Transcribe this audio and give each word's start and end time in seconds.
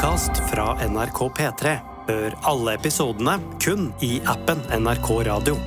podkast 0.00 0.38
fra 0.48 0.78
NRK 0.80 1.18
P3. 1.36 1.72
Hør 2.06 2.34
alle 2.48 2.72
episodene 2.78 3.34
kun 3.60 3.90
i 4.00 4.14
appen 4.32 4.62
NRK 4.72 5.10
Radio. 5.26 5.58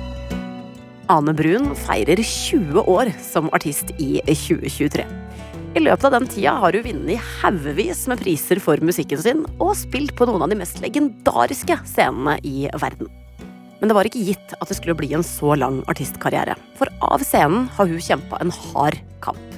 Ane 1.06 1.30
Brun 1.38 1.68
feirer 1.78 2.18
20 2.18 2.82
år 2.82 3.12
som 3.22 3.46
artist 3.54 3.92
i 4.02 4.18
2023. 4.26 5.06
I 5.78 5.84
løpet 5.84 6.08
av 6.08 6.16
den 6.16 6.26
tida 6.26 6.56
har 6.64 6.74
hun 6.74 6.82
vunnet 6.82 7.30
haugevis 7.44 8.02
med 8.10 8.24
priser 8.24 8.58
for 8.58 8.82
musikken 8.82 9.22
sin, 9.22 9.46
og 9.62 9.76
spilt 9.78 10.16
på 10.18 10.26
noen 10.26 10.42
av 10.42 10.50
de 10.50 10.58
mest 10.58 10.82
legendariske 10.82 11.78
scenene 11.86 12.40
i 12.42 12.66
verden. 12.74 13.06
Men 13.78 13.86
det 13.86 14.00
var 14.00 14.10
ikke 14.10 14.26
gitt 14.32 14.58
at 14.58 14.66
det 14.66 14.80
skulle 14.80 14.98
bli 14.98 15.14
en 15.14 15.22
så 15.22 15.54
lang 15.54 15.84
artistkarriere, 15.86 16.58
for 16.74 16.90
av 17.06 17.22
scenen 17.22 17.70
har 17.78 17.86
hun 17.86 18.02
kjempa 18.02 18.42
en 18.42 18.50
hard 18.50 18.98
kamp. 19.22 19.53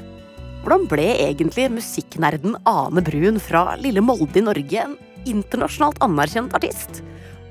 Hvordan 0.67 0.89
ble 0.91 1.05
egentlig 1.23 1.69
musikknerden 1.71 2.57
Ane 2.67 2.99
Brun 3.07 3.37
fra 3.39 3.77
lille 3.79 4.03
Molde 4.03 4.41
i 4.41 4.43
Norge 4.43 4.81
en 4.83 4.97
internasjonalt 5.23 6.01
anerkjent 6.03 6.57
artist? 6.59 7.05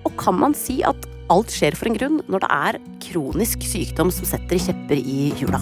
Og 0.04 0.12
kan 0.20 0.36
man 0.36 0.52
si 0.52 0.82
at 0.84 1.08
alt 1.32 1.48
skjer 1.56 1.78
for 1.80 1.88
en 1.88 1.96
grunn 1.96 2.18
når 2.28 2.44
det 2.44 2.50
er 2.52 2.80
kronisk 3.06 3.64
sykdom 3.64 4.12
som 4.12 4.28
setter 4.28 4.60
kjepper 4.60 5.00
i 5.00 5.30
hjula? 5.40 5.62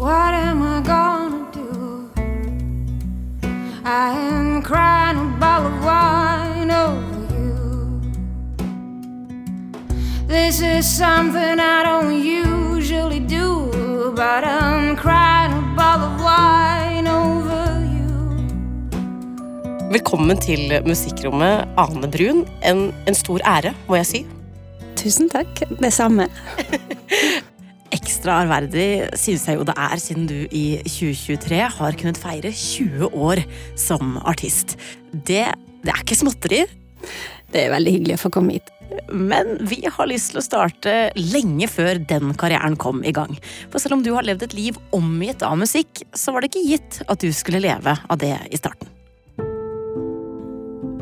What 0.00 0.32
am 0.32 0.64
I 0.64 0.80
gonna 0.80 1.44
do? 1.52 2.08
I 3.84 4.16
am 4.16 4.62
crying 4.62 5.20
a 5.20 5.28
bottle 5.36 5.68
over 5.84 6.64
you. 6.64 8.00
This 10.26 10.62
is 10.62 10.88
something 10.88 11.60
I 11.60 11.82
don't 11.84 12.24
usually 12.24 13.20
do, 13.20 14.14
but 14.16 14.44
I'm 14.44 14.96
crying 14.96 15.52
a 15.52 15.76
bottle 15.76 16.06
of 16.06 16.20
wine 16.24 16.69
Velkommen 19.90 20.38
til 20.38 20.68
Musikkrommet, 20.86 21.64
Ane 21.74 22.06
Brun. 22.06 22.44
En, 22.62 22.92
en 23.10 23.16
stor 23.18 23.42
ære, 23.42 23.72
må 23.88 23.96
jeg 23.98 24.06
si. 24.06 24.18
Tusen 24.94 25.26
takk. 25.32 25.64
Det 25.66 25.88
samme. 25.90 26.28
Ekstra 27.98 28.36
ærverdig 28.44 29.08
synes 29.18 29.48
jeg 29.48 29.58
jo 29.58 29.64
det 29.66 29.74
er, 29.74 29.96
siden 29.98 30.28
du 30.30 30.36
i 30.54 30.78
2023 30.84 31.58
har 31.74 31.98
kunnet 31.98 32.20
feire 32.22 32.52
20 32.54 33.08
år 33.10 33.42
som 33.74 34.12
artist. 34.30 34.76
Det, 35.10 35.42
det 35.82 35.90
er 35.90 36.04
ikke 36.04 36.20
småtteri, 36.20 36.62
Det 37.50 37.64
er 37.64 37.74
veldig 37.74 37.96
hyggelig 37.96 38.20
å 38.20 38.22
få 38.28 38.32
komme 38.38 38.60
hit. 38.60 38.70
men 39.10 39.56
vi 39.66 39.80
har 39.90 40.06
lyst 40.06 40.30
til 40.30 40.38
å 40.38 40.46
starte 40.46 40.94
lenge 41.18 41.66
før 41.66 41.98
den 41.98 42.30
karrieren 42.38 42.78
kom 42.78 43.02
i 43.02 43.10
gang. 43.10 43.34
For 43.74 43.82
selv 43.82 43.98
om 43.98 44.06
du 44.06 44.14
har 44.14 44.22
levd 44.22 44.46
et 44.46 44.54
liv 44.54 44.78
omgitt 44.94 45.42
av 45.42 45.58
musikk, 45.58 46.06
så 46.14 46.30
var 46.30 46.46
det 46.46 46.54
ikke 46.54 46.66
gitt 46.76 47.02
at 47.10 47.26
du 47.26 47.32
skulle 47.34 47.66
leve 47.66 47.98
av 48.06 48.22
det 48.22 48.36
i 48.54 48.62
starten. 48.62 48.99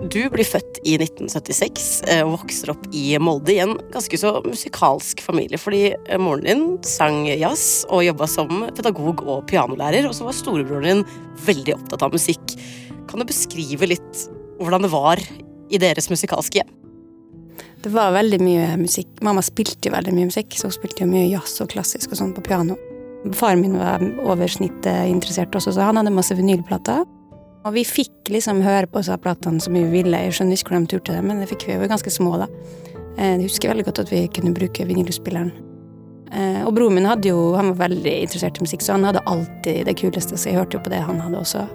Du 0.09 0.23
blir 0.33 0.47
født 0.47 0.79
i 0.89 0.95
1976 0.97 1.87
eh, 2.09 2.23
og 2.25 2.39
vokser 2.39 2.71
opp 2.73 2.85
i 2.97 3.11
Molde 3.21 3.53
i 3.53 3.59
en 3.61 3.75
ganske 3.93 4.17
så 4.21 4.39
musikalsk 4.47 5.21
familie. 5.25 5.61
Fordi 5.61 5.83
eh, 5.93 6.21
moren 6.23 6.47
din 6.47 6.63
sang 6.87 7.27
jazz 7.29 7.83
og 7.93 8.07
jobba 8.07 8.29
som 8.31 8.63
pedagog 8.77 9.21
og 9.27 9.45
pianolærer. 9.51 10.07
Og 10.09 10.15
så 10.17 10.25
var 10.25 10.37
storebroren 10.37 11.03
din 11.03 11.03
veldig 11.45 11.77
opptatt 11.77 12.07
av 12.07 12.17
musikk. 12.17 12.55
Kan 13.11 13.21
du 13.21 13.29
beskrive 13.29 13.91
litt 13.91 14.25
hvordan 14.63 14.87
det 14.87 14.93
var 14.95 15.21
i 15.69 15.83
deres 15.83 16.09
musikalske 16.09 16.63
hjem? 16.63 16.73
Det 17.85 17.93
var 17.93 18.17
veldig 18.17 18.41
mye 18.41 18.73
musikk. 18.81 19.13
Mamma 19.27 19.45
spilte 19.45 19.91
jo 19.91 19.95
veldig 19.95 20.15
mye 20.17 20.31
musikk, 20.31 20.57
så 20.57 20.71
hun 20.71 20.77
spilte 20.79 21.05
jo 21.05 21.11
mye 21.11 21.29
jazz 21.29 21.61
og 21.63 21.69
klassisk 21.75 22.15
og 22.15 22.23
sånn 22.23 22.33
på 22.39 22.47
piano. 22.49 22.79
Faren 23.37 23.61
min 23.61 23.77
var 23.77 24.03
over 24.25 24.49
snittet 24.49 25.11
interessert 25.11 25.53
også, 25.59 25.75
så 25.77 25.91
han 25.91 26.01
hadde 26.01 26.15
masse 26.17 26.35
vinylplater. 26.39 27.05
Og 27.69 27.75
vi 27.77 27.85
fikk 27.85 28.31
liksom 28.33 28.63
høre 28.65 28.89
på 28.89 29.03
disse 29.03 29.17
platene 29.21 29.61
mye 29.73 29.89
vi 29.91 29.99
ville. 30.01 30.21
Jeg 30.25 30.39
skjønner 30.39 30.57
ikke 30.57 30.73
hvordan 30.73 30.87
de 30.87 30.93
turte 30.95 31.17
det, 31.17 31.25
men 31.27 31.43
det 31.43 31.49
fikk 31.51 31.67
vi. 31.69 31.75
Vi 31.77 31.83
var 31.85 31.91
ganske 31.93 32.13
små 32.15 32.39
da. 32.41 32.47
Eh, 33.19 33.35
Jeg 33.37 33.43
husker 33.45 33.73
veldig 33.75 33.85
godt 33.85 34.01
at 34.07 34.13
vi 34.13 34.23
kunne 34.33 34.55
bruke 34.57 34.87
vinylspilleren. 34.89 35.53
Eh, 36.33 36.65
Og 36.65 36.73
broren 36.75 36.95
min 36.95 37.09
hadde 37.09 37.29
jo, 37.29 37.55
han 37.57 37.75
var 37.75 37.89
veldig 37.89 38.15
interessert 38.25 38.59
i 38.59 38.65
musikk, 38.65 38.81
så 38.83 38.97
han 38.97 39.05
hadde 39.05 39.25
alltid 39.27 39.85
det 39.85 39.97
kuleste, 40.01 40.37
så 40.37 40.49
jeg 40.49 40.59
hørte 40.59 40.79
jo 40.79 40.85
på 40.85 40.91
det 40.91 41.03
han 41.05 41.21
hadde 41.21 41.39
også. 41.45 41.67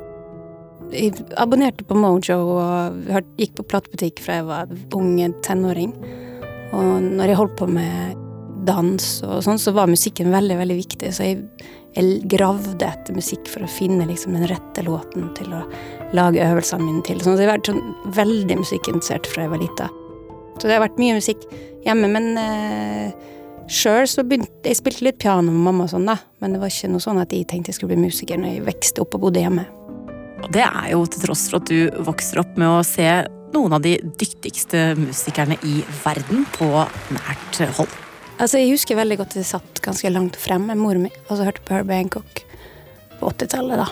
Jeg 0.93 1.13
abonnerte 1.37 1.85
på 1.85 1.95
Mojo 1.97 2.37
og 2.57 3.23
gikk 3.37 3.55
på 3.57 3.65
platebutikk 3.65 4.19
fra 4.21 4.41
jeg 4.41 4.45
var 4.45 4.67
ung 4.93 5.15
tenåring. 5.41 5.93
Og 6.73 7.01
når 7.01 7.27
jeg 7.31 7.37
holdt 7.39 7.55
på 7.57 7.67
med 7.69 8.17
dans 8.65 9.07
og 9.25 9.41
sånn, 9.45 9.57
så 9.61 9.73
var 9.73 9.89
musikken 9.89 10.31
veldig, 10.33 10.57
veldig 10.57 10.77
viktig. 10.77 11.09
Så 11.13 11.25
jeg, 11.25 11.41
jeg 11.93 12.23
gravde 12.31 12.87
etter 12.87 13.15
musikk 13.15 13.49
for 13.51 13.65
å 13.65 13.69
finne 13.69 14.07
liksom 14.09 14.33
den 14.37 14.47
rette 14.49 14.85
låten 14.85 15.29
til 15.37 15.51
å 15.53 15.61
lage 16.17 16.41
øvelsene 16.41 16.85
mine 16.87 17.03
til. 17.05 17.21
Sånn, 17.21 17.37
så 17.37 17.45
jeg 17.45 17.51
har 17.51 17.57
vært 17.57 17.69
sånn 17.69 17.83
veldig 18.17 18.57
musikkinteressert 18.63 19.29
fra 19.29 19.45
jeg 19.45 19.53
var 19.53 19.61
lita. 19.61 19.89
Så 20.57 20.67
det 20.67 20.75
har 20.75 20.83
vært 20.85 20.99
mye 21.01 21.17
musikk 21.17 21.45
hjemme, 21.85 22.09
men 22.13 22.33
eh, 22.39 23.29
Sjøl 23.71 24.07
så 24.11 24.25
begynte 24.27 24.67
jeg 24.67 24.75
spilte 24.75 25.05
litt 25.07 25.21
piano 25.23 25.47
med 25.47 25.63
mamma, 25.69 25.85
og 25.85 25.93
sånn 25.93 26.09
da, 26.09 26.17
men 26.43 26.55
det 26.55 26.59
var 26.61 26.73
ikke 26.73 26.91
noe 26.91 27.03
sånn 27.03 27.21
at 27.21 27.31
jeg 27.33 27.47
tenkte 27.49 27.71
jeg 27.71 27.79
skulle 27.79 27.93
bli 27.95 28.09
musiker 28.09 28.41
når 28.41 28.57
jeg 28.57 28.65
vokste 28.67 29.05
opp 29.05 29.15
og 29.17 29.27
bodde 29.27 29.43
hjemme. 29.43 29.63
Og 30.43 30.49
det 30.51 30.65
er 30.65 30.89
jo 30.91 31.05
til 31.07 31.23
tross 31.23 31.45
for 31.47 31.61
at 31.61 31.71
du 31.71 32.03
vokser 32.03 32.41
opp 32.43 32.57
med 32.59 32.67
å 32.67 32.83
se 32.87 33.07
noen 33.53 33.77
av 33.77 33.85
de 33.85 33.95
dyktigste 34.19 34.91
musikerne 34.99 35.55
i 35.63 35.79
verden 36.03 36.43
på 36.57 36.73
nært 37.15 37.61
hold. 37.77 38.02
Altså, 38.39 38.57
Jeg 38.57 38.73
husker 38.73 38.97
veldig 38.97 39.17
godt 39.21 39.35
at 39.35 39.41
jeg 39.44 39.51
satt 39.51 39.81
ganske 39.85 40.09
langt 40.09 40.38
frem 40.39 40.66
med 40.69 40.79
mor 40.79 40.97
mi 40.99 41.11
og 41.27 41.38
så 41.38 41.45
hørte 41.45 41.63
på 41.66 41.75
Herbie 41.75 41.99
Hancock 42.01 42.41
på 43.19 43.29
80-tallet. 43.29 43.77
da. 43.77 43.88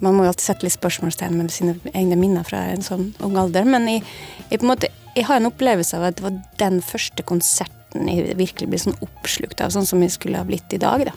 Man 0.00 0.16
må 0.16 0.24
jo 0.24 0.32
alltid 0.32 0.46
sette 0.46 0.66
litt 0.66 0.76
spørsmålstegn 0.76 1.36
med 1.36 1.52
sine 1.54 1.76
egne 1.92 2.16
minner 2.16 2.46
fra 2.46 2.62
en 2.72 2.82
sånn 2.84 3.10
ung 3.24 3.36
alder, 3.40 3.68
men 3.68 3.86
jeg, 3.88 4.04
jeg, 4.48 4.62
måte, 4.66 4.88
jeg 5.14 5.26
har 5.28 5.40
en 5.40 5.50
opplevelse 5.50 5.96
av 5.98 6.08
at 6.08 6.18
det 6.18 6.24
var 6.24 6.38
den 6.62 6.80
første 6.84 7.24
konserten 7.28 8.08
jeg 8.08 8.36
virkelig 8.38 8.68
ble 8.70 8.80
sånn 8.80 8.98
oppslukt 9.04 9.60
av, 9.60 9.72
sånn 9.74 9.88
som 9.88 10.02
jeg 10.02 10.14
skulle 10.14 10.40
ha 10.40 10.48
blitt 10.48 10.72
i 10.72 10.80
dag. 10.80 11.04
da. 11.10 11.14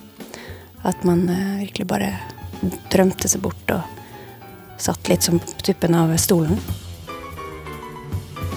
At 0.90 1.04
man 1.08 1.26
uh, 1.30 1.62
virkelig 1.62 1.88
bare 1.88 2.12
drømte 2.92 3.30
seg 3.32 3.44
bort 3.44 3.72
og 3.72 4.82
satt 4.82 5.08
litt 5.08 5.24
som 5.24 5.40
på 5.40 5.64
tuppen 5.64 5.96
av 5.96 6.12
stolen. 6.20 6.60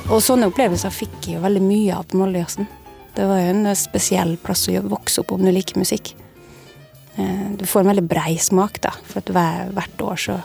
Og 0.07 0.23
sånne 0.23 0.51
opplevelser 0.51 0.95
fikk 0.95 1.27
jeg 1.27 1.39
jo 1.39 1.45
veldig 1.45 1.63
mye 1.63 1.95
av 1.95 2.07
på 2.11 2.19
Moldejazzen. 2.19 2.67
Det 3.17 3.25
var 3.29 3.41
jo 3.41 3.53
en 3.55 3.67
eh, 3.67 3.79
spesiell 3.79 4.37
plass 4.45 4.67
å 4.69 4.83
vokse 4.85 5.23
opp 5.23 5.33
om 5.37 5.45
du 5.45 5.51
liker 5.55 5.81
musikk. 5.81 6.15
Eh, 7.17 7.47
Du 7.57 7.65
får 7.67 7.85
en 7.85 7.93
veldig 7.95 8.09
brei 8.09 8.37
smak, 8.39 8.81
da, 8.85 8.93
for 9.05 9.23
at 9.23 9.33
hver, 9.33 9.71
hvert 9.77 10.03
år 10.05 10.21
så 10.21 10.41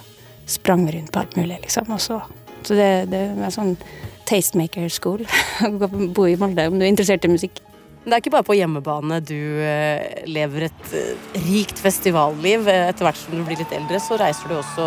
sprang 0.48 0.86
vi 0.88 0.96
rundt 0.98 1.12
på 1.12 1.20
alt 1.20 1.36
mulig, 1.40 1.60
liksom. 1.66 1.92
Så, 2.00 2.22
så 2.64 2.78
det, 2.78 3.10
det 3.12 3.26
er 3.36 3.52
sånn 3.54 3.76
tastemaker 4.28 4.88
school 4.92 5.26
å 5.68 5.90
bo 6.16 6.28
i 6.28 6.38
Molde 6.40 6.70
om 6.72 6.80
du 6.80 6.86
er 6.86 6.92
interessert 6.92 7.28
i 7.28 7.32
musikk. 7.32 7.60
Det 8.02 8.16
er 8.16 8.18
ikke 8.18 8.32
bare 8.34 8.46
på 8.48 8.56
hjemmebane 8.58 9.20
du 9.22 9.62
eh, 9.62 10.24
lever 10.26 10.64
et 10.66 10.94
eh, 10.98 11.42
rikt 11.46 11.78
festivalliv. 11.78 12.66
Eh, 12.66 12.88
Etter 12.90 13.06
hvert 13.06 13.20
som 13.22 13.36
du 13.38 13.44
blir 13.46 13.60
litt 13.62 13.76
eldre, 13.78 14.00
så 14.02 14.18
reiser 14.18 14.50
du 14.50 14.56
også 14.58 14.86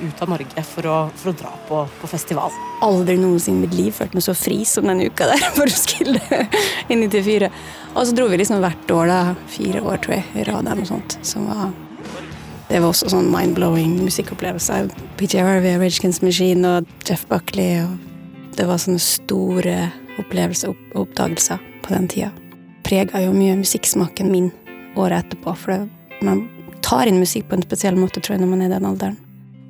ut 0.00 0.22
av 0.24 0.32
Norge 0.32 0.64
for 0.66 0.88
å, 0.90 0.96
for 1.20 1.30
å 1.30 1.34
dra 1.38 1.52
på, 1.68 1.84
på 2.00 2.10
festival. 2.10 2.50
aldri 2.82 3.14
noensinne 3.22 3.62
i 3.62 3.68
mitt 3.68 3.78
liv 3.78 3.94
følt 3.94 4.16
meg 4.18 4.26
så 4.26 4.34
fri 4.34 4.64
som 4.66 4.90
denne 4.90 5.06
uka 5.06 5.30
der 5.30 5.46
på 5.60 5.68
Roskilde 5.68 6.40
i 6.90 6.98
94. 6.98 7.52
Og 7.94 8.02
så 8.10 8.18
dro 8.18 8.26
vi 8.32 8.42
liksom 8.42 8.66
hvert 8.66 8.94
år, 8.98 9.14
da. 9.14 9.20
Fire 9.54 9.86
år, 9.86 10.02
tror 10.02 10.18
jeg, 10.18 10.26
i 10.34 10.50
rad 10.50 10.66
eller 10.66 10.82
noe 10.82 10.90
sånt. 10.90 11.20
Som 11.22 11.46
var 11.52 11.70
Det 12.66 12.82
var 12.82 12.90
også 12.90 13.14
sånn 13.14 13.30
mind-blowing 13.30 13.94
musikkopplevelse. 14.02 14.82
PJ 15.22 15.38
Harvey, 15.46 15.78
Rage 15.78 16.16
Machine 16.26 16.66
og 16.66 17.06
Jeff 17.06 17.28
Buckley. 17.30 17.84
Og 17.86 18.54
det 18.58 18.66
var 18.66 18.82
sånne 18.82 18.98
store 19.06 19.80
opplevelser 20.18 20.74
og 20.74 21.04
oppdagelser 21.06 21.69
på 21.90 21.98
den 21.98 22.08
tida. 22.10 22.30
Prega 22.86 23.20
jo 23.24 23.34
mye 23.34 23.58
musikksmaken 23.60 24.30
min 24.32 24.50
året 24.98 25.26
etterpå. 25.26 25.54
For 25.58 25.74
det, 25.74 26.20
man 26.26 26.46
tar 26.86 27.10
inn 27.10 27.20
musikk 27.20 27.48
på 27.50 27.58
en 27.58 27.66
spesiell 27.66 27.98
måte, 27.98 28.22
tror 28.22 28.36
jeg, 28.36 28.44
når 28.44 28.52
man 28.54 28.62
er 28.64 28.70
i 28.70 28.76
den 28.76 28.86
alderen. 28.88 29.18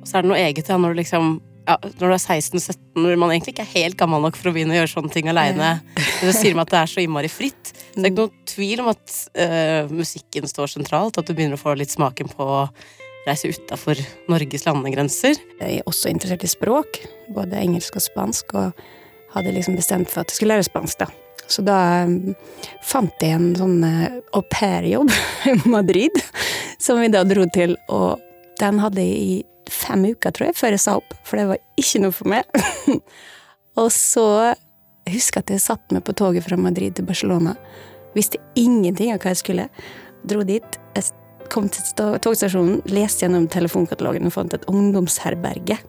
Og 0.01 0.09
så 0.09 0.17
er 0.17 0.25
det 0.25 0.31
noe 0.31 0.41
eget 0.41 0.69
da, 0.69 0.77
når 0.81 0.93
du 0.93 1.01
liksom 1.01 1.39
ja, 1.67 1.75
når 1.77 2.09
du 2.09 2.13
er 2.15 2.21
16-17, 2.21 2.79
når 2.97 3.19
man 3.21 3.31
egentlig 3.33 3.53
ikke 3.53 3.63
er 3.63 3.75
helt 3.75 3.97
gammel 3.99 4.23
nok 4.23 4.37
for 4.39 4.49
å 4.49 4.53
begynne 4.55 4.73
å 4.73 4.79
gjøre 4.79 4.91
sånne 4.95 5.13
ting 5.13 5.29
aleine. 5.29 5.75
Så 6.21 6.33
sier 6.33 6.55
de 6.55 6.63
at 6.63 6.71
det 6.73 6.79
er 6.79 6.89
så 6.89 7.03
innmari 7.03 7.29
fritt. 7.31 7.69
Så 7.69 7.99
det 7.99 8.07
er 8.07 8.09
ikke 8.09 8.23
noen 8.23 8.49
tvil 8.49 8.81
om 8.83 8.89
at 8.91 9.17
uh, 9.37 9.91
musikken 9.93 10.49
står 10.49 10.73
sentralt, 10.73 11.19
at 11.21 11.29
du 11.29 11.35
begynner 11.37 11.59
å 11.59 11.61
få 11.61 11.75
litt 11.77 11.93
smaken 11.93 12.33
på 12.33 12.47
å 12.47 12.63
reise 13.27 13.51
utafor 13.53 14.01
Norges 14.31 14.65
landegrenser. 14.65 15.37
Jeg 15.61 15.81
er 15.81 15.89
også 15.89 16.09
interessert 16.09 16.47
i 16.47 16.51
språk, 16.51 17.03
både 17.35 17.61
engelsk 17.61 17.99
og 17.99 18.07
spansk, 18.07 18.57
og 18.57 19.35
hadde 19.35 19.53
liksom 19.55 19.77
bestemt 19.77 20.09
for 20.11 20.23
at 20.23 20.33
jeg 20.33 20.41
skulle 20.41 20.57
lære 20.57 20.67
spansk, 20.67 21.05
da. 21.05 21.11
Så 21.51 21.63
da 21.67 21.77
um, 22.07 22.33
fant 22.87 23.23
jeg 23.23 23.35
en 23.35 23.51
sånn 23.59 23.83
uh, 23.83 24.07
au 24.37 24.43
pair-jobb 24.53 25.11
i 25.51 25.55
Madrid, 25.69 26.15
som 26.81 27.01
vi 27.01 27.11
da 27.11 27.25
dro 27.27 27.45
til, 27.53 27.75
og 27.91 28.21
den 28.61 28.81
hadde 28.81 29.03
jeg 29.03 29.21
i 29.21 29.39
fem 29.71 30.05
uker, 30.11 30.33
tror 30.35 30.49
jeg, 30.49 30.57
før 30.59 30.75
jeg 30.75 30.83
sa 30.83 30.97
opp, 30.99 31.15
for 31.27 31.39
det 31.39 31.47
var 31.51 31.63
ikke 31.79 32.03
noe 32.03 32.15
for 32.15 32.31
meg. 32.31 32.61
og 33.81 33.89
så 33.95 34.27
husker 35.09 35.41
jeg 35.41 35.47
at 35.47 35.55
jeg 35.55 35.65
satt 35.65 35.95
meg 35.95 36.05
på 36.07 36.15
toget 36.17 36.45
fra 36.45 36.59
Madrid 36.59 36.95
til 36.97 37.07
Barcelona, 37.07 37.55
visste 38.15 38.41
ingenting 38.59 39.13
av 39.13 39.21
hva 39.23 39.33
jeg 39.33 39.41
skulle, 39.41 39.67
dro 40.27 40.43
dit, 40.47 40.79
jeg 40.95 41.11
kom 41.51 41.67
til 41.71 41.83
togstasjonen, 42.23 42.79
leste 42.91 43.25
gjennom 43.25 43.47
telefonkatalogen 43.51 44.29
og 44.29 44.35
fant 44.35 44.53
et 44.55 44.67
ungdomsherberge. 44.71 45.79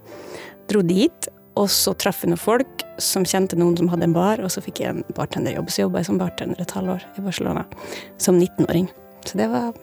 Dro 0.70 0.82
dit, 0.86 1.28
Og 1.60 1.68
så 1.70 1.92
traff 2.00 2.22
jeg 2.24 2.32
noen 2.32 2.40
folk 2.40 2.84
som 3.02 3.26
kjente 3.28 3.58
noen 3.60 3.76
som 3.76 3.90
hadde 3.92 4.06
en 4.08 4.16
bar, 4.16 4.40
og 4.40 4.52
så 4.52 4.62
fikk 4.64 4.80
jeg 4.82 4.94
en 4.94 5.02
bartenderjobb. 5.16 5.68
Så 5.72 5.84
jobba 5.84 6.00
jeg 6.00 6.08
som 6.08 6.20
bartender 6.20 6.62
et 6.62 6.76
halvår 6.76 7.04
i 7.18 7.24
Barcelona 7.24 7.66
som 8.16 8.38
19-åring. 8.40 8.88
Så 9.28 9.38
det 9.40 9.50
var, 9.52 9.74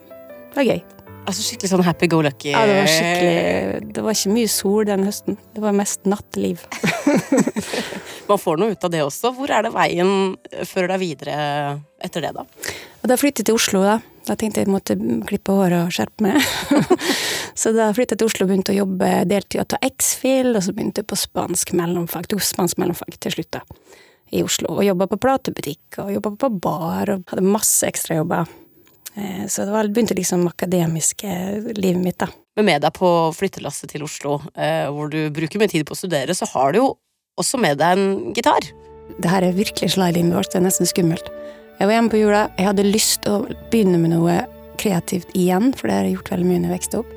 var 0.56 0.66
gøy. 0.66 0.80
Altså 1.28 1.44
skikkelig 1.44 1.70
sånn 1.70 1.84
happy 1.84 2.08
go 2.10 2.22
lucky. 2.24 2.50
Ja, 2.50 2.64
det 2.66 2.78
var 2.80 2.88
skikkelig 2.90 3.90
Det 3.94 4.02
var 4.02 4.16
ikke 4.16 4.32
mye 4.34 4.50
sol 4.50 4.86
den 4.88 5.04
høsten. 5.06 5.36
Det 5.54 5.62
var 5.62 5.76
mest 5.76 6.08
natteliv. 6.08 6.64
Man 8.30 8.40
får 8.40 8.60
noe 8.60 8.74
ut 8.74 8.86
av 8.86 8.92
det 8.94 9.02
også. 9.04 9.30
Hvor 9.36 9.52
er 9.52 9.66
det 9.66 9.74
veien 9.74 10.34
fører 10.66 10.94
deg 10.94 11.02
videre 11.04 11.36
etter 12.02 12.24
det, 12.24 12.32
da? 12.34 12.46
Og 13.02 13.12
da 13.12 13.18
flyttet 13.20 13.44
jeg 13.44 13.50
til 13.52 13.60
Oslo, 13.60 13.84
da. 13.86 14.00
Da 14.28 14.36
tenkte 14.36 14.60
jeg 14.60 14.68
jeg 14.68 14.72
måtte 14.72 14.96
klippe 15.26 15.54
håret 15.56 15.86
og 15.86 15.94
skjerpe 15.94 16.26
meg. 16.26 16.38
så 17.60 17.72
da 17.74 17.88
flyttet 17.96 18.14
jeg 18.14 18.22
til 18.22 18.28
Oslo 18.28 18.46
og 18.46 18.52
begynte 18.52 18.74
å 18.74 18.78
jobbe 18.82 19.08
deltid 19.30 19.62
og 19.62 19.70
ta 19.72 19.80
X-Fil, 19.88 20.52
og 20.54 20.62
så 20.64 20.74
begynte 20.76 21.02
jeg 21.02 21.08
på 21.10 21.18
spansk 21.18 21.72
mellomfag. 21.78 22.28
Tok 22.30 22.44
spansk 22.44 22.80
mellomfag 22.82 23.16
til 23.18 23.34
slutt, 23.38 23.50
da. 23.56 23.64
I 24.30 24.44
Oslo. 24.46 24.76
Og 24.76 24.86
jobba 24.86 25.08
på 25.10 25.18
platebutikk, 25.24 26.02
og 26.04 26.12
jobba 26.14 26.34
på 26.38 26.52
bar, 26.62 27.14
og 27.16 27.32
hadde 27.32 27.46
masse 27.46 27.88
ekstrajobber. 27.88 28.52
Eh, 29.16 29.46
Så 29.50 29.64
det 29.64 29.74
var, 29.74 29.88
begynte 29.88 30.14
liksom 30.14 30.46
akademiske 30.46 31.32
livet 31.80 32.02
mitt, 32.04 32.18
da. 32.18 32.28
Men 32.56 32.68
med 32.68 32.82
deg 32.84 32.92
på 32.94 33.08
flyttelasset 33.34 33.90
til 33.94 34.04
Oslo, 34.06 34.40
eh, 34.54 34.86
hvor 34.92 35.10
du 35.10 35.30
bruker 35.34 35.58
mye 35.58 35.70
tid 35.70 35.86
på 35.88 35.96
å 35.96 35.98
studere, 35.98 36.36
så 36.36 36.46
har 36.52 36.72
du 36.72 36.78
jo 36.82 36.88
også 37.40 37.58
med 37.58 37.78
deg 37.80 37.98
en 37.98 38.34
gitar. 38.36 38.68
Det 39.18 39.30
her 39.30 39.42
er 39.48 39.56
virkelig 39.56 39.94
slidingen 39.96 40.34
vårt, 40.36 40.52
det 40.52 40.60
er 40.60 40.66
nesten 40.68 40.86
skummelt. 40.86 41.26
Jeg 41.80 41.88
var 41.88 41.96
hjemme 41.96 42.12
på 42.12 42.18
jula, 42.20 42.40
jeg 42.58 42.66
hadde 42.68 42.84
lyst 42.84 43.22
til 43.24 43.32
å 43.32 43.54
begynne 43.72 43.96
med 44.02 44.12
noe 44.12 44.34
kreativt 44.80 45.30
igjen, 45.32 45.70
for 45.72 45.88
det 45.88 45.94
har 45.96 46.04
jeg 46.04 46.18
gjort 46.18 46.34
veldig 46.34 46.48
mye 46.48 46.60
når 46.60 46.68
jeg 46.68 46.76
vokste 46.76 46.98
opp. 46.98 47.14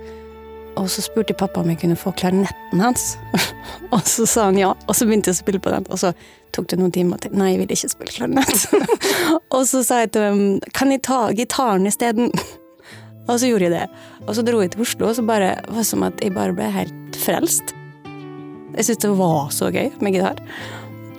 Og 0.79 0.85
så 0.89 1.01
spurte 1.03 1.33
jeg 1.33 1.39
pappa 1.41 1.59
om 1.59 1.67
jeg 1.67 1.81
kunne 1.81 1.97
få 1.99 2.13
klarinetten 2.15 2.79
hans. 2.79 3.03
og 3.93 4.07
så 4.07 4.23
sa 4.23 4.45
han 4.47 4.61
ja, 4.61 4.69
og 4.71 4.95
så 4.95 5.03
begynte 5.03 5.33
jeg 5.33 5.35
å 5.35 5.41
spille 5.41 5.59
på 5.63 5.73
den. 5.73 5.83
Og 5.91 5.99
så 5.99 6.13
tok 6.55 6.69
det 6.71 6.79
noen 6.79 6.93
timer 6.95 7.19
til. 7.19 7.35
Nei, 7.35 7.49
jeg 7.51 7.59
vil 7.59 7.73
ikke 7.75 7.91
spille 7.91 8.15
klarinett. 8.15 8.63
og 9.57 9.67
så 9.67 9.83
sa 9.83 9.99
jeg 10.05 10.13
til 10.15 10.23
dem, 10.29 10.41
kan 10.71 10.95
jeg 10.95 11.03
ta 11.09 11.19
gitaren 11.35 11.89
isteden? 11.91 12.31
og 13.27 13.35
så 13.35 13.49
gjorde 13.51 13.67
jeg 13.67 13.75
det. 13.75 14.03
Og 14.23 14.31
så 14.37 14.45
dro 14.47 14.63
jeg 14.63 14.71
til 14.77 14.85
Oslo, 14.87 15.09
og 15.09 15.17
så 15.19 15.27
bare, 15.27 15.57
det 15.59 15.75
var 15.75 15.89
som 15.91 16.07
at 16.07 16.23
jeg 16.23 16.37
bare 16.39 16.55
ble 16.55 16.71
helt 16.71 17.19
frelst. 17.19 17.75
Jeg 18.77 18.87
syntes 18.87 19.03
det 19.03 19.11
var 19.19 19.51
så 19.51 19.67
gøy 19.75 19.91
med 19.99 20.15
gitar. 20.15 20.39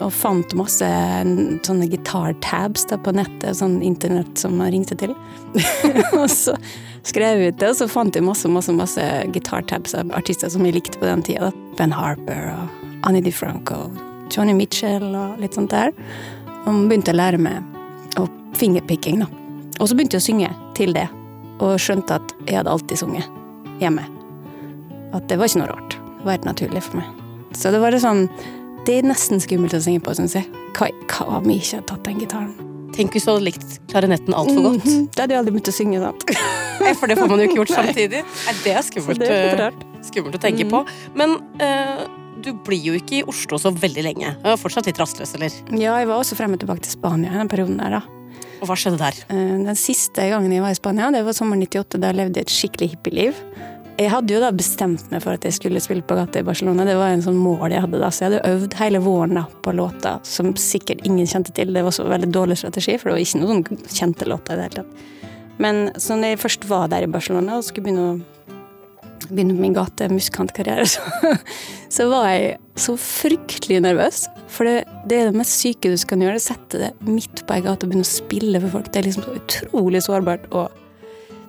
Og 0.02 0.10
fant 0.10 0.54
masse 0.58 0.86
sånne 1.66 1.86
gitartabs 1.90 2.88
på 2.90 3.14
nettet, 3.14 3.58
sånn 3.60 3.78
internett 3.86 4.40
som 4.40 4.56
man 4.58 4.72
ringte 4.74 4.96
til. 4.98 5.14
og 6.18 6.26
så 6.32 6.56
skrev 7.06 7.38
jeg 7.38 7.54
ut 7.54 7.60
det, 7.60 7.70
og 7.70 7.78
så 7.78 7.88
fant 7.90 8.16
jeg 8.16 8.26
masse 8.26 8.50
masse, 8.50 8.74
masse 8.74 9.04
gitar-tabs 9.34 9.94
av 9.98 10.10
artister 10.18 10.50
som 10.50 10.66
jeg 10.66 10.76
likte 10.78 10.98
på 10.98 11.06
den 11.06 11.22
tida. 11.26 11.52
Ben 11.78 11.94
Harper 11.94 12.50
og 12.56 12.90
Annie 13.06 13.22
DiFranco, 13.22 13.86
Johnny 14.32 14.56
Mitchell 14.56 15.06
og 15.12 15.38
litt 15.42 15.54
sånt 15.54 15.74
der. 15.74 15.94
Og 16.64 16.86
begynte 16.88 17.14
å 17.14 17.20
lære 17.20 17.38
meg 17.38 18.18
og 18.20 18.32
fingerpicking, 18.58 19.22
da. 19.22 19.30
Og 19.78 19.90
så 19.90 19.96
begynte 19.96 20.18
jeg 20.18 20.24
å 20.24 20.28
synge 20.28 20.50
til 20.78 20.94
det, 20.96 21.06
og 21.62 21.78
skjønte 21.82 22.18
at 22.18 22.34
jeg 22.48 22.58
hadde 22.58 22.72
alltid 22.72 23.02
sunget 23.02 23.30
hjemme. 23.82 24.06
At 25.14 25.28
det 25.30 25.38
var 25.38 25.50
ikke 25.50 25.62
noe 25.62 25.70
rart. 25.70 25.96
Det 26.18 26.26
var 26.26 26.38
helt 26.38 26.48
naturlig 26.48 26.82
for 26.86 26.98
meg. 26.98 27.22
Så 27.54 27.70
det 27.70 27.80
var 27.82 27.94
sånn 28.02 28.26
Det 28.84 28.98
er 29.00 29.06
nesten 29.08 29.40
skummelt 29.40 29.72
å 29.76 29.80
synge 29.80 30.02
på, 30.04 30.12
syns 30.16 30.34
jeg. 30.36 30.44
Hva, 30.76 30.90
hva 31.08 31.38
om 31.38 31.46
vi 31.48 31.54
ikke 31.60 31.78
hadde 31.78 31.86
tatt 31.88 32.02
den 32.04 32.18
gitaren? 32.20 32.50
Tenk 32.94 33.14
hvis 33.16 33.24
du 33.26 33.30
hadde 33.32 33.46
likt 33.46 33.78
klarinetten 33.90 34.36
altfor 34.36 34.66
godt. 34.68 34.84
Mhm, 34.84 35.06
Da 35.14 35.24
hadde 35.24 35.34
jeg 35.34 35.40
aldri 35.40 35.54
begynt 35.56 35.70
å 35.70 35.74
synge, 35.74 36.02
sant. 36.02 36.26
For 37.00 37.10
det 37.10 37.16
får 37.18 37.30
man 37.30 37.40
jo 37.40 37.46
ikke 37.48 37.58
gjort 37.62 37.72
samtidig. 37.78 38.20
Nei, 38.28 38.54
det 38.66 38.74
er 38.76 38.84
skummelt, 38.86 39.22
det 39.24 39.30
er 39.32 39.62
eh, 39.70 39.80
skummelt 40.04 40.36
å 40.36 40.42
tenke 40.42 40.66
på. 40.70 40.82
Men 41.18 41.38
uh, 41.62 42.04
du 42.44 42.52
blir 42.66 42.84
jo 42.90 42.98
ikke 43.00 43.22
i 43.22 43.24
Oslo 43.30 43.58
så 43.62 43.72
veldig 43.72 44.04
lenge. 44.04 44.34
Du 44.44 44.50
er 44.52 44.60
fortsatt 44.60 44.90
litt 44.90 45.00
rastløs, 45.00 45.32
eller? 45.38 45.56
Ja, 45.72 45.96
jeg 46.02 46.10
var 46.12 46.20
også 46.20 46.36
frem 46.38 46.54
og 46.54 46.60
tilbake 46.62 46.84
til 46.84 46.92
Spania 46.94 47.32
den 47.40 47.50
perioden 47.50 47.80
der, 47.80 47.98
da. 47.98 48.02
Og 48.60 48.68
hva 48.68 48.76
skjedde 48.78 49.00
der? 49.00 49.16
Uh, 49.32 49.64
Den 49.64 49.80
siste 49.80 50.28
gangen 50.30 50.52
jeg 50.52 50.62
var 50.62 50.76
i 50.76 50.78
Spania, 50.78 51.08
det 51.14 51.24
var 51.26 51.34
sommeren 51.40 51.64
98. 51.64 51.98
Da 52.04 52.12
jeg 52.12 52.20
levde 52.20 52.44
et 52.44 52.52
skikkelig 52.52 52.92
hippieliv. 52.94 53.40
Jeg 53.94 54.10
hadde 54.10 54.34
jo 54.34 54.40
da 54.42 54.48
bestemt 54.50 55.04
meg 55.12 55.22
for 55.22 55.36
at 55.36 55.44
jeg 55.46 55.54
skulle 55.54 55.78
spille 55.82 56.02
på 56.02 56.16
gata 56.18 56.40
i 56.40 56.46
Barcelona. 56.46 56.82
Det 56.88 56.96
var 56.98 57.12
en 57.14 57.22
sånn 57.22 57.38
mål 57.38 57.70
jeg 57.70 57.84
hadde 57.84 58.00
da, 58.02 58.08
så 58.10 58.24
jeg 58.24 58.32
hadde 58.32 58.50
øvd 58.50 58.76
hele 58.80 59.00
våren 59.04 59.38
da 59.38 59.44
på 59.62 59.74
låter 59.78 60.18
som 60.26 60.50
sikkert 60.58 61.04
ingen 61.06 61.28
kjente 61.30 61.54
til. 61.54 61.70
Det 61.70 61.84
var 61.86 61.94
så 61.94 62.08
veldig 62.10 62.32
dårlig 62.34 62.58
strategi, 62.58 62.96
for 62.98 63.12
det 63.12 63.14
var 63.14 63.22
ikke 63.22 63.42
noen 63.44 63.62
sånn 63.62 63.94
kjente 64.00 64.26
låter 64.26 64.56
i 64.56 64.58
det 64.58 64.66
hele 64.66 64.82
tatt. 64.82 65.04
Men 65.62 65.84
så 66.02 66.18
når 66.18 66.34
jeg 66.34 66.42
først 66.42 66.66
var 66.66 66.90
der 66.90 67.06
i 67.06 67.12
Barcelona 67.12 67.60
og 67.60 67.68
skulle 67.68 67.86
begynne 67.86 68.08
å 68.08 69.30
begynne 69.30 69.54
min 69.56 69.76
gatemusikantkarriere, 69.78 70.90
så, 70.96 71.34
så 71.94 72.10
var 72.10 72.32
jeg 72.32 72.56
så 72.74 72.96
fryktelig 72.98 73.78
nervøs. 73.86 74.24
For 74.50 74.66
det, 74.66 74.88
det 75.06 75.20
er 75.20 75.30
det 75.30 75.38
mest 75.38 75.54
syke 75.62 75.92
du 75.92 75.98
kan 76.10 76.24
gjøre. 76.24 76.40
det 76.40 76.48
Sette 76.48 76.82
det 76.82 76.94
midt 77.06 77.44
på 77.46 77.54
ei 77.54 77.62
gate 77.62 77.86
og 77.86 77.94
begynne 77.94 78.06
å 78.06 78.10
spille 78.10 78.66
for 78.66 78.80
folk. 78.80 78.90
Det 78.90 79.04
er 79.04 79.06
liksom 79.12 79.28
så 79.28 79.38
utrolig 79.38 80.02
sårbart. 80.02 80.50
Og, 80.50 80.82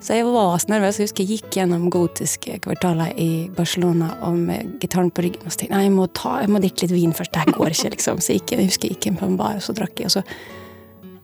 så 0.05 0.19
jeg 0.19 0.25
var 0.29 0.59
så 0.61 0.69
nervøs. 0.69 0.99
Jeg 0.99 1.07
husker 1.07 1.25
jeg 1.25 1.39
gikk 1.39 1.55
gjennom 1.57 1.87
gotiske 1.93 2.59
kvartaler 2.61 3.15
i 3.17 3.47
Barcelona 3.55 4.11
og 4.27 4.35
med 4.37 4.75
gitaren 4.83 5.09
på 5.09 5.23
ryggen 5.25 5.47
og 5.47 5.53
så 5.53 5.63
tenkte 5.63 5.73
nei, 5.73 5.87
jeg 5.87 5.95
må, 5.95 6.05
ta, 6.13 6.35
jeg 6.43 6.51
må 6.53 6.61
drikke 6.61 6.85
litt 6.85 6.93
vin 6.93 7.15
først. 7.17 7.33
Det 7.33 7.55
går 7.55 7.73
ikke, 7.73 7.91
liksom. 7.95 8.21
Så 8.21 8.35
jeg, 8.35 8.43
gikk, 8.43 8.53
jeg 8.53 8.69
husker 8.69 8.87
jeg 8.91 8.99
gikk 8.99 9.07
inn 9.09 9.17
på 9.17 9.25
en 9.31 9.39
bar, 9.39 9.57
og 9.57 9.65
så 9.65 9.73
drakk 9.77 10.03
jeg. 10.03 10.11
og 10.11 10.15
så 10.19 10.25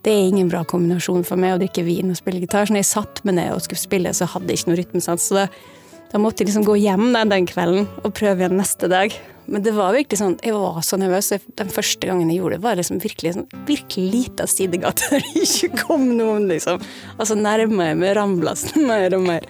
det 0.02 0.10
er 0.10 0.32
ingen 0.32 0.48
bra 0.50 0.64
kombinasjon 0.66 1.22
for 1.22 1.38
meg 1.38 1.54
å 1.54 1.60
drikke 1.60 1.84
vin 1.86 2.10
og 2.10 2.18
spille 2.18 2.40
gitar. 2.42 2.66
Så 2.66 2.74
når 2.74 2.82
jeg 2.82 2.90
satt 2.90 3.22
meg 3.22 3.36
ned 3.38 3.52
og 3.54 3.62
skulle 3.62 3.84
spille, 3.84 4.10
så 4.18 4.26
hadde 4.32 4.50
jeg 4.50 4.58
ikke 4.58 4.72
noe 4.72 4.78
rytmesans. 4.80 5.28
Så 5.28 5.36
da, 5.38 5.44
da 6.10 6.20
måtte 6.22 6.42
jeg 6.42 6.50
liksom 6.50 6.66
gå 6.66 6.74
hjem 6.82 7.04
den, 7.14 7.30
den 7.30 7.46
kvelden 7.46 7.86
og 8.02 8.10
prøve 8.18 8.42
igjen 8.42 8.58
neste 8.58 8.90
dag. 8.90 9.14
Men 9.46 9.64
det 9.64 9.72
var 9.74 9.94
virkelig 9.96 10.20
sånn, 10.20 10.36
jeg 10.44 10.54
var 10.54 10.80
så 10.86 10.98
nervøs. 11.00 11.32
Den 11.58 11.72
første 11.72 12.08
gangen 12.08 12.30
jeg 12.30 12.40
gjorde 12.40 12.58
det, 12.58 12.64
var 12.64 12.78
liksom 12.78 13.00
virkelig 13.02 13.34
sånn, 13.36 13.48
virkelig 13.68 14.04
lita 14.12 14.46
sidegate 14.50 15.08
der 15.10 15.24
det 15.34 15.46
ikke 15.46 15.84
kom 15.84 16.06
noen, 16.18 16.48
liksom. 16.50 16.82
Og 17.18 17.24
så 17.28 17.38
nærma 17.38 17.90
jeg 17.90 18.00
meg 18.02 18.16
Ramblasen 18.18 18.86
mer 18.88 19.18
og 19.18 19.26
mer. 19.26 19.48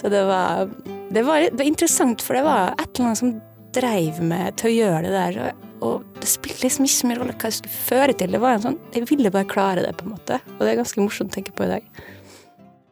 Så 0.00 0.10
det 0.12 0.24
var, 0.26 0.70
det 1.12 1.24
var, 1.26 1.46
det 1.46 1.58
var 1.58 1.68
interessant, 1.68 2.22
for 2.24 2.38
det 2.38 2.44
var 2.46 2.74
et 2.74 2.88
eller 2.88 3.10
annet 3.10 3.22
som 3.22 3.34
dreiv 3.74 4.22
meg 4.24 4.56
til 4.58 4.70
å 4.70 4.76
gjøre 4.76 5.02
det 5.06 5.14
der. 5.14 5.58
Og 5.86 6.04
det 6.20 6.28
spilte 6.28 6.66
liksom 6.66 6.86
ikke 6.86 6.96
så 6.96 7.08
mye 7.08 7.18
rolle 7.20 7.34
hva 7.36 7.50
jeg 7.50 7.58
skulle 7.60 7.82
føre 7.88 8.16
til. 8.16 8.34
Det 8.34 8.40
var 8.42 8.56
en 8.56 8.64
sånn, 8.66 8.80
Jeg 8.94 9.08
ville 9.08 9.32
bare 9.32 9.48
klare 9.48 9.84
det, 9.84 9.94
på 9.96 10.08
en 10.08 10.14
måte. 10.16 10.40
Og 10.56 10.64
det 10.64 10.72
er 10.72 10.80
ganske 10.82 11.04
morsomt 11.04 11.32
å 11.32 11.38
tenke 11.38 11.54
på 11.56 11.66
i 11.66 11.70
dag. 11.76 11.86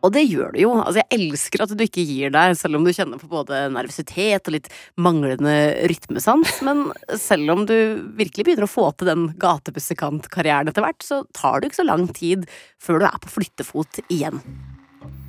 Og 0.07 0.15
det 0.15 0.25
gjør 0.29 0.55
du 0.55 0.61
jo. 0.63 0.73
Altså, 0.79 1.03
jeg 1.03 1.19
elsker 1.19 1.65
at 1.65 1.75
du 1.75 1.83
ikke 1.85 2.05
gir 2.07 2.33
deg, 2.35 2.55
selv 2.59 2.79
om 2.79 2.87
du 2.87 2.93
kjenner 2.95 3.21
på 3.21 3.31
både 3.31 3.65
nervøsitet 3.75 4.47
og 4.47 4.55
litt 4.55 4.71
manglende 5.01 5.57
rytmesans. 5.91 6.61
Men 6.67 6.87
selv 7.19 7.55
om 7.55 7.67
du 7.69 7.77
virkelig 8.19 8.47
begynner 8.47 8.69
å 8.69 8.71
få 8.71 8.89
til 8.95 9.11
den 9.11 9.29
gatemusikantkarrieren 9.43 10.71
etter 10.71 10.87
hvert, 10.87 11.03
så 11.05 11.23
tar 11.37 11.61
det 11.61 11.73
ikke 11.73 11.83
så 11.83 11.89
lang 11.91 12.09
tid 12.15 12.47
før 12.83 13.03
du 13.03 13.09
er 13.11 13.23
på 13.25 13.39
flyttefot 13.41 14.03
igjen. 14.07 14.43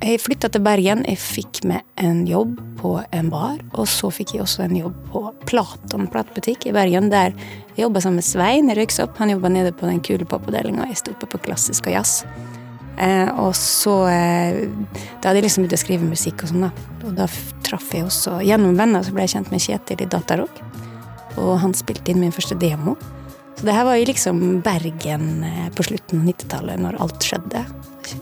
Jeg 0.00 0.22
flytta 0.22 0.48
til 0.48 0.62
Bergen. 0.64 1.02
Jeg 1.04 1.20
fikk 1.20 1.60
med 1.68 1.84
en 2.00 2.22
jobb 2.28 2.54
på 2.78 2.94
en 3.12 3.28
bar. 3.32 3.58
Og 3.76 3.84
så 3.90 4.08
fikk 4.14 4.32
jeg 4.32 4.46
også 4.46 4.64
en 4.64 4.78
jobb 4.78 4.94
på 5.12 5.26
Platon 5.50 6.06
platebutikk 6.08 6.70
i 6.70 6.72
Bergen, 6.72 7.10
der 7.12 7.34
jeg 7.74 7.84
jobba 7.84 8.00
sammen 8.00 8.22
med 8.22 8.28
Svein 8.28 8.72
Røyksopp. 8.72 9.18
Han 9.20 9.34
jobba 9.34 9.52
nede 9.52 9.74
på 9.76 9.90
den 9.90 10.00
kule 10.00 10.24
popavdelinga. 10.24 10.88
Jeg 10.88 11.02
sto 11.02 11.12
oppe 11.12 11.28
på 11.34 11.42
klassisk 11.50 11.90
og 11.90 11.98
jazz. 11.98 12.22
Eh, 13.00 13.30
og 13.40 13.54
så 13.56 13.94
eh, 14.12 14.66
Da 15.22 15.30
hadde 15.30 15.40
jeg 15.40 15.46
liksom 15.46 15.64
begynt 15.64 15.76
å 15.78 15.80
skrive 15.80 16.08
musikk 16.08 16.44
og 16.44 16.50
sånn, 16.52 16.66
da. 16.66 16.88
Og 17.08 17.14
da 17.16 17.28
traff 17.64 17.94
jeg 17.96 18.04
også 18.04 18.42
Gjennom 18.44 18.76
venner 18.76 19.06
så 19.06 19.14
ble 19.16 19.24
jeg 19.24 19.38
kjent 19.38 19.52
med 19.54 19.64
Kjetil 19.64 20.04
i 20.04 20.08
Datarock. 20.10 20.60
Og 21.40 21.54
han 21.62 21.72
spilte 21.76 22.12
inn 22.12 22.20
min 22.20 22.34
første 22.34 22.58
demo. 22.60 22.96
Så 23.56 23.66
det 23.68 23.76
her 23.76 23.86
var 23.88 23.96
jo 23.96 24.08
liksom 24.08 24.42
Bergen 24.66 25.44
eh, 25.46 25.68
på 25.76 25.86
slutten 25.86 26.22
av 26.22 26.32
90-tallet, 26.32 26.82
når 26.82 26.98
alt 27.04 27.24
skjedde. 27.28 27.64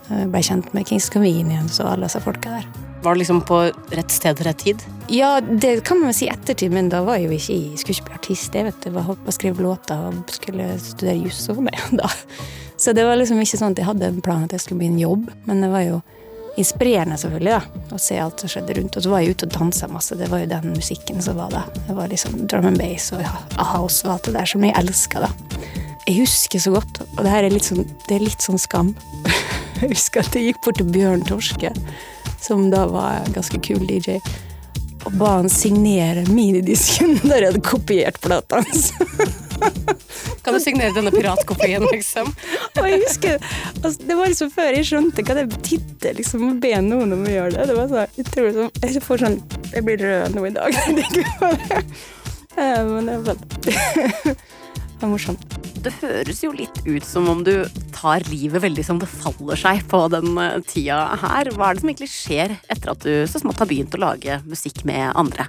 Jeg 0.09 0.29
ble 0.31 0.43
kjent 0.45 0.71
med 0.75 0.87
Kings 0.87 1.09
Convenience 1.11 1.81
og 1.83 1.93
alle 1.93 2.07
disse 2.07 2.21
folka 2.23 2.59
der. 2.59 2.69
Var 3.01 3.15
du 3.15 3.21
liksom 3.21 3.39
på 3.47 3.59
rett 3.95 4.11
sted 4.11 4.35
til 4.35 4.47
rett 4.49 4.59
tid? 4.59 4.81
Ja, 5.07 5.39
det 5.39 5.85
kan 5.87 6.01
man 6.01 6.11
vel 6.11 6.17
si 6.17 6.27
i 6.27 6.31
ettertid, 6.33 6.73
men 6.75 6.91
da 6.91 6.99
var 7.07 7.17
jeg 7.17 7.29
jo 7.29 7.37
ikke 7.37 7.55
i 7.55 7.79
skulle 7.79 7.95
ikke 7.95 8.09
bli 8.09 8.17
artist. 8.19 8.55
Jeg 8.59 8.67
vet 8.67 8.81
du, 8.83 8.91
var 8.95 9.07
holdt 9.07 9.23
på 9.23 9.31
å 9.31 9.37
skrive 9.37 9.63
låter 9.63 10.09
og 10.09 10.33
skulle 10.35 10.73
studere 10.83 11.15
juss 11.21 11.45
og 11.47 11.61
sånn 11.61 11.71
da. 12.01 12.11
Så 12.79 12.93
det 12.95 13.03
var 13.03 13.19
liksom 13.19 13.41
ikke 13.43 13.59
sånn 13.59 13.73
at 13.75 13.81
jeg 13.81 13.89
hadde 13.89 14.07
en 14.07 14.21
plan 14.23 14.45
at 14.45 14.53
jeg 14.55 14.63
skulle 14.63 14.87
en 14.87 14.99
jobb, 14.99 15.27
men 15.49 15.59
det 15.59 15.67
var 15.73 15.83
jo 15.83 15.97
inspirerende 16.59 17.17
selvfølgelig 17.19 17.51
da, 17.51 17.83
å 17.95 17.99
se 17.99 18.19
alt 18.19 18.39
som 18.39 18.51
skjedde 18.51 18.77
rundt. 18.77 18.95
Og 18.95 19.03
så 19.03 19.11
var 19.11 19.23
jeg 19.23 19.35
ute 19.35 19.47
og 19.49 19.55
dansa 19.57 19.89
masse, 19.91 20.15
det 20.19 20.29
var 20.31 20.43
jo 20.43 20.51
den 20.53 20.71
musikken 20.77 21.19
som 21.23 21.39
var 21.39 21.51
da. 21.51 21.65
Det 21.87 21.95
var 21.97 22.11
liksom 22.11 22.37
drum 22.47 22.69
and 22.71 22.79
bass 22.79 23.09
og 23.15 23.25
house 23.59 24.07
og 24.07 24.13
alt 24.15 24.29
det 24.29 24.35
der 24.37 24.51
som 24.53 24.63
jeg 24.63 24.75
elska 24.79 25.25
da. 25.25 25.31
Jeg 26.07 26.21
husker 26.21 26.63
så 26.63 26.73
godt, 26.73 27.01
og 27.03 27.19
det 27.25 27.33
her 27.33 27.45
er 27.49 27.53
litt 27.53 27.67
sånn, 27.67 27.83
det 28.07 28.15
er 28.15 28.25
litt 28.25 28.47
sånn 28.47 28.61
skam. 28.61 28.95
Jeg 29.79 29.93
husker 29.93 30.25
at 30.25 30.33
jeg 30.35 30.49
gikk 30.49 30.57
bort 30.65 30.75
til 30.75 30.89
Bjørn 30.91 31.21
Torske, 31.23 31.69
som 32.43 32.65
da 32.67 32.81
var 32.91 33.21
en 33.21 33.31
ganske 33.37 33.61
kul 33.63 33.85
DJ, 33.87 34.17
og 35.07 35.13
ba 35.15 35.37
han 35.37 35.47
signere 35.47 36.25
minidisken 36.27 37.15
der 37.29 37.45
jeg 37.45 37.53
hadde 37.53 37.63
kopiert 37.63 38.19
plata 38.19 38.59
hans. 38.59 38.89
Kan 40.43 40.55
du 40.55 40.59
signere 40.63 40.95
denne 40.95 41.11
piratkopien, 41.13 41.83
liksom? 41.91 42.31
Og 42.79 42.85
jeg 42.87 43.01
husker, 43.03 43.49
altså, 43.83 43.95
Det 44.07 44.17
var 44.17 44.31
liksom 44.31 44.51
før 44.53 44.71
jeg 44.77 44.87
skjønte 44.89 45.25
hva 45.27 45.35
det 45.39 45.47
betydde 45.51 46.13
liksom, 46.19 46.45
å 46.49 46.59
be 46.63 46.73
noen 46.85 47.15
om 47.17 47.25
å 47.27 47.33
gjøre 47.33 47.55
det. 47.57 47.67
Det 47.69 47.77
var 47.77 47.91
så 47.91 48.05
utrolig 48.23 48.53
sånn, 48.55 48.71
Jeg 48.85 49.03
får 49.05 49.23
sånn, 49.25 49.37
jeg 49.73 49.85
blir 49.87 50.01
rød 50.05 50.37
nå 50.37 50.47
i 50.49 50.55
dag. 50.55 50.79
Eh, 52.59 52.81
Men 52.83 53.05
det 53.05 53.13
var 53.23 53.37
det 54.99 55.05
var 55.05 55.11
morsomt. 55.13 55.43
Det 55.79 55.93
høres 56.01 56.41
jo 56.43 56.49
litt 56.51 56.81
ut 56.83 57.05
som 57.07 57.29
om 57.31 57.43
du 57.45 57.53
tar 57.95 58.25
livet 58.27 58.59
veldig 58.65 58.83
som 58.83 58.99
det 58.99 59.07
faller 59.07 59.55
seg 59.61 59.85
på 59.87 60.01
den 60.11 60.33
eh, 60.41 60.57
tida 60.67 60.97
her. 61.21 61.53
Hva 61.55 61.69
er 61.69 61.77
det 61.77 61.83
som 61.85 61.91
egentlig 61.93 62.09
skjer 62.11 62.57
etter 62.67 62.91
at 62.91 63.05
du 63.05 63.13
så 63.29 63.39
smått 63.39 63.61
har 63.63 63.69
begynt 63.69 63.95
å 63.95 64.01
lage 64.01 64.41
musikk 64.49 64.83
med 64.89 65.13
andre? 65.13 65.45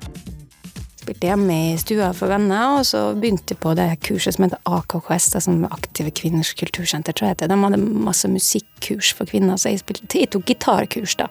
Spilte 1.01 1.31
hjemme 1.31 1.55
i 1.71 1.77
stua 1.81 2.11
for 2.17 2.29
venner, 2.29 2.77
og 2.77 2.85
så 2.85 3.15
begynte 3.17 3.55
jeg 3.55 3.61
på 3.63 3.73
det 3.79 3.89
kurset 4.05 4.37
som 4.37 4.45
heter 4.45 4.61
AKKS, 4.69 5.31
det 5.33 5.41
som 5.47 5.63
Aktive 5.71 6.13
kvinners 6.13 6.51
kultursenter, 6.59 7.17
tror 7.17 7.31
jeg 7.31 7.39
det. 7.41 7.49
De 7.49 7.57
hadde 7.63 7.81
masse 7.81 8.29
musikkurs 8.29 9.15
for 9.17 9.31
kvinner, 9.31 9.57
så 9.57 9.73
jeg, 9.73 9.81
spilte, 9.81 10.11
jeg 10.21 10.29
tok 10.35 10.45
gitarkurs, 10.51 11.17
da. 11.17 11.31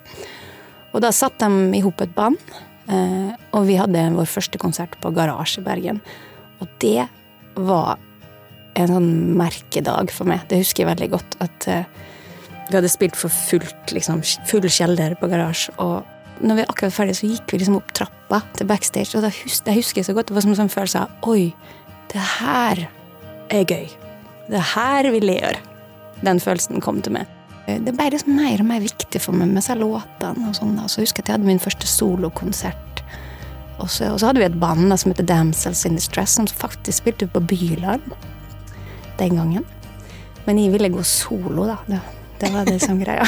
Og 0.89 1.03
da 1.05 1.13
satte 1.13 1.45
de 1.45 1.77
i 1.77 1.83
hop 1.85 2.01
et 2.01 2.15
band, 2.17 2.39
eh, 2.89 3.29
og 3.53 3.69
vi 3.69 3.77
hadde 3.77 4.07
vår 4.15 4.29
første 4.31 4.57
konsert 4.61 4.97
på 5.03 5.13
Garasje 5.13 5.61
i 5.61 5.67
Bergen. 5.67 6.01
Og 6.63 6.71
det 6.81 7.05
var 7.59 7.99
en 8.79 8.93
sånn 8.95 9.11
merkedag 9.37 10.09
for 10.15 10.29
meg. 10.29 10.47
Det 10.49 10.63
husker 10.63 10.83
jeg 10.83 10.95
veldig 10.95 11.11
godt. 11.13 11.37
At 11.45 11.69
eh, 11.69 11.85
vi 12.69 12.77
hadde 12.77 12.89
spilt 12.89 13.17
for 13.19 13.33
fullt, 13.33 13.93
liksom, 13.93 14.23
full 14.49 14.65
kjeller 14.65 15.13
på 15.19 15.29
Garasje. 15.29 15.77
Og 15.77 16.01
når 16.39 16.61
vi 16.61 16.67
akkurat 16.67 16.89
var 16.89 16.97
ferdig, 17.01 17.17
så 17.19 17.29
gikk 17.29 17.51
vi 17.51 17.59
liksom 17.61 17.79
opp 17.79 17.91
trappa 17.95 18.41
til 18.57 18.69
backstage, 18.69 19.17
og 19.17 19.25
da 19.25 19.31
hus 19.33 19.59
jeg 19.65 19.79
husker 19.79 20.01
jeg 20.01 20.09
så 20.09 20.15
godt. 20.15 20.29
Det 20.29 20.37
var 20.37 20.45
som 20.45 20.53
en 20.53 20.61
sånn 20.61 20.71
følelse 20.71 21.03
av 21.03 21.29
Oi, 21.31 21.49
det 22.13 22.27
her 22.39 22.85
er 23.53 23.65
gøy. 23.65 23.89
Det 24.49 24.61
her 24.73 25.09
vil 25.13 25.29
jeg 25.29 25.43
gjøre. 25.43 25.65
Den 26.25 26.41
følelsen 26.43 26.83
kom 26.83 27.03
til 27.05 27.15
meg. 27.19 27.35
Det 27.69 27.93
ble 27.93 28.07
liksom 28.09 28.33
mer 28.33 28.61
og 28.63 28.69
mer 28.71 28.81
viktig 28.81 29.21
for 29.21 29.37
meg 29.37 29.51
med 29.53 29.63
seg 29.65 29.77
låtene. 29.81 30.49
og 30.49 30.55
sånn. 30.57 30.77
Så 30.89 31.01
jeg 31.01 31.09
husker 31.09 31.23
at 31.23 31.29
jeg 31.29 31.37
hadde 31.37 31.49
min 31.49 31.61
første 31.61 31.89
solokonsert. 31.89 33.03
Og 33.79 33.87
så, 33.91 34.09
hadde 34.11 34.41
vi 34.41 34.47
et 34.47 34.59
band 34.59 34.91
som 34.99 35.13
heter 35.13 35.27
Damsels 35.27 35.85
in 35.87 35.95
Distress, 35.95 36.35
som 36.35 36.47
faktisk 36.47 37.03
spilte 37.03 37.29
på 37.31 37.39
Bylarm 37.39 38.09
den 39.19 39.35
gangen. 39.37 39.65
Men 40.47 40.59
jeg 40.59 40.73
ville 40.73 40.89
gå 40.91 41.03
solo, 41.03 41.67
da. 41.67 41.77
Det, 41.87 41.99
det 42.41 42.51
var 42.53 42.67
det 42.67 42.79
som 42.83 42.99
greia. 42.99 43.27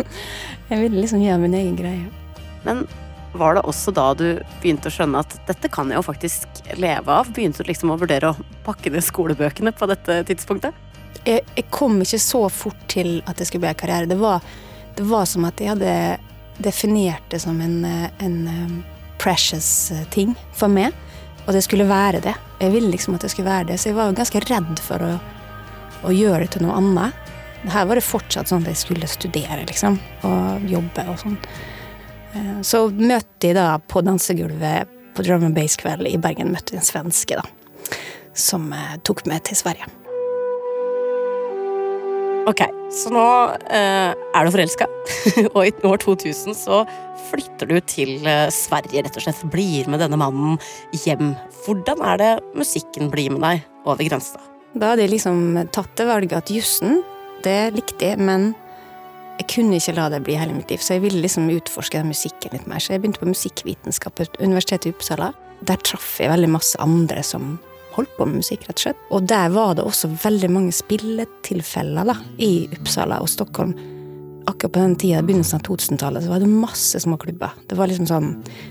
jeg 0.70 0.78
ville 0.82 1.00
liksom 1.00 1.22
gjøre 1.24 1.42
min 1.42 1.56
egen 1.58 1.76
greie. 1.78 2.06
Men 2.66 2.84
var 3.32 3.54
det 3.56 3.64
også 3.68 3.92
da 3.94 4.10
du 4.18 4.26
begynte 4.60 4.90
å 4.90 4.94
skjønne 4.94 5.22
at 5.22 5.36
dette 5.46 5.70
kan 5.70 5.90
jeg 5.90 6.00
jo 6.00 6.06
faktisk 6.06 6.62
leve 6.80 7.14
av? 7.20 7.30
Begynte 7.34 7.62
du 7.62 7.70
liksom 7.70 7.92
å 7.94 7.98
vurdere 8.00 8.32
å 8.32 8.46
pakke 8.66 8.90
ned 8.90 9.06
skolebøkene 9.06 9.72
på 9.76 9.90
dette 9.90 10.22
tidspunktet? 10.28 10.74
jeg, 11.24 11.44
jeg 11.56 11.66
kom 11.72 12.00
ikke 12.02 12.20
så 12.22 12.42
fort 12.52 12.80
til 12.90 13.20
at 13.28 13.38
det 13.38 13.48
skulle 13.48 13.66
bli 13.66 13.72
en 13.72 13.80
karriere. 13.82 14.08
Det 14.10 14.18
var, 14.20 14.44
det 14.96 15.06
var 15.08 15.28
som 15.28 15.46
at 15.48 15.60
jeg 15.60 15.72
hadde 15.74 15.94
definert 16.60 17.24
det 17.32 17.40
som 17.42 17.60
en, 17.64 17.84
en 17.84 18.38
um, 18.48 18.78
precious 19.20 19.90
eh, 19.94 20.04
ting 20.12 20.34
for 20.56 20.72
meg. 20.72 20.96
Og 21.46 21.54
det 21.56 21.64
skulle 21.64 21.88
være 21.88 22.22
det. 22.24 22.36
Jeg 22.60 22.74
ville 22.74 22.92
liksom 22.92 23.16
at 23.16 23.24
det 23.24 23.32
skulle 23.32 23.50
være 23.50 23.72
det, 23.72 23.80
så 23.80 23.90
jeg 23.90 23.98
var 23.98 24.16
ganske 24.16 24.42
redd 24.44 24.80
for 24.84 25.02
å, 25.04 25.14
å 26.04 26.14
gjøre 26.14 26.44
det 26.44 26.54
til 26.54 26.66
noe 26.66 26.76
annet. 26.78 27.28
Her 27.68 27.88
var 27.88 27.98
det 27.98 28.06
fortsatt 28.06 28.48
sånn 28.48 28.64
at 28.64 28.72
jeg 28.72 28.80
skulle 28.80 29.08
studere, 29.10 29.64
liksom, 29.68 29.98
og 30.28 30.68
jobbe 30.68 31.04
og 31.12 31.18
sånn. 31.20 31.36
Eh, 32.34 32.60
Så 32.66 32.86
møtte 32.94 33.50
jeg 33.50 33.58
da 33.58 33.78
på 33.90 34.02
dansegulvet 34.06 34.96
på 35.16 35.24
drum 35.26 35.44
and 35.48 35.56
bass-kveld 35.56 36.06
i 36.08 36.18
Bergen, 36.22 36.52
møtte 36.54 36.76
en 36.78 36.84
svenske, 36.86 37.40
da. 37.40 37.96
Som 38.36 38.70
eh, 38.72 38.98
tok 39.06 39.24
med 39.26 39.42
til 39.48 39.58
Sverige. 39.58 39.88
Ok, 42.48 42.62
så 42.94 43.10
nå 43.12 43.24
eh, 43.68 44.12
er 44.16 44.46
du 44.46 44.52
forelska, 44.54 44.86
og 45.54 45.60
i 45.66 45.72
år 45.86 46.00
2000 46.02 46.56
så 46.56 46.80
flytter 47.28 47.68
du 47.68 47.76
til 47.84 48.24
eh, 48.26 48.46
Sverige, 48.54 49.04
rett 49.04 49.18
og 49.18 49.26
slett. 49.26 49.42
Blir 49.52 49.90
med 49.92 50.00
denne 50.02 50.18
mannen 50.18 50.56
hjem. 51.04 51.34
Hvordan 51.66 52.00
er 52.14 52.22
det 52.22 52.30
musikken 52.56 53.10
blir 53.12 53.34
med 53.34 53.44
deg 53.44 53.66
over 53.84 54.06
grensa? 54.06 54.40
Da 54.72 54.92
hadde 54.92 55.04
jeg 55.04 55.12
liksom 55.16 55.60
tatt 55.74 55.92
det 55.98 56.06
valget 56.08 56.38
at 56.38 56.50
jussen, 56.54 57.02
det 57.44 57.72
likte 57.76 58.12
jeg, 58.12 58.20
men 58.22 58.52
kunne 59.50 59.78
ikke 59.80 59.96
la 59.96 60.08
det 60.12 60.22
bli 60.26 60.36
hele 60.38 60.54
mitt 60.54 60.70
liv, 60.70 60.82
så 60.82 60.96
jeg 60.96 61.04
ville 61.06 61.22
liksom 61.24 61.50
utforske 61.52 61.98
den 61.98 62.12
musikken 62.12 62.54
litt 62.54 62.68
mer. 62.70 62.82
Så 62.82 62.94
jeg 62.94 63.02
begynte 63.02 63.22
på 63.22 63.30
musikkvitenskap 63.30 64.18
på 64.18 64.28
Universitetet 64.38 64.90
i 64.90 64.94
Uppsala. 64.94 65.32
Der 65.66 65.80
traff 65.84 66.14
jeg 66.22 66.30
veldig 66.32 66.52
masse 66.54 66.78
andre 66.80 67.24
som 67.26 67.56
holdt 67.96 68.12
på 68.16 68.26
med 68.28 68.40
musikk, 68.40 68.66
rett 68.68 68.78
og 68.78 68.84
slett. 68.84 69.06
Og 69.10 69.24
der 69.28 69.50
var 69.54 69.74
det 69.76 69.86
også 69.86 70.12
veldig 70.22 70.50
mange 70.54 70.74
spilletilfeller 70.74 72.12
da, 72.12 72.16
i 72.38 72.68
Uppsala 72.78 73.20
og 73.22 73.30
Stockholm. 73.32 73.74
Akkurat 74.48 74.74
på 74.74 74.82
den 74.82 74.96
tida, 74.98 75.22
begynnelsen 75.26 75.60
av 75.60 75.66
2000-tallet, 75.66 76.24
så 76.24 76.32
var 76.32 76.42
det 76.42 76.50
masse 76.50 77.00
små 77.02 77.18
klubber. 77.20 77.56
Det 77.68 77.78
var 77.78 77.90
liksom 77.90 78.08
sånn, 78.08 78.30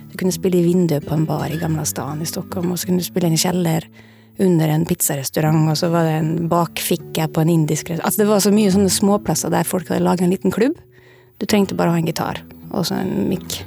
Du 0.10 0.18
kunne 0.18 0.34
spille 0.34 0.60
i 0.60 0.66
vinduet 0.66 1.06
på 1.06 1.14
en 1.16 1.28
bar 1.30 1.48
i 1.48 1.60
Gamla 1.60 1.86
stan 1.86 2.24
i 2.24 2.28
Stockholm, 2.28 2.72
og 2.72 2.80
så 2.80 2.90
kunne 2.90 3.04
du 3.04 3.08
spille 3.08 3.30
i 3.30 3.36
en 3.36 3.44
kjeller 3.44 3.86
under 4.40 4.72
en 4.72 4.86
pizzarestaurant, 4.88 5.68
og 5.72 5.80
så 5.80 5.90
var 5.94 6.08
det 6.08 6.20
en 6.20 6.32
bakfikke 6.52 7.28
på 7.34 7.44
en 7.44 7.52
indisk 7.54 7.90
restaurant. 7.90 8.08
Altså, 8.08 8.24
det 8.24 8.30
var 8.30 8.46
så 8.46 8.54
mye 8.56 8.72
sånne 8.74 8.94
småplasser 8.94 9.52
der 9.54 9.68
folk 9.68 9.92
hadde 9.92 10.06
laga 10.06 10.26
en 10.26 10.34
liten 10.34 10.54
klubb. 10.56 10.78
Du 11.40 11.48
trengte 11.48 11.78
bare 11.78 11.92
å 11.92 11.98
ha 11.98 12.02
en 12.02 12.10
gitar 12.10 12.42
og 12.70 12.86
så 12.88 13.00
en 13.00 13.30
mikk. 13.30 13.62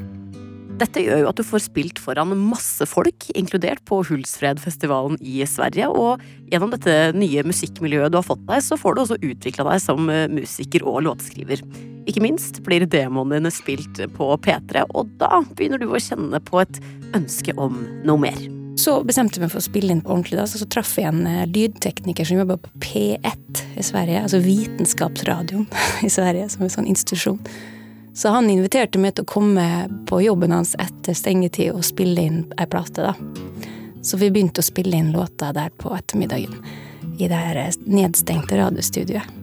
Dette 0.82 1.02
gjør 1.04 1.20
jo 1.22 1.28
at 1.30 1.38
du 1.38 1.44
får 1.46 1.66
spilt 1.66 2.00
foran 2.02 2.32
masse 2.38 2.86
folk, 2.90 3.26
inkludert 3.38 3.82
på 3.86 4.00
Hulsfredfestivalen 4.08 5.18
i 5.20 5.42
Sverige, 5.46 5.90
og 5.90 6.22
gjennom 6.50 6.72
dette 6.72 7.12
nye 7.14 7.44
musikkmiljøet 7.46 8.14
du 8.14 8.18
har 8.18 8.26
fått 8.26 8.42
deg, 8.48 8.64
så 8.64 8.78
får 8.80 8.96
du 8.96 9.02
også 9.04 9.20
utvikla 9.20 9.68
deg 9.68 9.84
som 9.84 10.10
eh, 10.10 10.26
musiker 10.32 10.86
og 10.88 11.04
låtskriver. 11.06 11.62
Ikke 12.10 12.24
minst 12.24 12.62
blir 12.66 12.88
demoene 12.90 13.38
dine 13.38 13.52
spilt 13.54 14.00
på 14.16 14.32
P3, 14.42 14.88
og 14.90 15.12
da 15.22 15.44
begynner 15.52 15.82
du 15.82 15.86
å 15.92 16.02
kjenne 16.02 16.42
på 16.42 16.64
et 16.64 16.82
ønske 17.14 17.54
om 17.60 17.84
noe 18.08 18.26
mer. 18.26 18.61
Så 18.82 19.04
bestemte 19.06 19.38
vi 19.38 19.44
meg 19.44 19.52
for 19.52 19.60
å 19.60 19.62
spille 19.62 19.94
inn 19.94 20.00
ordentlig, 20.02 20.40
da, 20.40 20.44
så, 20.50 20.58
så 20.58 20.66
traff 20.66 20.96
jeg 20.98 21.06
en 21.06 21.26
eh, 21.28 21.44
lydtekniker 21.46 22.26
som 22.26 22.40
jobba 22.40 22.56
på 22.58 22.70
P1 22.82 23.60
i 23.78 23.84
Sverige, 23.86 24.24
altså 24.24 24.40
Vitenskapsradioen 24.42 25.68
i 26.08 26.10
Sverige, 26.10 26.48
som 26.50 26.64
en 26.66 26.72
sånn 26.72 26.88
institusjon. 26.90 27.38
Så 28.14 28.32
han 28.34 28.50
inviterte 28.50 28.98
meg 28.98 29.14
til 29.14 29.22
å 29.22 29.30
komme 29.30 29.66
på 30.10 30.18
jobben 30.24 30.50
hans 30.50 30.74
etter 30.82 31.14
stengetid 31.14 31.70
og 31.76 31.84
spille 31.86 32.24
inn 32.26 32.40
ei 32.58 32.66
plate, 32.72 33.06
da. 33.06 33.62
Så 34.02 34.18
vi 34.18 34.32
begynte 34.34 34.64
å 34.64 34.66
spille 34.66 34.98
inn 34.98 35.14
låter 35.14 35.54
der 35.54 35.70
på 35.78 35.94
ettermiddagen, 35.94 36.58
i 37.22 37.30
det 37.30 37.38
her 37.38 37.62
eh, 37.62 37.78
nedstengte 37.86 38.58
radiostudioet. 38.58 39.38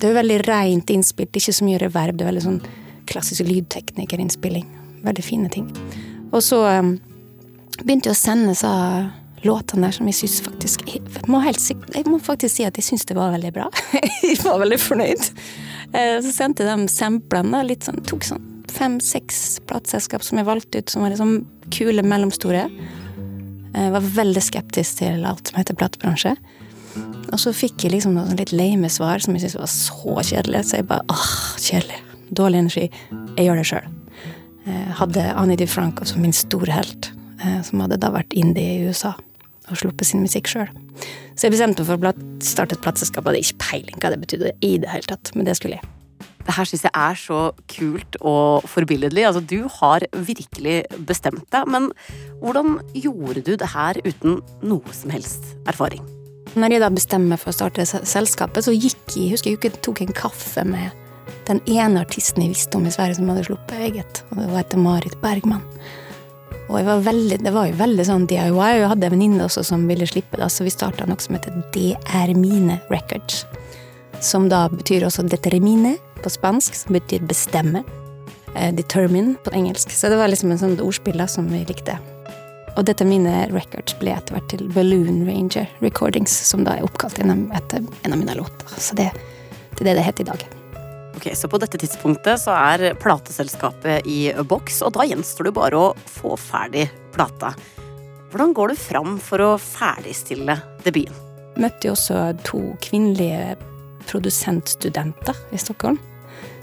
Det 0.00 0.08
er 0.08 0.18
veldig 0.22 0.40
reint 0.46 0.96
innspilt, 0.96 1.36
ikke 1.36 1.52
så 1.52 1.68
mye 1.68 1.84
reverb, 1.84 2.16
det 2.16 2.24
er 2.24 2.32
veldig 2.32 2.46
sånn 2.48 2.58
klassisk 3.12 3.44
lydteknikerinnspilling. 3.44 4.64
Veldig 5.04 5.28
fine 5.28 5.52
ting. 5.52 5.68
Og 6.30 6.40
så 6.44 6.64
um, 6.80 6.94
begynte 7.84 8.10
jo 8.10 8.14
å 8.16 8.18
sende 8.18 8.54
så 8.58 8.70
låtene 9.44 9.88
der 9.88 9.94
som 9.96 10.08
jeg 10.10 10.18
syns 10.18 10.40
faktisk 10.44 10.82
Jeg 10.84 11.00
må, 11.32 11.38
helt, 11.40 11.62
jeg 11.64 12.04
må 12.04 12.18
faktisk 12.20 12.58
si 12.58 12.66
at 12.68 12.76
jeg 12.76 12.84
syns 12.84 13.06
det 13.08 13.16
var 13.16 13.32
veldig 13.32 13.52
bra. 13.56 13.68
jeg 14.26 14.38
var 14.44 14.60
veldig 14.60 14.78
fornøyd. 14.82 15.28
Eh, 15.96 16.16
Så 16.24 16.32
sendte 16.34 16.66
de 16.68 16.88
samplene, 16.92 17.62
litt 17.66 17.86
sånn, 17.88 18.02
tok 18.06 18.26
sånn 18.26 18.46
fem-seks 18.70 19.60
plateselskap 19.66 20.22
som 20.22 20.38
jeg 20.38 20.46
valgte 20.46 20.78
ut, 20.82 20.92
som 20.92 21.02
var 21.02 21.10
liksom 21.14 21.40
kule, 21.74 22.04
mellomstore. 22.06 22.66
Jeg 23.74 23.92
var 23.94 24.06
veldig 24.14 24.42
skeptisk 24.42 25.00
til 25.00 25.24
alt 25.26 25.50
som 25.50 25.58
heter 25.58 25.76
platebransje. 25.78 26.36
Og 27.30 27.38
så 27.38 27.52
fikk 27.54 27.84
jeg 27.86 27.92
liksom 27.94 28.14
noe 28.16 28.26
sånn 28.28 28.38
litt 28.38 28.52
lame 28.54 28.88
svar 28.90 29.22
som 29.22 29.34
jeg 29.34 29.44
syntes 29.44 29.58
var 29.58 29.70
så 29.70 30.14
kjedelig. 30.30 30.62
Så 30.70 30.80
jeg 30.80 30.86
bare 30.90 31.06
åh, 31.10 31.26
kjedelig. 31.62 31.98
Dårlig 32.34 32.62
energi. 32.64 32.86
Jeg 33.38 33.46
gjør 33.48 33.60
det 33.60 33.66
sjøl. 33.70 33.88
Hadde 35.00 35.24
Annie 35.38 35.58
DiFranco 35.58 36.06
som 36.06 36.22
min 36.22 36.34
store 36.36 36.74
helt, 36.76 37.10
eh, 37.10 37.19
som 37.66 37.82
hadde 37.84 37.98
da 38.02 38.10
vært 38.14 38.34
indie 38.36 38.76
i 38.78 38.88
USA 38.90 39.14
og 39.70 39.78
sluppet 39.78 40.08
sin 40.08 40.22
musikk 40.24 40.48
sjøl. 40.50 40.68
Så 41.38 41.46
jeg 41.46 41.54
bestemte 41.54 41.84
meg 41.84 41.86
for 41.86 42.10
å 42.10 42.42
starte 42.42 42.74
et 42.74 42.82
plateselskap. 42.82 43.28
Hadde 43.28 43.38
ikke 43.44 43.60
peiling 43.62 44.00
hva 44.02 44.10
det 44.12 44.18
betydde 44.24 44.52
i 44.66 44.72
det 44.82 44.90
hele 44.90 45.06
tatt, 45.12 45.30
men 45.38 45.46
det 45.46 45.54
skulle 45.60 45.78
jeg. 45.78 45.88
Det 46.40 46.54
her 46.56 46.66
syns 46.66 46.82
jeg 46.86 46.90
er 46.96 47.18
så 47.20 47.40
kult 47.70 48.16
og 48.26 48.64
forbilledlig. 48.66 49.22
Altså, 49.28 49.42
du 49.44 49.68
har 49.78 50.02
virkelig 50.16 50.80
bestemt 51.06 51.44
deg, 51.54 51.68
men 51.70 51.90
hvordan 52.40 52.80
gjorde 52.96 53.44
du 53.46 53.52
det 53.60 53.68
her 53.76 54.00
uten 54.02 54.40
noe 54.66 54.96
som 54.96 55.12
helst 55.14 55.52
erfaring? 55.70 56.02
Når 56.58 56.74
jeg 56.74 56.82
da 56.82 56.90
bestemmer 56.90 57.36
meg 57.36 57.42
for 57.44 57.52
å 57.52 57.58
starte 57.60 57.84
se- 57.86 58.02
selskapet, 58.08 58.66
så 58.66 58.74
gikk 58.74 59.14
jeg 59.14 59.36
husker 59.36 59.54
jeg 59.54 59.78
tok 59.86 60.00
en 60.02 60.16
kaffe 60.16 60.64
med 60.66 60.90
den 61.46 61.60
ene 61.70 62.02
artisten 62.02 62.42
jeg 62.42 62.56
visste 62.56 62.78
om 62.80 62.88
i 62.88 62.94
Sverige 62.94 63.20
som 63.20 63.30
hadde 63.30 63.46
sluppet 63.46 63.84
eget. 63.86 64.24
og 64.32 64.40
Det 64.40 64.48
var 64.50 64.64
etter 64.64 64.82
Marit 64.82 65.14
Bergman. 65.22 65.62
Og 66.70 66.78
jeg 66.78 66.86
var 66.86 67.00
veldig, 67.02 67.38
det 67.42 67.50
var 67.50 67.66
jo 67.66 67.78
veldig 67.80 68.04
sånn 68.06 68.26
DIY. 68.30 68.50
og 68.54 68.60
Jeg 68.78 68.90
hadde 68.92 69.08
en 69.08 69.14
venninne 69.16 69.46
også 69.46 69.64
som 69.66 69.88
ville 69.90 70.06
slippe 70.06 70.38
det, 70.38 70.46
så 70.54 70.62
vi 70.62 70.70
starta 70.70 71.06
noe 71.08 71.18
som 71.18 71.34
heter 71.34 71.56
Det 71.74 71.96
er 72.14 72.30
Mine 72.38 72.78
Records. 72.92 73.42
Som 74.22 74.46
da 74.52 74.68
betyr 74.70 75.08
også 75.08 75.24
determine 75.26 75.96
på 76.22 76.30
spansk, 76.30 76.76
som 76.78 76.94
betyr 76.94 77.26
bestemme. 77.26 77.82
Eh, 78.54 78.70
determine 78.74 79.34
på 79.42 79.50
engelsk. 79.56 79.90
Så 79.90 80.12
det 80.12 80.20
var 80.20 80.30
liksom 80.30 80.54
en 80.54 80.62
sånn 80.62 80.78
ordspill 80.84 81.22
som 81.28 81.50
vi 81.50 81.64
likte. 81.66 81.98
Og 82.78 82.86
dette 82.86 83.04
mine 83.04 83.48
records 83.50 83.96
ble 83.98 84.14
etter 84.14 84.36
hvert 84.36 84.48
til 84.52 84.62
Balloon 84.70 85.24
Ranger 85.26 85.66
Recordings, 85.82 86.32
som 86.46 86.62
da 86.64 86.78
er 86.78 86.86
oppkalt 86.86 87.18
etter 87.18 87.82
en 87.82 88.14
av 88.14 88.18
mine 88.18 88.38
låter. 88.38 88.78
Så 88.78 88.94
det, 88.94 89.10
det 89.74 89.82
er 89.82 89.90
det 89.90 89.98
det 89.98 90.08
heter 90.12 90.28
i 90.28 90.32
dag. 90.32 90.59
Ok, 91.20 91.36
Så 91.36 91.48
på 91.48 91.58
dette 91.60 91.76
tidspunktet 91.76 92.40
så 92.40 92.54
er 92.56 92.94
plateselskapet 92.96 94.06
i 94.08 94.32
boks, 94.48 94.78
og 94.86 94.94
da 94.96 95.04
gjenstår 95.04 95.50
det 95.50 95.52
bare 95.52 95.76
å 95.76 95.90
få 96.08 96.32
ferdig 96.40 96.86
plata. 97.12 97.50
Hvordan 98.32 98.54
går 98.56 98.72
du 98.72 98.80
fram 98.80 99.18
for 99.20 99.44
å 99.44 99.50
ferdigstille 99.60 100.56
debuten? 100.80 101.12
Møtte 101.60 101.90
jo 101.90 101.92
også 101.92 102.22
to 102.46 102.62
kvinnelige 102.80 103.58
produsentstudenter 104.08 105.44
i 105.52 105.60
Stockholm. 105.60 106.00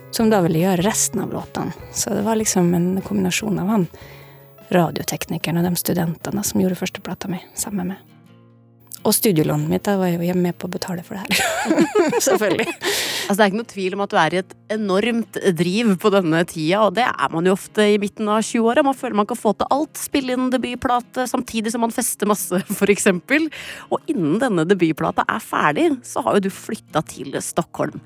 Som 0.09 0.33
da 0.33 0.41
ville 0.41 0.63
gjøre 0.63 0.87
resten 0.87 1.21
av 1.21 1.37
låtene. 1.37 1.77
Så 1.93 2.17
det 2.17 2.25
var 2.25 2.41
liksom 2.41 2.73
en 2.73 2.95
kombinasjon 3.05 3.61
av 3.61 3.73
han 3.75 3.89
radioteknikeren 4.73 5.61
og 5.61 5.69
de 5.69 5.77
studentene 5.77 6.41
som 6.41 6.65
gjorde 6.65 6.81
førsteplata 6.81 7.29
mi 7.29 7.45
sammen 7.53 7.83
med 7.83 7.93
meg. 7.93 8.16
Og 9.06 9.13
studielånet 9.16 9.70
mitt, 9.72 9.84
da 9.86 9.94
var 10.00 10.10
jeg 10.10 10.32
jo 10.32 10.36
med 10.42 10.58
på 10.60 10.68
å 10.68 10.72
betale 10.74 11.04
for 11.06 11.16
det 11.16 11.38
her. 11.38 11.77
Selvfølgelig. 12.27 12.66
Altså, 12.68 13.38
det 13.38 13.44
er 13.44 13.51
ikke 13.51 13.60
noe 13.60 13.72
tvil 13.72 13.96
om 13.96 14.04
at 14.04 14.12
du 14.12 14.18
er 14.20 14.36
i 14.36 14.39
et 14.42 14.56
enormt 14.74 15.39
driv 15.60 15.94
på 16.01 16.12
denne 16.12 16.42
tida, 16.50 16.82
og 16.88 16.96
det 16.98 17.06
er 17.08 17.34
man 17.34 17.48
jo 17.48 17.56
ofte 17.56 17.86
i 17.94 18.00
midten 18.01 18.27
av 18.32 18.42
20-åra. 18.44 18.84
Man 18.88 18.98
føler 18.98 19.20
man 19.22 19.30
kan 19.30 19.39
få 19.39 19.54
til 19.60 19.70
alt. 19.74 20.01
Spille 20.01 20.36
inn 20.36 20.50
debutplate 20.54 21.27
samtidig 21.30 21.72
som 21.74 21.86
man 21.86 21.94
fester 21.96 22.30
masse, 22.30 22.63
eksempel. 22.98 23.48
Og 23.92 24.12
innen 24.12 24.42
denne 24.44 24.68
debutplata 24.68 25.27
er 25.30 25.44
ferdig, 25.44 25.89
så 26.08 26.25
har 26.25 26.38
jo 26.38 26.48
du 26.48 26.54
flytta 26.54 27.04
til 27.08 27.38
Stockholm. 27.44 28.01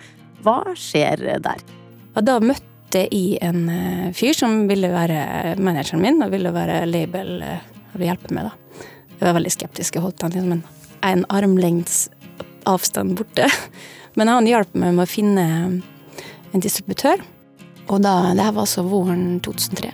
Hva 0.46 0.60
skjer 0.78 1.24
der? 1.42 1.66
Og 2.12 2.26
da 2.28 2.38
møtte 2.44 3.06
jeg 3.08 3.38
en 3.46 3.68
eh, 3.72 4.08
fyr 4.18 4.36
som 4.36 4.66
ville 4.68 4.90
være 4.92 5.56
manageren 5.62 6.04
min, 6.04 6.20
og 6.26 6.34
ville 6.34 6.52
være 6.54 6.84
label 6.90 7.38
eh, 7.46 7.70
og 7.96 8.04
hjelpe 8.06 8.36
meg, 8.36 8.50
da. 8.50 8.88
Jeg 9.22 9.28
var 9.28 9.38
veldig 9.38 9.54
skeptisk. 9.54 9.96
Jeg 9.96 10.04
holdt 10.04 10.24
han 10.26 10.34
liksom 10.34 10.56
en, 10.56 10.64
en 11.05 11.25
armlengds 11.29 12.10
avstand 12.70 13.17
borte. 13.17 13.48
Men 14.20 14.27
han 14.27 14.50
hjalp 14.50 14.74
meg 14.75 14.96
med 14.96 15.05
å 15.05 15.10
finne 15.10 15.46
en 16.51 16.63
distributør. 16.63 17.22
Og 17.91 18.03
da, 18.03 18.34
det 18.36 18.46
her 18.46 18.55
var 18.55 18.65
altså 18.65 18.86
våren 18.88 19.39
2003. 19.43 19.91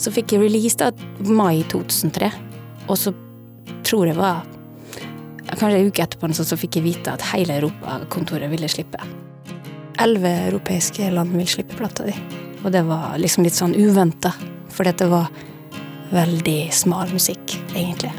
Så 0.00 0.12
fikk 0.14 0.34
jeg 0.34 0.44
release 0.44 0.78
da 0.80 0.90
mai 1.28 1.62
2003. 1.70 2.30
Og 2.88 2.98
så 3.00 3.14
tror 3.86 4.10
jeg 4.10 4.18
var 4.18 4.44
Kanskje 5.54 5.76
en 5.76 5.86
uke 5.92 6.02
etterpå 6.02 6.28
så, 6.34 6.42
så 6.48 6.56
fikk 6.58 6.80
jeg 6.80 6.86
vite 6.86 7.12
at 7.14 7.22
hele 7.30 7.54
Europakontoret 7.60 8.50
ville 8.50 8.66
slippe. 8.66 8.98
Elleve 10.02 10.32
europeiske 10.48 11.06
land 11.14 11.36
vil 11.36 11.46
slippe 11.46 11.76
plata 11.78 12.08
di. 12.08 12.14
Og 12.64 12.72
det 12.74 12.82
var 12.88 13.14
liksom 13.20 13.46
litt 13.46 13.54
sånn 13.54 13.76
uventa, 13.76 14.32
for 14.72 14.88
dette 14.88 15.06
var 15.12 15.28
veldig 16.10 16.58
smal 16.74 17.12
musikk, 17.14 17.54
egentlig. 17.76 18.10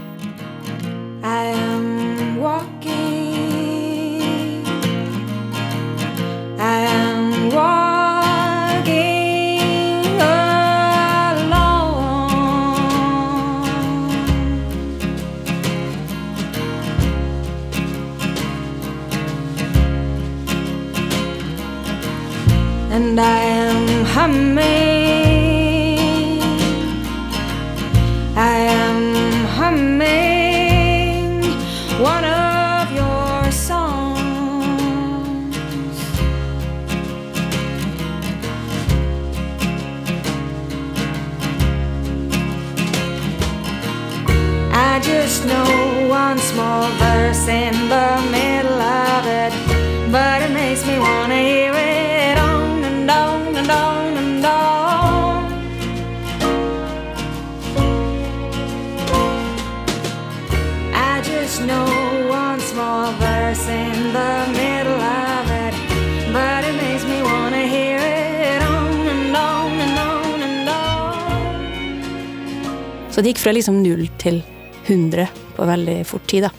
Fra 73.46 73.54
liksom 73.54 73.84
null 73.84 74.08
til 74.18 74.40
100 74.88 75.28
på 75.54 75.66
veldig 75.70 76.00
fort 76.10 76.24
tid, 76.26 76.48
da. 76.48 76.50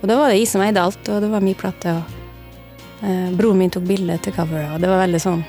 Og 0.00 0.06
da 0.08 0.14
var 0.16 0.30
det 0.32 0.38
jeg 0.38 0.48
som 0.48 0.62
eide 0.64 0.80
alt, 0.80 1.08
og 1.12 1.20
det 1.20 1.28
var 1.28 1.44
min 1.44 1.56
plate, 1.58 1.92
og 1.92 3.02
eh, 3.04 3.34
broren 3.36 3.60
min 3.60 3.72
tok 3.72 3.84
bilde 3.84 4.16
til 4.24 4.32
coveret, 4.32 4.70
og 4.72 4.80
det 4.80 4.88
var 4.88 5.02
veldig 5.02 5.20
sånn 5.20 5.42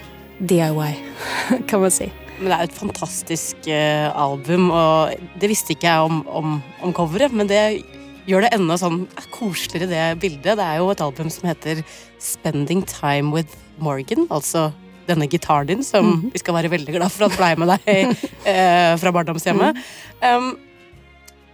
DIY, 0.44 0.90
kan 1.70 1.84
man 1.86 1.94
si. 1.96 2.10
Men 2.38 2.50
det 2.50 2.58
er 2.58 2.66
jo 2.66 2.68
et 2.68 2.82
fantastisk 2.82 3.70
eh, 3.72 4.10
album, 4.12 4.68
og 4.76 5.16
det 5.40 5.52
visste 5.54 5.72
ikke 5.72 5.88
jeg 5.88 6.10
om, 6.10 6.20
om, 6.28 6.58
om 6.84 6.96
coveret, 7.00 7.32
men 7.32 7.48
det 7.48 7.62
gjør 8.28 8.44
det 8.44 8.52
enda 8.58 8.76
sånn 8.82 9.06
koseligere, 9.32 9.88
det 9.88 10.20
bildet. 10.20 10.60
Det 10.60 10.68
er 10.68 10.82
jo 10.82 10.92
et 10.92 11.06
album 11.06 11.32
som 11.32 11.48
heter 11.48 11.80
Spending 12.20 12.84
Time 12.92 13.32
with 13.32 13.56
Morgan, 13.80 14.28
altså 14.28 14.68
denne 15.08 15.30
gitaren 15.32 15.70
din, 15.70 15.86
som 15.86 16.06
mm. 16.06 16.28
vi 16.34 16.42
skal 16.42 16.58
være 16.58 16.72
veldig 16.74 16.98
glad 16.98 17.14
for 17.14 17.28
at 17.28 17.38
blei 17.38 17.54
med 17.60 17.74
deg 17.76 17.88
eh, 18.52 18.94
fra 19.02 19.14
barndomshjemmet. 19.16 19.80
Um, 20.22 20.54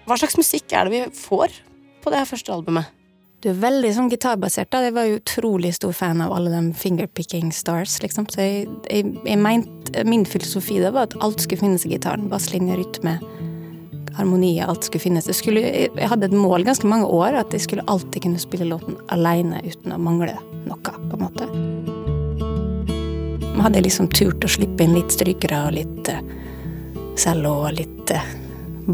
hva 0.07 0.19
slags 0.19 0.35
musikk 0.39 0.73
er 0.75 0.89
det 0.89 0.93
vi 0.93 1.05
får 1.15 1.55
på 2.03 2.11
det 2.11 2.19
her 2.19 2.29
første 2.29 2.53
albumet? 2.53 2.91
Du 3.43 3.49
er 3.51 3.59
veldig 3.59 3.89
sånn 3.91 4.09
gitarbasert, 4.11 4.69
da. 4.71 4.79
Jeg 4.85 4.93
var 4.95 5.07
jo 5.07 5.17
utrolig 5.19 5.73
stor 5.75 5.91
fan 5.95 6.21
av 6.23 6.31
alle 6.31 6.51
de 6.53 6.75
fingerpicking 6.79 7.49
stars, 7.51 7.97
liksom. 7.99 8.29
Så 8.31 8.39
jeg, 8.39 8.69
jeg, 8.87 9.09
jeg 9.27 9.39
mente 9.39 10.05
Min 10.07 10.23
filosofi 10.25 10.79
da 10.81 10.89
var 10.95 11.09
at 11.09 11.17
alt 11.21 11.43
skulle 11.43 11.59
finnes 11.59 11.83
i 11.85 11.91
gitaren. 11.91 12.29
Basslinje, 12.31 12.79
rytme, 12.79 13.17
harmoni, 14.17 14.55
alt 14.63 14.87
skulle 14.87 15.03
finnes. 15.09 15.27
Jeg, 15.27 15.37
skulle, 15.41 15.65
jeg 15.65 15.91
jeg 15.91 16.09
hadde 16.09 16.31
et 16.31 16.37
mål 16.37 16.63
ganske 16.65 16.87
mange 16.87 17.09
år, 17.11 17.41
at 17.43 17.53
jeg 17.53 17.67
skulle 17.67 17.85
alltid 17.91 18.23
kunne 18.23 18.41
spille 18.41 18.69
låten 18.71 18.95
alene 19.11 19.59
uten 19.67 19.91
å 19.91 19.99
mangle 19.99 20.37
noe, 20.63 20.79
på 20.79 21.19
en 21.19 21.27
måte. 21.27 21.92
Man 23.53 23.67
hadde 23.67 23.83
liksom 23.85 24.07
turt 24.13 24.43
å 24.43 24.49
slippe 24.49 24.83
inn 24.85 24.95
litt 24.97 25.13
strykere 25.13 25.67
og 25.67 25.75
litt 25.77 26.09
eh, 26.09 26.23
cello 27.19 27.51
og 27.67 27.75
litt 27.77 28.11
eh, 28.11 28.23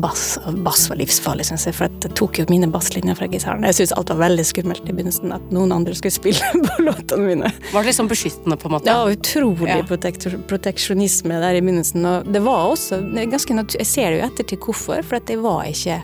bass. 0.04 0.36
Og 0.46 0.60
bass 0.66 0.84
var 0.92 1.00
livsfarlig, 1.00 1.46
syns 1.48 1.64
jeg, 1.70 1.78
for 1.78 1.96
det 2.04 2.12
tok 2.20 2.42
jo 2.42 2.46
mine 2.52 2.68
basslinjer 2.70 3.16
fra 3.18 3.30
gitaren. 3.32 3.64
Jeg 3.66 3.78
syntes 3.80 3.96
alt 3.98 4.12
var 4.14 4.20
veldig 4.26 4.46
skummelt 4.46 4.84
i 4.86 4.94
begynnelsen, 4.94 5.32
at 5.34 5.48
noen 5.56 5.72
andre 5.74 5.96
skulle 5.98 6.14
spille 6.14 6.52
på 6.68 6.86
låtene 6.86 7.24
mine. 7.32 7.54
Var 7.72 7.82
det 7.88 7.92
liksom 7.94 8.12
beskyttende, 8.12 8.60
på 8.60 8.70
en 8.70 8.76
måte? 8.78 8.92
Ja, 8.92 9.08
utrolig 9.10 9.72
Ja. 9.72 9.80
protek 9.90 10.20
proteksjonisme 10.52 11.40
der 11.42 11.58
i 11.58 11.64
begynnelsen, 11.64 12.06
og 12.06 12.30
det 12.36 12.44
var 12.46 12.68
også 12.76 13.00
det 13.16 13.30
ganske 13.32 13.56
naturlig 13.58 13.86
Jeg 13.88 13.94
ser 13.96 14.12
det 14.12 14.20
jo 14.22 14.28
etter 14.30 14.50
til 14.54 14.62
hvorfor, 14.68 15.04
for 15.08 15.22
at 15.22 15.32
jeg 15.32 15.42
var 15.42 15.66
ikke 15.72 16.02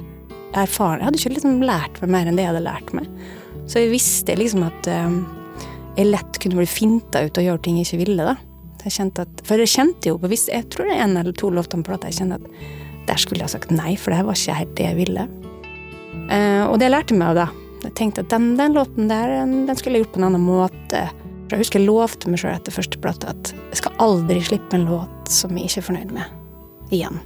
erfaren. 0.55 1.01
Jeg 1.03 1.09
hadde 1.11 1.19
ikke 1.21 1.35
liksom 1.35 1.57
lært 1.67 2.01
meg 2.01 2.13
mer 2.15 2.29
enn 2.31 2.37
det 2.39 2.45
jeg 2.47 2.53
hadde 2.55 2.65
lært 2.71 2.93
meg. 2.95 3.09
Så 3.67 3.81
jeg 3.83 3.91
visste 3.91 4.35
liksom 4.39 4.63
at 4.65 4.87
eh, 4.87 5.19
jeg 5.95 6.11
lett 6.11 6.39
kunne 6.43 6.59
bli 6.59 6.67
finta 6.69 7.23
ut 7.25 7.39
og 7.39 7.45
gjøre 7.45 7.63
ting 7.65 7.79
jeg 7.79 7.89
ikke 7.89 8.01
ville, 8.03 8.27
da. 8.33 8.35
Jeg 8.85 8.93
kjente 8.99 9.23
at, 9.25 9.39
for 9.47 9.57
jeg 9.57 9.71
kjente 9.71 10.11
jo 10.11 10.19
på 10.21 10.29
viss, 10.29 10.45
Jeg 10.51 10.67
tror 10.69 10.85
det 10.85 10.93
er 10.93 11.07
en 11.07 11.17
eller 11.17 11.33
to 11.33 11.49
låter 11.49 11.79
på 11.81 11.87
plata 11.87 12.11
jeg 12.11 12.19
kjente 12.19 12.37
at 12.37 13.07
der 13.09 13.21
skulle 13.21 13.41
jeg 13.41 13.49
ha 13.49 13.53
sagt 13.55 13.73
nei, 13.73 13.95
for 13.97 14.13
det 14.13 14.25
var 14.25 14.37
ikke 14.37 14.57
helt 14.59 14.73
det 14.77 14.85
jeg 14.85 14.97
ville. 14.97 15.27
Eh, 16.33 16.63
og 16.65 16.79
det 16.81 16.89
lærte 16.89 17.13
jeg 17.13 17.21
meg 17.21 17.33
av 17.33 17.39
da. 17.39 17.45
Jeg 17.85 17.93
tenkte 17.99 18.23
at 18.25 18.31
den, 18.33 18.47
den 18.57 18.73
låten 18.77 19.09
der, 19.09 19.35
den 19.45 19.77
skulle 19.77 19.99
jeg 19.99 20.05
gjort 20.05 20.15
på 20.15 20.21
en 20.21 20.27
annen 20.31 20.45
måte. 20.45 21.03
For 21.45 21.53
jeg 21.53 21.65
husker 21.65 21.81
jeg 21.81 21.89
lovte 21.89 22.33
meg 22.33 22.41
sjøl 22.41 22.55
etter 22.55 22.73
første 22.73 23.01
plate 23.01 23.29
at 23.29 23.53
jeg 23.53 23.81
skal 23.83 24.01
aldri 24.01 24.41
slippe 24.41 24.77
en 24.77 24.89
låt 24.89 25.33
som 25.33 25.53
jeg 25.53 25.69
ikke 25.69 25.83
er 25.83 25.89
fornøyd 25.91 26.17
med. 26.17 26.37
Igjen. 26.93 27.21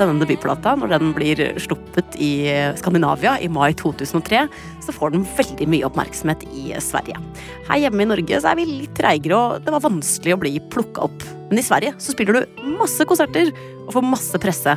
Denne 0.00 0.20
debutplata, 0.20 0.74
når 0.78 0.92
den 0.92 1.12
blir 1.16 1.40
sluppet 1.62 2.16
i 2.22 2.48
Skandinavia 2.78 3.36
i 3.42 3.48
mai 3.52 3.70
2003, 3.78 4.42
så 4.84 4.94
får 4.94 5.14
den 5.14 5.24
veldig 5.38 5.68
mye 5.72 5.86
oppmerksomhet 5.88 6.44
i 6.52 6.68
Sverige. 6.84 7.20
Her 7.68 7.80
hjemme 7.84 8.04
i 8.04 8.08
Norge 8.10 8.40
så 8.42 8.50
er 8.52 8.58
vi 8.60 8.66
litt 8.68 8.96
treigere, 8.98 9.38
og 9.38 9.64
det 9.64 9.74
var 9.74 9.84
vanskelig 9.86 10.34
å 10.36 10.40
bli 10.42 10.52
plukka 10.72 11.06
opp. 11.06 11.24
Men 11.50 11.60
i 11.62 11.64
Sverige 11.64 11.94
så 12.02 12.14
spiller 12.14 12.40
du 12.40 12.60
masse 12.76 13.06
konserter 13.08 13.52
og 13.86 13.94
får 13.96 14.06
masse 14.06 14.42
presse. 14.42 14.76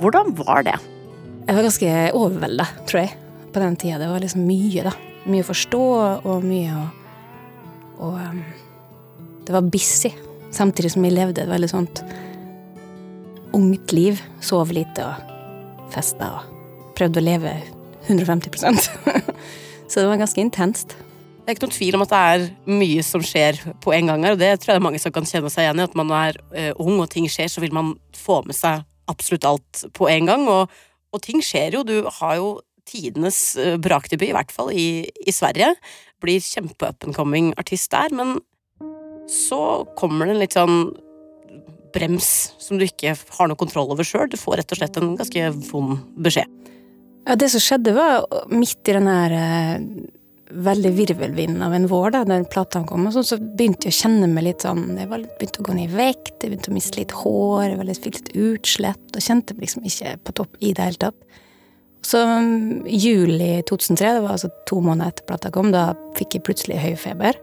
Hvordan 0.00 0.32
var 0.38 0.64
det? 0.68 0.78
Jeg 1.44 1.58
var 1.58 1.66
ganske 1.66 1.92
overvelda, 2.16 2.66
tror 2.88 3.02
jeg, 3.02 3.14
på 3.50 3.62
den 3.62 3.76
tida. 3.80 4.00
Det 4.00 4.08
var 4.12 4.24
liksom 4.24 4.46
mye, 4.48 4.86
da. 4.86 4.94
mye 5.26 5.44
å 5.44 5.50
forstå 5.50 5.84
og 6.24 6.46
mye 6.46 6.72
å 6.78 6.88
Og 8.00 8.14
um, 8.16 8.36
det 9.44 9.52
var 9.52 9.66
busy, 9.68 10.08
samtidig 10.56 10.94
som 10.94 11.04
jeg 11.04 11.12
levde 11.12 11.42
et 11.42 11.50
veldig 11.50 11.68
sånt 11.68 12.00
ungt 13.56 13.92
liv. 13.96 14.20
Sov 14.44 14.72
lite 14.74 15.04
og 15.06 15.92
festa 15.94 16.32
og 16.38 16.90
prøvde 16.98 17.22
å 17.22 17.24
leve 17.24 17.54
150% 18.06 18.90
Så 19.90 20.00
det 20.00 20.06
var 20.06 20.20
ganske 20.20 20.42
intenst. 20.42 20.94
Det 20.94 21.48
er 21.48 21.56
ikke 21.56 21.66
noen 21.66 21.74
tvil 21.74 21.96
om 21.96 22.04
at 22.04 22.12
det 22.12 22.18
er 22.30 22.44
mye 22.70 23.02
som 23.02 23.22
skjer 23.26 23.58
på 23.82 23.94
en 23.96 24.10
gang 24.12 24.22
her, 24.22 24.36
og 24.36 24.38
det 24.38 24.50
tror 24.60 24.70
jeg 24.70 24.76
det 24.76 24.80
er 24.80 24.84
mange 24.86 25.00
som 25.02 25.14
kan 25.14 25.26
kjenne 25.26 25.50
seg 25.50 25.64
igjen 25.64 25.80
i. 25.80 25.86
At 25.88 25.96
man 25.98 26.12
er 26.14 26.38
eh, 26.54 26.70
ung 26.78 27.00
og 27.02 27.08
ting 27.10 27.26
skjer, 27.32 27.50
så 27.50 27.62
vil 27.64 27.74
man 27.74 27.96
få 28.14 28.36
med 28.46 28.54
seg 28.54 28.84
absolutt 29.10 29.48
alt 29.48 29.80
på 29.98 30.06
en 30.12 30.30
gang. 30.30 30.46
Og, 30.52 30.70
og 31.10 31.24
ting 31.24 31.42
skjer 31.42 31.74
jo. 31.74 31.82
Du 31.88 32.06
har 32.20 32.36
jo 32.38 32.52
tidenes 32.86 33.40
eh, 33.58 33.74
brakdebut, 33.82 34.28
i 34.28 34.36
hvert 34.36 34.54
fall 34.54 34.70
i, 34.70 34.86
i 35.26 35.34
Sverige. 35.34 35.72
Blir 36.22 36.44
kjempe-up 36.44 37.08
artist 37.58 37.90
der, 37.90 38.14
men 38.14 38.38
så 39.30 39.86
kommer 39.98 40.26
det 40.26 40.36
en 40.36 40.42
litt 40.44 40.54
sånn 40.54 40.78
brems 41.94 42.30
som 42.62 42.78
du 42.78 42.86
ikke 42.86 43.14
har 43.14 43.50
noe 43.50 43.58
kontroll 43.60 43.90
over 43.92 44.06
sjøl. 44.06 44.30
Du 44.30 44.38
får 44.40 44.60
rett 44.60 44.74
og 44.74 44.80
slett 44.80 44.98
en 45.00 45.14
ganske 45.18 45.50
vond 45.70 46.00
beskjed. 46.20 46.56
Ja, 47.28 47.36
det 47.36 47.50
som 47.52 47.62
skjedde, 47.62 47.92
var 47.94 48.24
midt 48.50 48.88
i 48.88 48.96
den 48.96 49.08
her 49.10 49.34
eh, 49.36 49.82
veldig 50.50 50.90
virvelvinden 50.96 51.62
av 51.62 51.74
en 51.76 51.86
vår, 51.90 52.10
da 52.14 52.22
den 52.26 52.46
platene 52.50 52.88
kom, 52.88 53.06
og 53.06 53.14
sånn, 53.14 53.26
så 53.26 53.38
begynte 53.38 53.88
jeg 53.88 53.94
å 53.94 53.98
kjenne 54.00 54.30
meg 54.32 54.46
litt 54.48 54.64
sånn 54.64 54.96
Jeg 54.98 55.10
var 55.10 55.22
litt, 55.22 55.34
begynte 55.38 55.62
å 55.62 55.66
gå 55.68 55.76
ned 55.76 55.92
i 55.92 55.98
vekt, 55.98 56.32
jeg 56.40 56.52
begynte 56.52 56.72
å 56.72 56.76
miste 56.76 57.00
litt 57.00 57.14
hår, 57.20 57.64
jeg 57.68 57.80
var 57.80 57.88
litt, 57.90 58.02
fikk 58.06 58.18
litt 58.18 58.32
utslett, 58.48 59.04
og 59.12 59.26
kjente 59.26 59.56
meg 59.56 59.66
liksom 59.66 59.86
ikke 59.90 60.14
på 60.26 60.36
topp 60.40 60.58
i 60.58 60.72
det 60.76 60.88
hele 60.88 61.02
tatt. 61.06 61.42
Så 62.06 62.22
um, 62.24 62.86
juli 62.88 63.52
2003, 63.68 64.14
det 64.16 64.24
var 64.24 64.38
altså 64.38 64.50
to 64.68 64.80
måneder 64.84 65.12
etter 65.12 65.28
plata 65.28 65.52
kom, 65.54 65.70
da 65.74 65.90
fikk 66.18 66.38
jeg 66.38 66.46
plutselig 66.48 66.80
høy 66.80 66.94
feber. 66.98 67.38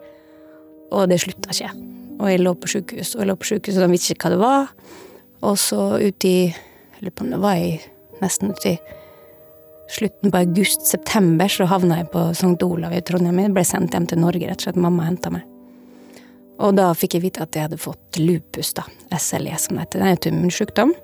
Og 0.91 1.07
det 1.11 1.21
slutta 1.21 1.53
ikke. 1.53 1.96
Og 2.17 2.29
jeg 2.31 2.41
lå 2.41 2.53
på 2.57 2.69
sjukehus, 2.71 3.15
og 3.15 3.23
jeg 3.23 3.29
lå 3.29 3.35
på 3.37 3.49
sjukehus, 3.51 3.77
og 3.77 3.85
de 3.85 3.93
visste 3.93 4.15
ikke 4.15 4.29
hva 4.29 4.33
det 4.33 4.41
var. 4.41 4.71
Og 5.47 5.57
så 5.61 5.81
uti 6.01 6.37
Jeg 6.47 7.05
lurer 7.05 7.13
på 7.13 7.25
om 7.27 7.33
det 7.35 7.37
var 7.43 7.59
i 7.61 7.75
nesten 8.23 8.49
ut 8.49 8.63
i 8.65 8.71
slutten 9.93 10.31
på 10.33 10.39
august-september, 10.39 11.47
så 11.47 11.67
havna 11.69 11.99
jeg 11.99 12.09
på 12.09 12.23
St. 12.33 12.57
Olav 12.65 12.95
i 12.97 13.03
Trondheim. 13.05 13.37
Jeg 13.43 13.53
ble 13.53 13.63
sendt 13.67 13.93
hjem 13.93 14.07
til 14.09 14.17
Norge, 14.23 14.49
rett 14.49 14.63
og 14.63 14.65
slett. 14.65 14.79
Mamma 14.81 15.05
henta 15.05 15.29
meg. 15.35 15.45
Og 16.57 16.73
da 16.73 16.89
fikk 16.97 17.19
jeg 17.19 17.25
vite 17.27 17.45
at 17.45 17.53
jeg 17.53 17.67
hadde 17.67 17.77
fått 17.77 18.17
lupus, 18.17 18.73
da. 18.73 18.87
SLE, 19.13 19.53
som 19.61 19.77
det 19.77 19.85
heter. 19.85 19.99
Det 19.99 20.01
er 20.01 20.07
en 20.07 20.17
autoimmunsjukdom 20.17 20.95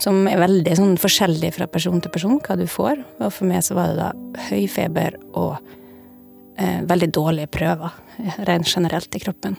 som 0.00 0.22
er 0.28 0.40
veldig 0.40 0.76
sånn 0.78 0.94
forskjellig 1.00 1.54
fra 1.56 1.68
person 1.70 2.00
til 2.00 2.12
person, 2.12 2.38
hva 2.44 2.56
du 2.60 2.66
får. 2.70 3.00
Og 3.20 3.32
for 3.32 3.48
meg 3.48 3.64
så 3.64 3.76
var 3.76 3.92
det 3.92 3.98
da 4.00 4.44
høy 4.48 4.64
feber 4.70 5.16
og 5.32 5.56
eh, 6.60 6.80
veldig 6.88 7.10
dårlige 7.16 7.50
prøver, 7.52 7.96
rent 8.48 8.70
generelt 8.70 9.16
i 9.16 9.22
kroppen. 9.24 9.58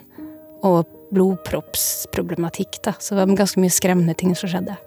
Og 0.68 0.86
blodproppsproblematikk, 1.12 2.80
da. 2.86 2.94
Så 3.00 3.16
det 3.16 3.24
var 3.24 3.40
ganske 3.42 3.62
mye 3.62 3.74
skremmende 3.74 4.16
ting 4.18 4.36
som 4.38 4.52
skjedde. 4.52 4.78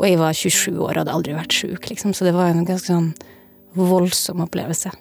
Og 0.00 0.08
jeg 0.08 0.18
var 0.20 0.36
27 0.36 0.72
år 0.80 0.90
og 0.90 1.00
hadde 1.02 1.14
aldri 1.14 1.36
vært 1.36 1.54
sjuk, 1.56 1.88
liksom, 1.90 2.14
så 2.16 2.26
det 2.26 2.34
var 2.36 2.50
en 2.50 2.66
ganske 2.66 2.88
sånn 2.88 3.12
voldsom 3.76 4.42
opplevelse. 4.44 4.92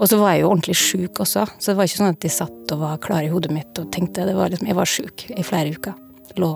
Og 0.00 0.08
så 0.08 0.18
var 0.18 0.34
jeg 0.34 0.42
jo 0.42 0.50
ordentlig 0.50 0.76
sjuk 0.80 1.20
også, 1.22 1.44
så 1.58 1.72
det 1.72 1.78
var 1.78 1.88
ikke 1.88 2.00
sånn 2.00 2.14
at 2.14 2.26
jeg 2.26 2.34
satt 2.34 2.74
og 2.74 2.80
var 2.80 3.00
klar 3.04 3.22
i 3.22 3.30
hodet 3.32 3.52
mitt 3.54 3.78
og 3.78 3.90
tenkte 3.94 4.26
det 4.26 4.34
var 4.34 4.50
liksom, 4.50 4.70
Jeg 4.70 4.78
var 4.78 4.88
sjuk 4.88 5.24
i 5.30 5.44
flere 5.46 5.74
uker. 5.76 5.94
Lå, 6.40 6.50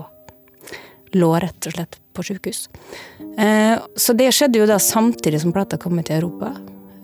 lå 1.15 1.29
rett 1.39 1.69
og 1.69 1.75
slett 1.77 1.99
på 2.17 2.25
sjukehus. 2.25 2.65
Eh, 3.37 3.77
så 3.95 4.15
det 4.17 4.31
skjedde 4.35 4.59
jo 4.59 4.69
da 4.69 4.79
samtidig 4.81 5.43
som 5.43 5.53
plata 5.55 5.77
kom 5.79 5.95
til 6.01 6.17
Europa. 6.17 6.55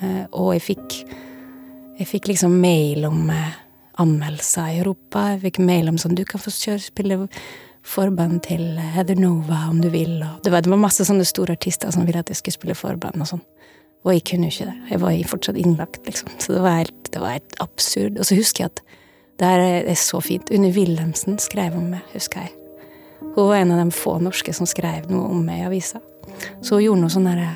Eh, 0.01 0.25
og 0.33 0.55
jeg 0.57 0.65
fikk, 0.73 0.97
jeg 2.01 2.09
fikk 2.09 2.31
liksom 2.33 2.57
mail 2.59 3.05
om 3.07 3.29
eh, 3.31 3.59
anmeldelser 4.01 4.73
i 4.73 4.79
Europa. 4.81 5.27
Jeg 5.33 5.43
fikk 5.47 5.61
mail 5.63 5.91
om 5.91 5.99
sånn 6.01 6.17
Du 6.17 6.23
kan 6.25 6.41
få 6.41 6.53
spille 6.53 7.27
forband 7.83 8.43
til 8.47 8.77
Heather 8.95 9.19
Nova 9.19 9.65
om 9.69 9.81
du 9.83 9.89
vil. 9.91 10.15
Og 10.23 10.43
det, 10.43 10.53
var, 10.53 10.63
det 10.63 10.71
var 10.71 10.81
masse 10.81 11.05
sånne 11.05 11.25
store 11.27 11.57
artister 11.57 11.91
som 11.91 12.07
ville 12.07 12.21
at 12.23 12.31
jeg 12.31 12.39
skulle 12.39 12.57
spille 12.57 12.77
forband 12.79 13.21
og 13.21 13.29
sånn. 13.33 13.43
Og 14.03 14.15
jeg 14.15 14.25
kunne 14.27 14.49
jo 14.49 14.55
ikke 14.55 14.71
det. 14.71 14.79
Jeg 14.91 15.01
var 15.03 15.19
fortsatt 15.31 15.59
innlagt, 15.59 16.01
liksom. 16.07 16.31
Så 16.39 16.55
det 16.55 16.63
var 16.63 16.81
helt, 16.81 17.11
det 17.11 17.21
var 17.23 17.37
helt 17.37 17.55
absurd. 17.63 18.19
Og 18.19 18.27
så 18.27 18.35
husker 18.35 18.65
jeg 18.65 18.73
at 18.73 18.83
det 19.39 19.49
her 19.49 19.63
er 19.79 19.99
så 19.99 20.19
fint. 20.23 20.51
Unni 20.53 20.73
Wilhelmsen 20.75 21.39
skrev 21.39 21.75
om 21.79 21.87
meg, 21.95 22.03
husker 22.13 22.43
jeg. 22.43 22.55
Hun 23.33 23.47
var 23.49 23.61
en 23.61 23.71
av 23.73 23.79
de 23.79 23.95
få 23.95 24.17
norske 24.21 24.53
som 24.53 24.67
skrev 24.69 25.07
noe 25.11 25.31
om 25.31 25.39
meg 25.45 25.63
i 25.63 25.67
avisa. 25.69 26.03
Så 26.61 26.77
hun 26.77 26.83
gjorde 26.83 27.05
noe 27.05 27.13
sånn 27.13 27.29
sånne 27.31 27.47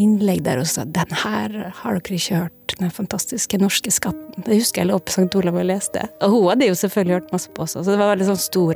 innlegg 0.00 0.42
der 0.46 0.60
og 0.62 0.66
sa 0.66 0.84
'Den 0.84 1.12
her 1.22 1.72
har 1.74 1.98
dere 1.98 2.16
ikke 2.16 2.40
hørt', 2.40 2.78
den 2.78 2.90
fantastiske 2.90 3.58
norske 3.58 3.90
skatten. 3.92 4.44
Det 4.44 4.56
husker 4.56 4.82
jeg 4.82 4.90
lå 4.90 4.98
på 4.98 5.12
St. 5.12 5.34
Olav 5.36 5.56
og 5.60 5.66
leste. 5.66 6.08
Og 6.22 6.30
hun 6.30 6.48
hadde 6.48 6.68
jo 6.68 6.74
selvfølgelig 6.74 7.14
hørt 7.14 7.32
masse 7.32 7.50
på 7.54 7.62
også, 7.62 7.84
så 7.84 7.90
det 7.90 7.98
var 7.98 8.16
veldig 8.16 8.28
sånn 8.30 8.40
stor, 8.40 8.74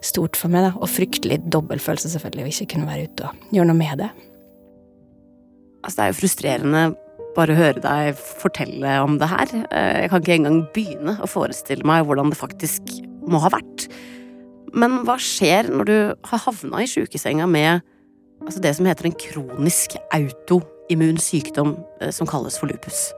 stort 0.00 0.36
for 0.36 0.48
meg, 0.48 0.64
da. 0.64 0.72
Og 0.80 0.88
fryktelig 0.88 1.42
dobbeltfølelse, 1.52 2.08
selvfølgelig, 2.14 2.44
å 2.44 2.52
ikke 2.52 2.72
kunne 2.74 2.88
være 2.88 3.08
ute 3.08 3.28
og 3.28 3.34
gjøre 3.52 3.66
noe 3.66 3.76
med 3.76 3.98
det. 3.98 4.10
Altså, 5.84 5.96
det 5.96 6.04
er 6.04 6.12
jo 6.12 6.20
frustrerende 6.20 6.82
bare 7.36 7.54
å 7.54 7.56
høre 7.58 7.80
deg 7.82 8.16
fortelle 8.16 8.96
om 9.02 9.18
det 9.18 9.28
her. 9.28 9.48
Eh, 9.70 10.02
Jeg 10.02 10.10
kan 10.10 10.22
ikke 10.22 10.34
engang 10.34 10.60
begynne 10.74 11.16
å 11.20 11.28
forestille 11.30 11.84
meg 11.84 12.04
hvordan 12.06 12.30
det 12.30 12.38
faktisk 12.38 12.82
må 13.28 13.40
ha 13.42 13.48
vært. 13.52 13.88
Men 14.74 15.02
hva 15.04 15.18
skjer 15.20 15.68
når 15.68 15.84
du 15.84 15.96
har 16.24 16.44
havna 16.46 16.82
i 16.82 16.88
sjukesenga 16.88 17.48
med 17.48 17.82
altså 18.44 18.62
det 18.62 18.74
som 18.76 18.86
heter 18.88 19.08
en 19.08 19.18
kronisk 19.18 19.96
autoimmun 20.14 21.18
sykdom 21.22 21.76
eh, 22.00 22.12
som 22.14 22.28
kalles 22.28 22.58
for 22.60 22.70
lupus? 22.70 23.10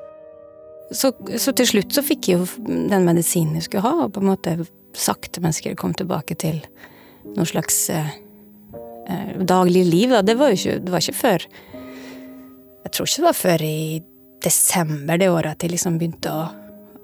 Så, 0.93 1.13
så 1.41 1.55
til 1.57 1.69
slutt 1.69 1.95
så 1.97 2.05
fikk 2.05 2.29
jeg 2.29 2.41
jo 2.43 2.49
den 2.65 3.07
medisinen 3.07 3.57
jeg 3.59 3.69
skulle 3.69 3.87
ha, 3.87 4.07
og 4.07 4.15
på 4.15 4.23
en 4.23 4.31
måte 4.31 4.57
sakte, 4.95 5.43
men 5.43 5.55
sikkert 5.57 5.81
kom 5.81 5.95
tilbake 5.97 6.37
til 6.39 6.61
noe 7.35 7.47
slags 7.49 7.79
eh, 7.91 8.11
eh, 9.11 9.31
daglig 9.41 9.87
liv. 9.89 10.13
Da. 10.13 10.23
Det 10.27 10.37
var 10.39 10.53
jo 10.53 10.61
ikke, 10.61 10.81
det 10.85 10.95
var 10.95 11.05
ikke 11.05 11.23
før 11.23 11.47
Jeg 12.85 12.93
tror 12.93 13.09
ikke 13.09 13.23
det 13.23 13.27
var 13.27 13.39
før 13.39 13.65
i 13.65 13.79
desember 14.45 15.19
det 15.19 15.31
året 15.33 15.57
at 15.57 15.65
jeg 15.65 15.73
liksom 15.73 15.97
begynte 15.99 16.31
å, 16.31 16.43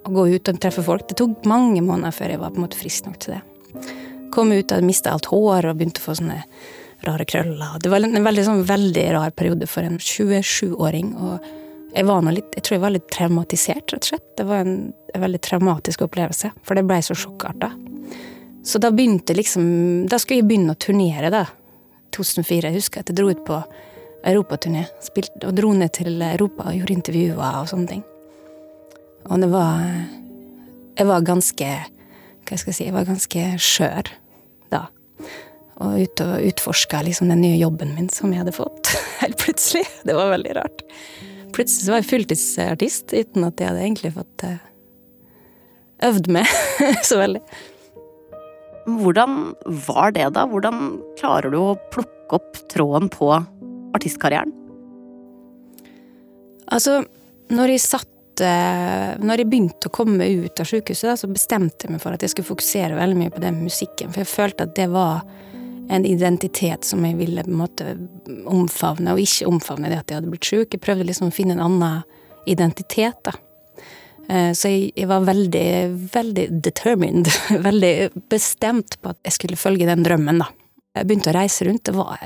å 0.04 0.12
gå 0.12 0.26
ut 0.34 0.50
og 0.52 0.58
treffe 0.60 0.84
folk. 0.84 1.06
Det 1.08 1.16
tok 1.18 1.48
mange 1.48 1.80
måneder 1.80 2.12
før 2.14 2.34
jeg 2.34 2.42
var 2.42 2.52
på 2.52 2.60
en 2.60 2.66
måte 2.66 2.78
frisk 2.78 3.08
nok 3.08 3.16
til 3.24 3.38
det. 3.38 3.40
Kom 4.30 4.52
ut, 4.52 4.74
og 4.76 4.84
mista 4.86 5.14
alt 5.14 5.30
hår 5.32 5.70
og 5.70 5.80
begynte 5.80 6.02
å 6.02 6.04
få 6.04 6.18
sånne 6.20 6.42
rare 7.06 7.24
krøller. 7.28 7.78
Det 7.82 7.90
var 7.92 8.04
en 8.04 8.24
veldig, 8.24 8.44
sånn, 8.46 8.64
veldig 8.68 9.06
rar 9.16 9.34
periode 9.36 9.68
for 9.70 9.86
en 9.86 9.98
27-åring. 9.98 11.14
og 11.16 11.46
jeg, 11.94 12.06
litt, 12.06 12.50
jeg 12.54 12.62
tror 12.62 12.76
jeg 12.76 12.82
var 12.84 12.94
litt 12.94 13.08
traumatisert, 13.10 13.92
rett 13.94 14.04
og 14.04 14.10
slett. 14.12 14.26
Det 14.38 14.46
var 14.46 14.64
en, 14.64 14.74
en 15.14 15.24
veldig 15.24 15.40
traumatisk 15.42 16.04
opplevelse, 16.06 16.52
for 16.62 16.78
det 16.78 16.86
blei 16.86 17.00
så 17.02 17.16
sjokkarta. 17.18 17.72
Så 18.62 18.78
da 18.78 18.90
begynte 18.92 19.32
liksom 19.32 20.06
Da 20.10 20.18
skulle 20.20 20.42
jeg 20.42 20.50
begynne 20.50 20.74
å 20.74 20.80
turnere, 20.80 21.30
da. 21.32 21.46
2004. 22.12 22.68
Jeg 22.68 22.76
husker 22.76 23.02
at 23.02 23.10
jeg 23.10 23.18
dro 23.18 23.30
ut 23.30 23.42
på 23.46 23.56
europaturné 24.26 24.84
og 25.46 25.52
dro 25.56 25.70
ned 25.72 25.94
til 25.96 26.20
Europa 26.20 26.68
og 26.68 26.76
gjorde 26.76 26.96
intervjuer 26.98 27.38
og 27.40 27.70
sånne 27.70 27.88
ting. 27.94 28.02
Og 29.30 29.40
det 29.40 29.50
var 29.52 29.84
Jeg 30.98 31.06
var 31.06 31.24
ganske 31.24 31.68
Hva 32.48 32.56
skal 32.58 32.70
jeg 32.72 32.76
si 32.76 32.86
Jeg 32.86 32.94
var 32.96 33.08
ganske 33.08 33.44
skjør 33.60 34.10
da. 34.72 34.86
Og 35.80 35.96
ut 36.04 36.22
og 36.24 36.44
utforska 36.44 37.00
liksom 37.06 37.30
den 37.32 37.40
nye 37.40 37.56
jobben 37.56 37.94
min 37.96 38.10
som 38.12 38.32
jeg 38.34 38.42
hadde 38.42 38.56
fått 38.56 38.92
helt 39.22 39.40
plutselig. 39.40 39.86
Det 40.04 40.16
var 40.16 40.32
veldig 40.34 40.56
rart. 40.58 40.84
Plutselig 41.56 41.86
så 41.86 41.94
var 41.94 42.02
jeg 42.02 42.10
fulltidsartist 42.10 43.14
uten 43.16 43.46
at 43.48 43.60
jeg 43.60 43.70
hadde 43.70 43.84
egentlig 43.86 44.12
fått 44.14 44.46
eh, 44.46 44.60
øvd 46.10 46.30
med 46.36 46.56
så 47.08 47.20
veldig. 47.20 47.42
Hvordan 49.00 49.40
var 49.86 50.14
det, 50.16 50.28
da? 50.36 50.46
Hvordan 50.48 51.00
klarer 51.20 51.52
du 51.52 51.58
å 51.60 51.78
plukke 51.92 52.38
opp 52.38 52.60
tråden 52.72 53.10
på 53.12 53.32
artistkarrieren? 53.96 54.54
Altså, 56.70 57.00
når 57.50 57.72
jeg 57.74 57.82
satt 57.82 58.42
eh, 58.46 59.16
Når 59.18 59.42
jeg 59.42 59.48
begynte 59.50 59.90
å 59.90 59.94
komme 59.94 60.26
ut 60.44 60.60
av 60.62 60.68
sykehuset, 60.70 61.18
så 61.18 61.30
bestemte 61.30 61.86
jeg 61.86 61.96
meg 61.96 62.02
for 62.02 62.14
at 62.14 62.22
jeg 62.22 62.32
skulle 62.32 62.52
fokusere 62.52 62.98
veldig 62.98 63.18
mye 63.18 63.34
på 63.34 63.42
den 63.42 63.58
musikken. 63.64 64.12
For 64.12 64.22
jeg 64.22 64.30
følte 64.30 64.68
at 64.68 64.76
det 64.78 64.86
var 64.92 65.24
en 65.90 66.06
identitet 66.06 66.86
som 66.86 67.02
jeg 67.04 67.18
ville 67.18 67.42
på 67.44 67.50
en 67.50 67.60
måte 67.60 67.94
omfavne, 68.46 69.14
og 69.14 69.22
ikke 69.22 69.48
omfavne 69.50 69.90
det 69.90 69.98
at 69.98 70.10
jeg 70.12 70.20
hadde 70.20 70.30
blitt 70.30 70.46
sjuk. 70.46 70.74
Jeg 70.76 70.82
prøvde 70.84 71.06
liksom 71.08 71.30
å 71.30 71.34
finne 71.34 71.56
en 71.56 71.64
annen 71.66 72.02
identitet, 72.50 73.18
da. 73.26 73.34
Eh, 74.30 74.52
Så 74.54 74.70
jeg, 74.70 74.92
jeg 74.94 75.08
var 75.10 75.26
veldig, 75.26 75.66
veldig 76.14 76.46
determined, 76.62 77.30
veldig 77.68 77.94
bestemt 78.30 79.00
på 79.02 79.14
at 79.14 79.18
jeg 79.26 79.38
skulle 79.38 79.58
følge 79.60 79.88
den 79.90 80.06
drømmen, 80.06 80.42
da. 80.44 80.50
Jeg 80.94 81.06
begynte 81.06 81.32
å 81.32 81.38
reise 81.38 81.66
rundt. 81.66 81.84
Det 81.86 81.94
var, 81.94 82.22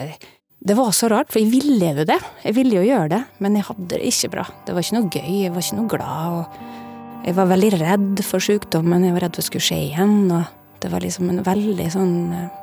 det 0.64 0.76
var 0.76 0.92
så 0.96 1.08
rart, 1.12 1.32
for 1.32 1.40
jeg 1.40 1.52
ville 1.52 1.92
jo 2.00 2.06
det. 2.08 2.20
Jeg 2.44 2.56
ville 2.56 2.78
jo 2.78 2.84
gjøre 2.84 3.10
det, 3.12 3.22
men 3.44 3.56
jeg 3.58 3.68
hadde 3.70 3.88
det 3.94 4.02
ikke 4.10 4.32
bra. 4.36 4.44
Det 4.66 4.76
var 4.76 4.84
ikke 4.84 4.98
noe 4.98 5.12
gøy, 5.12 5.30
jeg 5.44 5.54
var 5.54 5.64
ikke 5.64 5.78
noe 5.80 5.92
glad. 5.94 6.36
og 6.40 7.24
Jeg 7.24 7.38
var 7.40 7.48
veldig 7.52 7.72
redd 7.80 8.22
for 8.28 8.44
sykdommen, 8.44 9.04
jeg 9.08 9.16
var 9.16 9.26
redd 9.26 9.36
for 9.36 9.44
det 9.44 9.48
skulle 9.48 9.68
skje 9.70 9.80
igjen. 9.88 10.18
og 10.32 10.80
Det 10.84 10.92
var 10.92 11.04
liksom 11.04 11.32
en 11.32 11.42
veldig 11.44 11.88
sånn 11.96 12.14
eh, 12.36 12.60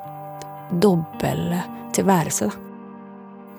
dobbel 0.80 1.56
tilværelse, 1.96 2.50
da. 2.52 2.68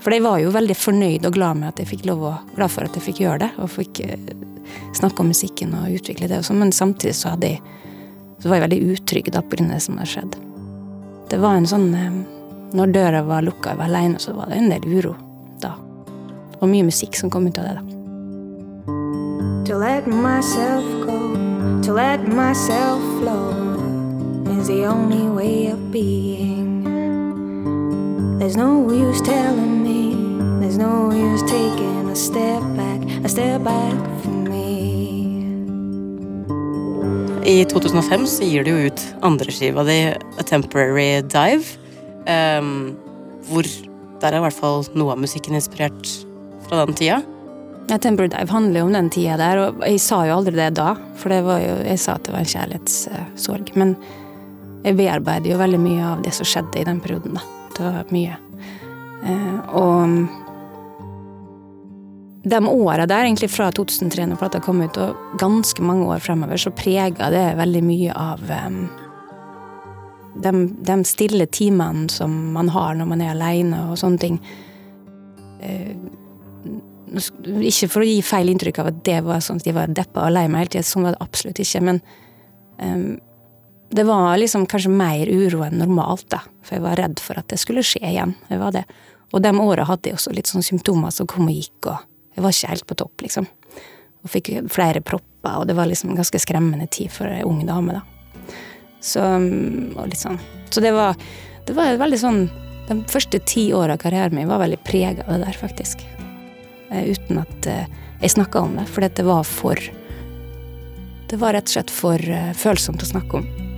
For 0.02 0.10
jeg 0.10 0.24
var 0.24 0.40
jo 0.42 0.50
veldig 0.50 0.74
fornøyd 0.74 1.26
og 1.28 1.36
glad 1.36 1.60
at 1.68 1.78
å, 2.10 2.32
glad 2.56 2.72
for 2.74 2.88
at 2.88 2.96
jeg 2.98 3.04
fikk 3.04 3.20
gjøre 3.22 3.44
det. 3.44 3.50
Og 3.62 3.70
fikk 3.70 4.00
eh, 4.02 4.32
snakke 4.98 5.22
om 5.22 5.30
musikken 5.30 5.76
og 5.78 5.94
utvikle 5.94 6.26
det 6.26 6.40
og 6.40 6.48
sånn. 6.48 6.58
Men 6.58 6.74
samtidig 6.74 7.14
så 7.20 7.36
jeg 7.38 7.60
så 8.42 8.50
var 8.50 8.58
jeg 8.58 8.64
veldig 8.64 8.96
utrygg 8.96 9.30
da 9.30 9.42
av 9.46 9.68
det 9.70 9.78
som 9.84 10.00
hadde 10.00 10.10
skjedd. 10.10 10.38
Det 11.30 11.38
var 11.38 11.54
en 11.56 11.68
sånn 11.70 11.92
eh, 11.94 12.20
Når 12.72 12.92
døra 12.94 13.20
var 13.22 13.44
lukka, 13.44 13.74
jeg 13.74 13.78
var 13.78 13.90
aleine, 13.90 14.18
så 14.18 14.32
var 14.32 14.48
det 14.48 14.58
en 14.58 14.70
del 14.72 14.86
uro 14.88 15.12
da. 15.60 15.74
Og 16.58 16.70
mye 16.72 16.86
musikk 16.88 17.18
som 17.18 17.30
kom 17.30 17.46
ut 17.46 17.58
av 17.60 17.68
det, 17.68 17.74
da. 17.76 17.82
To 19.68 19.78
let 19.78 20.08
myself 20.08 20.88
go, 21.04 21.18
to 21.84 21.92
let 21.92 22.24
myself 22.32 23.04
flow 23.20 23.52
is 24.56 24.66
the 24.66 24.86
only 24.88 25.28
way 25.28 25.68
of 25.68 25.78
being. 25.92 26.61
There's 28.42 28.56
no 28.56 28.90
use 28.90 29.20
telling 29.20 29.84
me, 29.84 30.16
there's 30.58 30.76
no 30.76 31.12
use 31.12 31.42
taking 31.42 32.10
a 32.10 32.16
step 32.16 32.62
back, 32.74 33.00
a 33.24 33.28
step 33.28 33.62
back 33.62 33.94
for 34.20 34.34
me. 34.34 35.46
I 37.46 37.64
2005 37.64 38.26
så 38.26 38.42
gir 38.42 38.66
du 38.66 38.72
jo 38.72 38.88
ut 38.88 39.04
andreskiva 39.22 39.84
di 39.86 40.10
A 40.10 40.42
Temporary 40.42 41.22
Dive. 41.22 41.78
um, 42.26 42.96
hvor 43.46 43.62
der 44.18 44.32
er 44.32 44.40
i 44.40 44.42
hvert 44.48 44.58
fall 44.58 44.82
noe 44.98 45.14
av 45.14 45.22
musikken 45.22 45.54
inspirert 45.54 46.10
fra 46.66 46.82
den 46.82 46.98
tida. 46.98 47.22
Ja, 47.86 47.98
Temporary 48.02 48.34
Dive 48.34 48.50
handler 48.50 48.80
jo 48.80 48.90
om 48.90 48.92
den 48.98 49.14
tida 49.14 49.38
der, 49.38 49.68
og 49.68 49.86
jeg 49.86 50.02
sa 50.02 50.24
jo 50.26 50.40
aldri 50.40 50.58
det 50.58 50.72
da, 50.82 50.96
for 51.14 51.30
det 51.30 51.44
var 51.46 51.62
jo, 51.62 51.78
jeg 51.86 52.02
sa 52.02 52.18
at 52.18 52.26
det 52.26 52.34
var 52.34 52.42
en 52.42 52.54
kjærlighetssorg. 52.58 53.74
Men 53.78 53.96
jeg 54.82 54.98
bearbeider 54.98 55.54
jo 55.54 55.62
veldig 55.62 55.84
mye 55.86 56.14
av 56.16 56.26
det 56.26 56.34
som 56.34 56.56
skjedde 56.56 56.82
i 56.82 56.88
den 56.90 56.98
perioden, 56.98 57.38
da. 57.38 57.61
Det 57.76 57.88
var 57.88 58.12
mye. 58.12 58.38
Eh, 59.24 59.58
og 59.78 60.28
de 62.42 62.68
åra 62.68 63.06
der, 63.06 63.24
egentlig 63.24 63.50
fra 63.50 63.70
2003 63.70 64.26
når 64.26 64.40
plata 64.40 64.60
kom 64.62 64.82
ut, 64.82 64.98
og 64.98 65.38
ganske 65.38 65.82
mange 65.82 66.08
år 66.10 66.22
fremover, 66.24 66.58
så 66.58 66.74
prega 66.74 67.30
det 67.30 67.44
veldig 67.58 67.82
mye 67.86 68.16
av 68.18 68.42
um, 68.66 68.80
de, 70.42 70.52
de 70.82 70.96
stille 71.06 71.46
timene 71.46 72.10
som 72.10 72.34
man 72.56 72.72
har 72.74 72.98
når 72.98 73.10
man 73.12 73.22
er 73.22 73.34
aleine 73.36 73.84
og 73.92 74.00
sånne 74.00 74.22
ting. 74.24 74.40
Uh, 75.62 75.94
ikke 77.12 77.90
for 77.92 78.02
å 78.02 78.08
gi 78.08 78.22
feil 78.24 78.50
inntrykk 78.50 78.80
av 78.82 78.88
at 78.90 79.02
det 79.06 79.18
var 79.26 79.42
sånn 79.44 79.60
at 79.60 79.68
de 79.68 79.74
var 79.76 79.92
deppa 79.92 80.26
og 80.26 80.34
lei 80.34 80.46
meg 80.48 80.64
hele 80.64 80.74
tida, 80.74 80.86
sånn 80.88 81.06
var 81.06 81.14
det 81.14 81.22
absolutt 81.22 81.60
ikke. 81.62 81.82
Men 81.84 82.00
em, 82.82 83.04
det 83.92 84.04
var 84.08 84.38
liksom 84.40 84.64
kanskje 84.66 84.90
mer 84.90 85.28
uro 85.28 85.62
enn 85.66 85.76
normalt, 85.76 86.24
da. 86.32 86.40
For 86.64 86.78
jeg 86.78 86.84
var 86.84 86.96
redd 86.96 87.20
for 87.20 87.36
at 87.36 87.50
det 87.52 87.58
skulle 87.60 87.84
skje 87.84 88.00
igjen. 88.08 88.32
Jeg 88.48 88.60
var 88.62 88.72
det. 88.72 88.86
Og 89.32 89.42
de 89.44 89.52
åra 89.60 89.84
hadde 89.88 90.08
jeg 90.08 90.16
også 90.16 90.32
litt 90.32 90.48
sånne 90.48 90.64
symptomer 90.64 91.12
som 91.12 91.28
kom 91.28 91.48
og 91.48 91.56
gikk, 91.56 91.90
og 91.92 91.98
jeg 92.36 92.44
var 92.44 92.54
ikke 92.56 92.70
helt 92.72 92.86
på 92.88 92.96
topp, 93.02 93.24
liksom. 93.26 93.48
Og 94.22 94.32
fikk 94.32 94.48
flere 94.72 95.02
propper, 95.04 95.58
og 95.58 95.66
det 95.68 95.76
var 95.76 95.90
liksom 95.90 96.12
en 96.12 96.20
ganske 96.20 96.40
skremmende 96.40 96.88
tid 96.92 97.12
for 97.12 97.28
ei 97.28 97.42
ung 97.44 97.60
dame, 97.68 97.98
da. 97.98 98.48
Så, 99.02 99.20
mm, 99.20 99.96
og 99.98 100.08
litt 100.08 100.22
sånn. 100.22 100.38
Så 100.70 100.80
det 100.84 100.92
var, 100.96 101.18
det 101.66 101.74
var 101.76 101.98
veldig 102.00 102.20
sånn 102.20 102.44
De 102.88 102.96
første 103.08 103.38
ti 103.46 103.68
åra 103.72 103.94
av 103.94 104.00
karrieren 104.02 104.34
min 104.34 104.48
var 104.50 104.58
veldig 104.58 104.80
prega 104.84 105.22
av 105.26 105.36
det 105.36 105.44
der, 105.44 105.56
faktisk. 105.56 106.00
Eh, 106.90 107.12
uten 107.12 107.38
at 107.40 107.68
eh, 107.70 107.84
jeg 108.24 108.34
snakka 108.34 108.64
om 108.64 108.74
det, 108.80 108.86
for 108.90 109.04
det 109.04 109.24
var 109.26 109.44
for 109.48 109.78
Det 111.30 111.38
var 111.40 111.54
rett 111.56 111.70
og 111.70 111.76
slett 111.76 111.92
for 111.94 112.20
eh, 112.20 112.50
følsomt 112.58 113.04
å 113.04 113.12
snakke 113.12 113.40
om. 113.40 113.71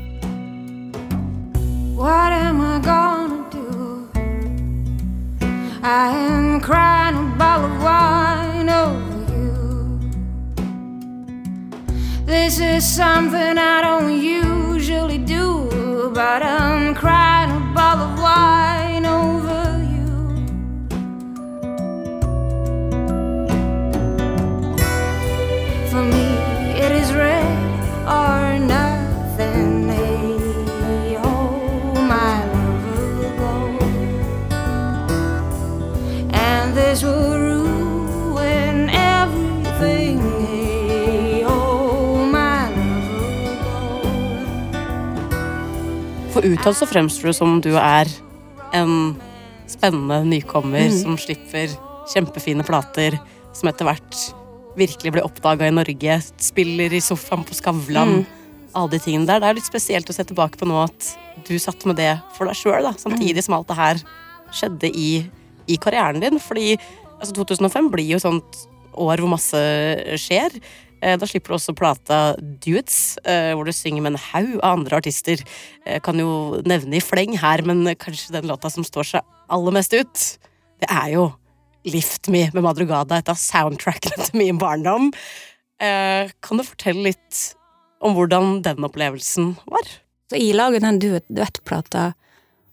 What 1.94 2.32
am 2.32 2.60
I 2.60 2.80
gonna 2.80 3.46
do? 3.50 4.08
I 5.80 6.10
am 6.10 6.60
crying 6.60 7.16
a 7.16 7.36
bottle 7.38 7.66
of 7.66 7.82
wine 7.84 8.68
over 8.68 9.32
you. 9.32 10.00
This 12.26 12.58
is 12.58 12.84
something 12.84 13.58
I 13.58 13.80
don't 13.80 14.20
usually 14.20 15.18
do, 15.18 16.10
but 16.12 16.42
I'm 16.42 16.96
crying 16.96 17.43
utad 46.64 46.76
så 46.76 46.86
fremstår 46.86 47.28
du 47.28 47.36
som 47.36 47.58
du 47.60 47.74
er 47.76 48.08
en 48.72 48.92
spennende 49.68 50.22
nykommer 50.24 50.86
som 50.96 51.18
slipper 51.20 51.68
kjempefine 52.08 52.64
plater, 52.64 53.18
som 53.52 53.68
etter 53.68 53.84
hvert 53.84 54.20
virkelig 54.78 55.12
blir 55.12 55.26
oppdaga 55.26 55.68
i 55.68 55.74
Norge, 55.76 56.16
spiller 56.40 56.94
i 56.96 57.02
sofaen 57.04 57.44
på 57.44 57.52
Skavlan. 57.58 58.22
Alle 58.72 58.94
de 58.94 59.02
tingene 59.04 59.28
der. 59.28 59.42
Det 59.42 59.50
er 59.50 59.58
litt 59.58 59.68
spesielt 59.68 60.08
å 60.08 60.16
se 60.16 60.24
tilbake 60.24 60.56
på 60.56 60.64
nå 60.64 60.78
at 60.86 61.10
du 61.44 61.52
satt 61.60 61.84
med 61.84 62.00
det 62.00 62.14
for 62.38 62.48
deg 62.48 62.56
sjøl, 62.56 62.88
samtidig 62.96 63.44
som 63.44 63.58
alt 63.58 63.68
det 63.68 63.76
her 63.82 64.00
skjedde 64.48 64.88
i, 64.88 65.10
i 65.68 65.76
karrieren 65.76 66.24
din. 66.24 66.40
Fordi 66.40 66.78
altså, 67.18 67.34
2005 67.44 67.92
blir 67.92 68.14
jo 68.16 68.24
sånt 68.24 68.64
år 68.96 69.20
hvor 69.20 69.34
masse 69.36 69.60
skjer. 70.16 70.56
Eh, 71.04 71.16
Da 71.20 71.26
slipper 71.28 71.52
du 71.52 71.58
også 71.58 71.74
plata 71.76 72.18
Duets, 72.64 73.18
eh, 73.28 73.52
hvor 73.52 73.68
du 73.68 73.72
synger 73.76 74.00
med 74.06 74.14
en 74.14 74.22
haug 74.30 74.54
av 74.62 74.78
andre 74.78 74.96
artister. 75.02 75.42
Jeg 75.84 76.02
kan 76.06 76.16
jo 76.18 76.62
nevne 76.64 76.96
i 76.96 77.04
fleng 77.04 77.36
her, 77.38 77.62
men 77.66 77.84
kanskje 78.00 78.32
den 78.38 78.48
låta 78.48 78.70
som 78.72 78.86
står 78.86 79.10
seg 79.10 79.22
aller 79.52 79.74
mest 79.76 79.92
ut, 79.92 80.22
det 80.80 80.88
er 80.90 81.12
jo 81.18 81.26
Lift 81.84 82.30
Me 82.32 82.46
med 82.54 82.64
Madrugada, 82.64 83.18
et 83.20 83.28
av 83.28 83.36
soundtrackene 83.36 84.24
til 84.30 84.38
min 84.40 84.56
barndom. 84.58 85.10
Eh, 85.78 86.30
Kan 86.40 86.56
du 86.56 86.64
fortelle 86.64 87.10
litt 87.10 87.42
om 88.00 88.14
hvordan 88.16 88.62
den 88.64 88.84
opplevelsen 88.88 89.50
var? 89.68 89.84
Så 90.32 90.40
jeg 90.40 90.56
lager 90.56 90.80
den 90.80 90.98
duettplata, 91.02 92.14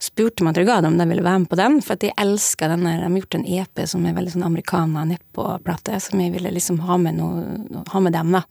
spurte 0.01 0.43
Madrugada 0.43 0.89
om 0.89 0.97
de 0.97 1.05
ville 1.09 1.23
være 1.23 1.43
med 1.43 1.49
på 1.51 1.57
den, 1.59 1.79
for 1.85 1.93
at 1.93 2.05
jeg 2.05 2.17
elska 2.17 2.67
den 2.71 2.85
der, 2.87 3.03
de 3.03 3.07
har 3.07 3.21
gjort 3.21 3.37
en 3.37 3.47
EP 3.59 3.81
som 3.87 4.05
er 4.05 4.15
veldig 4.17 4.33
sånn 4.33 4.47
americana 4.47 5.05
nedpå-plate, 5.11 5.99
som 6.01 6.23
jeg 6.23 6.33
ville 6.33 6.53
liksom 6.53 6.81
ha 6.87 6.97
med, 7.01 7.19
noe, 7.19 7.83
ha 7.91 8.01
med 8.01 8.15
dem, 8.17 8.33
da. 8.39 8.45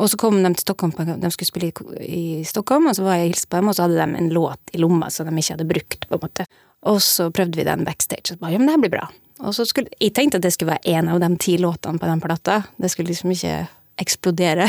Og 0.00 0.08
så 0.08 0.16
kom 0.16 0.38
de 0.40 0.52
til 0.54 0.62
Stockholm, 0.64 0.94
de 1.20 1.30
skulle 1.34 1.50
spille 1.50 1.68
i, 1.68 2.12
i 2.40 2.44
Stockholm, 2.48 2.88
og 2.88 2.96
så 2.96 3.04
var 3.04 3.18
jeg 3.18 3.26
og 3.26 3.32
hilste 3.34 3.50
på 3.50 3.60
dem, 3.60 3.68
og 3.68 3.76
så 3.76 3.84
hadde 3.84 3.98
de 4.00 4.20
en 4.22 4.30
låt 4.32 4.72
i 4.72 4.80
lomma 4.80 5.10
som 5.12 5.28
de 5.28 5.42
ikke 5.42 5.58
hadde 5.58 5.68
brukt, 5.68 6.06
på 6.08 6.16
en 6.16 6.22
måte. 6.24 6.46
Og 6.88 7.02
så 7.04 7.28
prøvde 7.34 7.60
vi 7.60 7.66
den 7.68 7.84
backstage, 7.84 8.30
og 8.30 8.38
så 8.38 8.40
bare, 8.40 8.54
ja, 8.54 8.62
men 8.62 8.70
det 8.70 8.78
her 8.78 8.84
blir 8.86 8.94
bra. 8.94 9.10
Og 9.44 9.56
så 9.56 9.66
skulle, 9.68 9.92
jeg 10.00 10.14
tenkte 10.16 10.40
at 10.40 10.46
det 10.46 10.54
skulle 10.54 10.76
være 10.76 10.96
en 10.96 11.10
av 11.12 11.20
de 11.20 11.28
ti 11.40 11.58
låtene 11.60 12.00
på 12.00 12.08
den 12.08 12.22
plata. 12.24 12.62
Det 12.80 12.90
skulle 12.92 13.12
liksom 13.12 13.32
ikke 13.34 13.58
eksplodere. 14.00 14.68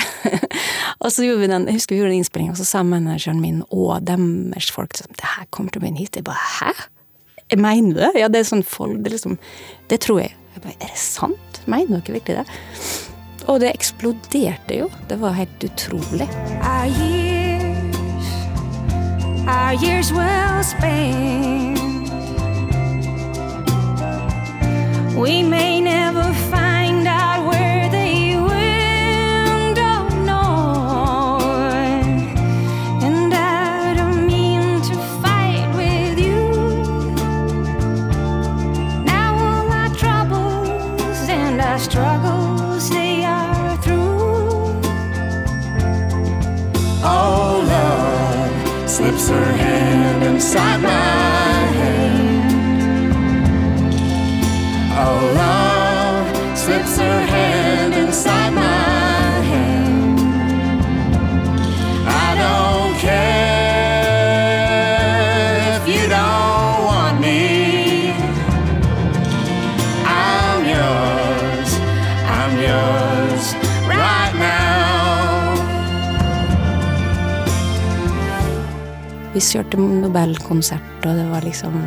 og 1.04 1.12
så 1.14 1.26
gjorde 1.26 1.44
vi 1.44 1.52
den, 1.52 1.68
jeg 1.70 1.80
husker 1.80 1.96
vi 1.96 2.02
gjorde 2.02 2.16
en 2.16 2.24
innspilling, 2.24 2.50
og 2.54 2.60
så 2.60 2.68
sa 2.68 2.84
manageren 2.88 3.42
min 3.44 3.62
og 3.70 4.08
deres 4.08 4.72
folk 4.74 4.98
sånn, 4.98 5.14
det 5.18 5.36
her 5.36 5.48
kommer 5.50 5.74
til 5.74 5.82
å 5.82 5.86
bli 5.86 5.94
en 5.94 6.02
hit. 6.02 6.18
Jeg 6.18 6.28
bare, 6.28 6.50
hæ? 6.60 6.74
Jeg 7.52 7.60
mener 7.60 7.98
det? 7.98 8.12
Ja, 8.22 8.32
det 8.32 8.42
er 8.42 8.48
sånn 8.48 8.64
folk, 8.64 9.02
det 9.04 9.14
liksom, 9.16 9.38
det 9.92 10.02
tror 10.06 10.24
jeg. 10.24 10.36
Jeg 10.56 10.66
bare, 10.66 10.78
er 10.80 10.92
det 10.92 11.00
sant? 11.00 11.64
Mener 11.70 12.00
dere 12.00 12.18
virkelig 12.18 12.42
det? 12.42 12.46
Og 13.50 13.60
det 13.64 13.72
eksploderte 13.74 14.78
jo. 14.78 14.90
Det 15.10 15.18
var 15.22 15.36
helt 15.36 15.64
utrolig. 15.66 16.28
Our 16.62 16.88
years, 16.88 18.34
our 19.48 19.74
years 19.84 20.12
well 20.14 20.64
spent. 20.64 21.80
We 25.18 25.44
may 25.44 25.82
never 25.82 26.24
find 26.50 26.71
her 49.32 49.54
hand 49.54 50.24
inside 50.24 50.82
my 50.82 51.21
Vi 79.42 79.48
kjørte 79.56 79.78
Nobelkonsert, 79.82 81.06
og 81.10 81.16
det 81.18 81.24
var 81.32 81.42
liksom 81.42 81.78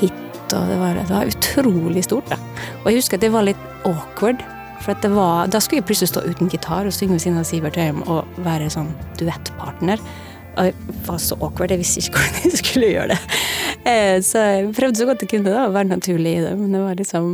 hit, 0.00 0.16
og 0.50 0.64
det 0.66 0.78
var, 0.80 0.96
det 0.98 1.12
var 1.14 1.28
utrolig 1.30 2.02
stort, 2.02 2.26
da. 2.32 2.38
Og 2.80 2.88
jeg 2.90 2.98
husker 2.98 3.20
at 3.20 3.22
det 3.22 3.30
var 3.30 3.46
litt 3.46 3.60
awkward. 3.86 4.42
For 4.82 4.98
var, 5.14 5.46
da 5.46 5.60
skulle 5.62 5.78
jeg 5.78 5.86
plutselig 5.86 6.10
stå 6.10 6.24
uten 6.26 6.50
gitar 6.50 6.88
og 6.88 6.96
synge 6.96 7.14
ved 7.14 7.22
siden 7.22 7.38
av 7.38 7.46
Sivert 7.46 7.78
Høyem 7.78 8.00
og 8.02 8.40
være 8.42 8.66
sånn 8.74 8.90
duettpartner. 9.20 10.02
Og 10.56 10.72
det 10.72 10.96
var 11.06 11.22
så 11.22 11.38
awkward, 11.38 11.70
jeg 11.70 11.84
visste 11.84 12.02
ikke 12.02 12.18
hvordan 12.24 12.48
jeg 12.48 12.62
skulle 12.64 12.90
gjøre 12.96 13.14
det. 13.14 13.20
Eh, 13.86 14.16
Så 14.26 14.42
jeg 14.48 14.74
prøvde 14.80 14.98
så 15.04 15.06
godt 15.06 15.22
jeg 15.22 15.30
kunne 15.36 15.54
da, 15.54 15.68
å 15.68 15.76
være 15.76 15.92
naturlig 15.92 16.34
i 16.40 16.44
det, 16.48 16.56
men 16.58 16.74
det 16.74 16.82
var 16.82 16.98
liksom 16.98 17.30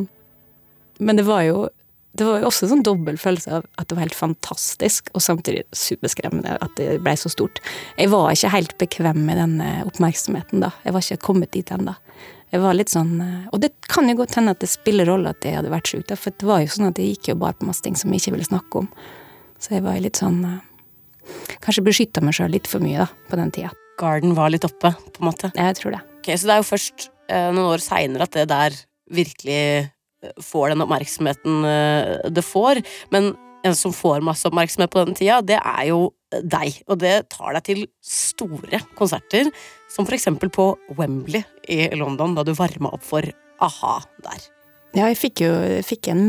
Men 1.01 1.17
det 1.17 1.25
var 1.25 1.49
jo 1.49 1.69
det 2.19 2.27
var 2.27 2.41
jo 2.41 2.49
også 2.49 2.67
en 2.67 2.71
sånn 2.75 2.85
dobbel 2.87 3.19
følelse 3.21 3.59
av 3.59 3.67
at 3.81 3.89
det 3.89 3.97
var 3.97 4.07
helt 4.07 4.17
fantastisk, 4.17 5.11
og 5.15 5.23
samtidig 5.25 5.65
superskremmende 5.77 6.57
at 6.63 6.73
det 6.79 6.99
ble 7.05 7.15
så 7.19 7.31
stort. 7.33 7.61
Jeg 7.99 8.11
var 8.13 8.31
ikke 8.33 8.53
helt 8.55 8.75
bekvem 8.81 9.25
med 9.27 9.41
den 9.41 9.57
eh, 9.65 9.83
oppmerksomheten 9.87 10.65
da. 10.65 10.73
Jeg 10.87 10.97
var 10.97 11.05
ikke 11.05 11.27
kommet 11.27 11.53
dit 11.57 11.73
ennå. 11.75 11.97
Jeg 12.55 12.63
var 12.63 12.77
litt 12.79 12.93
sånn 12.93 13.17
eh, 13.21 13.49
Og 13.51 13.59
det 13.65 13.73
kan 13.91 14.07
jo 14.09 14.15
godt 14.21 14.37
hende 14.39 14.55
at 14.55 14.63
det 14.63 14.71
spiller 14.71 15.09
rolle 15.11 15.33
at 15.35 15.45
jeg 15.45 15.59
hadde 15.59 15.73
vært 15.73 15.91
sjuk, 15.91 16.13
for 16.15 16.33
det 16.33 16.49
var 16.49 16.63
jo 16.63 16.71
sånn 16.77 16.91
at 16.93 17.01
jeg 17.03 17.17
gikk 17.17 17.33
jo 17.33 17.39
bare 17.43 17.59
på 17.59 17.69
masse 17.69 17.85
ting 17.85 17.99
som 17.99 18.13
jeg 18.15 18.23
ikke 18.23 18.37
ville 18.37 18.49
snakke 18.49 18.85
om. 18.85 18.89
Så 19.61 19.77
jeg 19.77 19.85
var 19.87 20.01
litt 20.03 20.23
sånn 20.23 20.41
eh, 20.47 20.63
Kanskje 21.59 21.83
beskytta 21.83 22.23
meg 22.23 22.37
sjøl 22.37 22.53
litt 22.55 22.69
for 22.71 22.79
mye, 22.79 23.03
da, 23.03 23.09
på 23.27 23.39
den 23.41 23.51
tida. 23.51 23.73
Garden 23.99 24.37
var 24.37 24.53
litt 24.55 24.63
oppe, 24.69 24.93
på 24.95 25.23
en 25.23 25.27
måte. 25.27 25.51
Jeg 25.59 25.75
tror 25.81 25.97
det. 25.97 26.03
Ok, 26.21 26.29
Så 26.39 26.47
det 26.47 26.53
er 26.55 26.61
jo 26.61 26.67
først 26.69 27.07
noen 27.27 27.73
år 27.73 27.83
seinere 27.83 28.29
at 28.29 28.37
det 28.37 28.45
der 28.53 28.77
virkelig 29.11 29.89
får 30.43 30.73
den 30.73 30.85
oppmerksomheten 30.85 31.65
eh, 31.69 32.31
det 32.33 32.45
får. 32.45 32.83
Men 33.15 33.35
en 33.67 33.77
som 33.77 33.95
får 33.95 34.25
masse 34.25 34.47
oppmerksomhet 34.49 34.93
på 34.93 35.05
den 35.05 35.17
tida, 35.19 35.41
det 35.45 35.59
er 35.59 35.89
jo 35.91 36.11
deg. 36.43 36.81
Og 36.91 37.01
det 37.03 37.15
tar 37.33 37.57
deg 37.57 37.67
til 37.67 37.85
store 38.05 38.81
konserter, 38.99 39.51
som 39.93 40.07
for 40.07 40.17
eksempel 40.17 40.53
på 40.53 40.73
Wembley 40.99 41.43
i 41.73 41.89
London, 41.99 42.37
da 42.37 42.45
du 42.47 42.55
varma 42.57 42.93
opp 42.95 43.05
for 43.07 43.27
a-ha 43.63 43.97
der. 44.25 44.49
Ja, 44.97 45.09
jeg 45.11 45.19
fikk 45.21 45.43
jo 45.45 45.53
jeg 45.53 45.85
fikk 45.85 46.09
en 46.13 46.27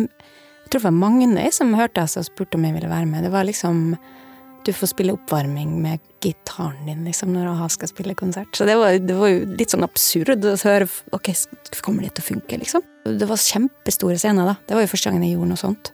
Jeg 0.68 0.74
tror 0.74 0.82
det 0.82 0.88
var 0.90 0.96
Magne 1.00 1.44
som 1.56 1.70
hørte 1.80 2.02
oss 2.04 2.18
og 2.20 2.26
spurte 2.28 2.58
om 2.60 2.66
jeg 2.68 2.76
ville 2.76 2.90
være 2.92 3.08
med. 3.08 3.24
Det 3.24 3.32
var 3.32 3.46
liksom 3.48 3.94
Du 4.68 4.74
får 4.76 4.90
spille 4.92 5.14
oppvarming 5.16 5.78
med 5.80 6.02
gitaren 6.20 6.82
din 6.86 7.06
liksom 7.08 7.30
når 7.32 7.54
a-ha 7.54 7.70
skal 7.72 7.88
spille 7.88 8.12
konsert. 8.20 8.50
Så 8.52 8.66
det 8.68 8.74
var, 8.76 8.98
det 9.00 9.16
var 9.16 9.30
jo 9.32 9.46
litt 9.48 9.72
sånn 9.72 9.86
absurd 9.86 10.44
å 10.44 10.58
høre 10.60 10.90
Ok, 11.16 11.30
kommer 11.86 12.04
det 12.04 12.18
til 12.18 12.26
å 12.26 12.28
funke, 12.34 12.60
liksom? 12.60 12.84
Det 13.08 13.30
var 13.30 13.40
kjempestore 13.40 14.18
scener, 14.20 14.50
da. 14.50 14.58
Det 14.68 14.76
var 14.76 14.84
jo 14.84 14.90
første 14.92 15.08
gangen 15.08 15.24
jeg 15.24 15.38
gjorde 15.38 15.54
noe 15.54 15.62
sånt. 15.62 15.94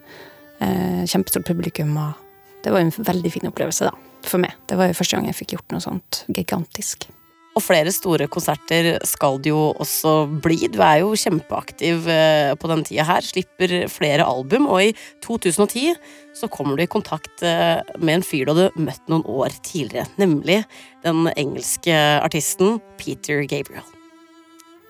Eh, 0.57 1.03
kjempestort 1.05 1.45
publikum, 1.45 1.93
og 2.01 2.65
det 2.65 2.73
var 2.73 2.81
en 2.81 2.89
veldig 2.97 3.33
fin 3.35 3.45
opplevelse, 3.51 3.91
da. 3.91 4.25
For 4.25 4.41
meg. 4.41 4.57
Det 4.65 4.79
var 4.79 4.89
jo 4.89 4.97
første 4.97 5.19
gang 5.19 5.29
jeg 5.29 5.37
fikk 5.43 5.53
gjort 5.59 5.75
noe 5.75 5.85
sånt 5.85 6.23
gigantisk. 6.33 7.05
Og 7.53 7.61
flere 7.61 7.91
store 7.93 8.25
konserter 8.33 8.95
skal 9.05 9.35
det 9.43 9.51
jo 9.51 9.75
også 9.77 10.25
bli. 10.41 10.55
Du 10.73 10.79
er 10.81 11.03
jo 11.03 11.11
kjempeaktiv 11.17 12.07
eh, 12.09 12.53
på 12.57 12.67
den 12.71 12.83
tida 12.87 13.03
her. 13.05 13.21
Slipper 13.21 13.87
flere 13.93 14.25
album, 14.25 14.65
og 14.73 14.83
i 14.89 14.91
2010 15.21 15.93
så 16.33 16.47
kommer 16.49 16.75
du 16.75 16.83
i 16.83 16.89
kontakt 16.89 17.43
eh, 17.45 17.77
med 18.01 18.13
en 18.17 18.23
fyr 18.25 18.45
du 18.47 18.51
hadde 18.55 18.81
møtt 18.81 19.09
noen 19.11 19.25
år 19.29 19.49
tidligere. 19.61 20.07
Nemlig 20.17 20.63
den 21.05 21.27
engelske 21.35 21.93
artisten 22.23 22.79
Peter 22.97 23.43
Gabriel. 23.45 23.83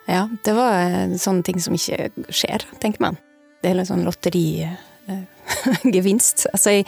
Ja, 0.08 0.28
det 0.46 0.54
var 0.56 0.74
eh, 0.88 1.18
sånne 1.20 1.44
ting 1.44 1.60
som 1.64 1.74
ikke 1.76 2.10
skjer, 2.32 2.60
tenker 2.80 3.02
man. 3.04 3.18
Det 3.60 3.70
er 3.72 3.76
litt 3.80 3.88
sånn 3.92 4.08
lotterigevinst. 4.08 6.48
altså, 6.54 6.70
jeg, 6.80 6.86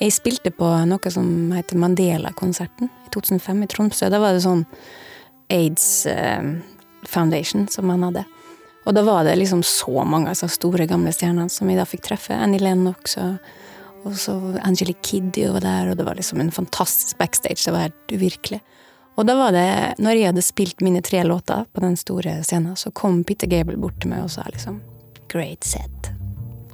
jeg 0.00 0.12
spilte 0.12 0.50
på 0.52 0.84
noe 0.88 1.10
som 1.12 1.52
heter 1.56 1.76
Mandela-konserten 1.80 2.88
i 2.88 3.08
2005 3.16 3.62
i 3.64 3.66
Tromsø. 3.72 4.04
Da 4.12 4.18
var 4.20 4.32
det 4.36 4.44
sånn 4.44 4.64
AIDS 5.52 6.06
eh, 6.06 6.54
Foundation 7.08 7.68
som 7.68 7.90
han 7.90 8.02
hadde. 8.02 8.24
Og 8.84 8.94
da 8.96 9.02
var 9.02 9.24
det 9.24 9.36
liksom 9.40 9.62
så 9.64 10.04
mange 10.04 10.32
disse 10.32 10.48
store, 10.52 10.86
gamle 10.88 11.12
stjernene 11.12 11.52
som 11.52 11.68
vi 11.68 11.76
da 11.78 11.86
fikk 11.88 12.04
treffe. 12.04 12.36
Annie 12.36 12.60
Lennox 12.60 13.16
og, 13.20 13.36
og 14.04 14.16
så 14.20 14.36
Angelique 14.60 15.04
Kiddy 15.04 15.46
var 15.54 15.64
der, 15.64 15.90
og 15.90 16.00
det 16.00 16.06
var 16.08 16.18
liksom 16.18 16.42
en 16.42 16.52
fantastisk 16.52 17.18
backstage. 17.18 17.62
Det 17.64 17.72
var 17.72 17.86
helt 17.88 18.12
uvirkelig. 18.12 18.60
Og 19.14 19.28
da 19.28 19.36
var 19.38 19.54
det, 19.54 19.68
når 20.02 20.18
jeg 20.18 20.30
hadde 20.32 20.44
spilt 20.44 20.82
mine 20.82 21.00
tre 21.04 21.22
låter 21.24 21.64
på 21.72 21.84
den 21.84 21.96
store 21.96 22.40
scenen, 22.42 22.76
så 22.76 22.90
kom 22.90 23.22
Peter 23.24 23.48
Gable 23.48 23.78
bort 23.80 24.00
til 24.02 24.10
meg 24.12 24.26
og 24.26 24.32
sa 24.34 24.44
liksom 24.50 24.82
Great 25.32 25.64
set. 25.66 26.10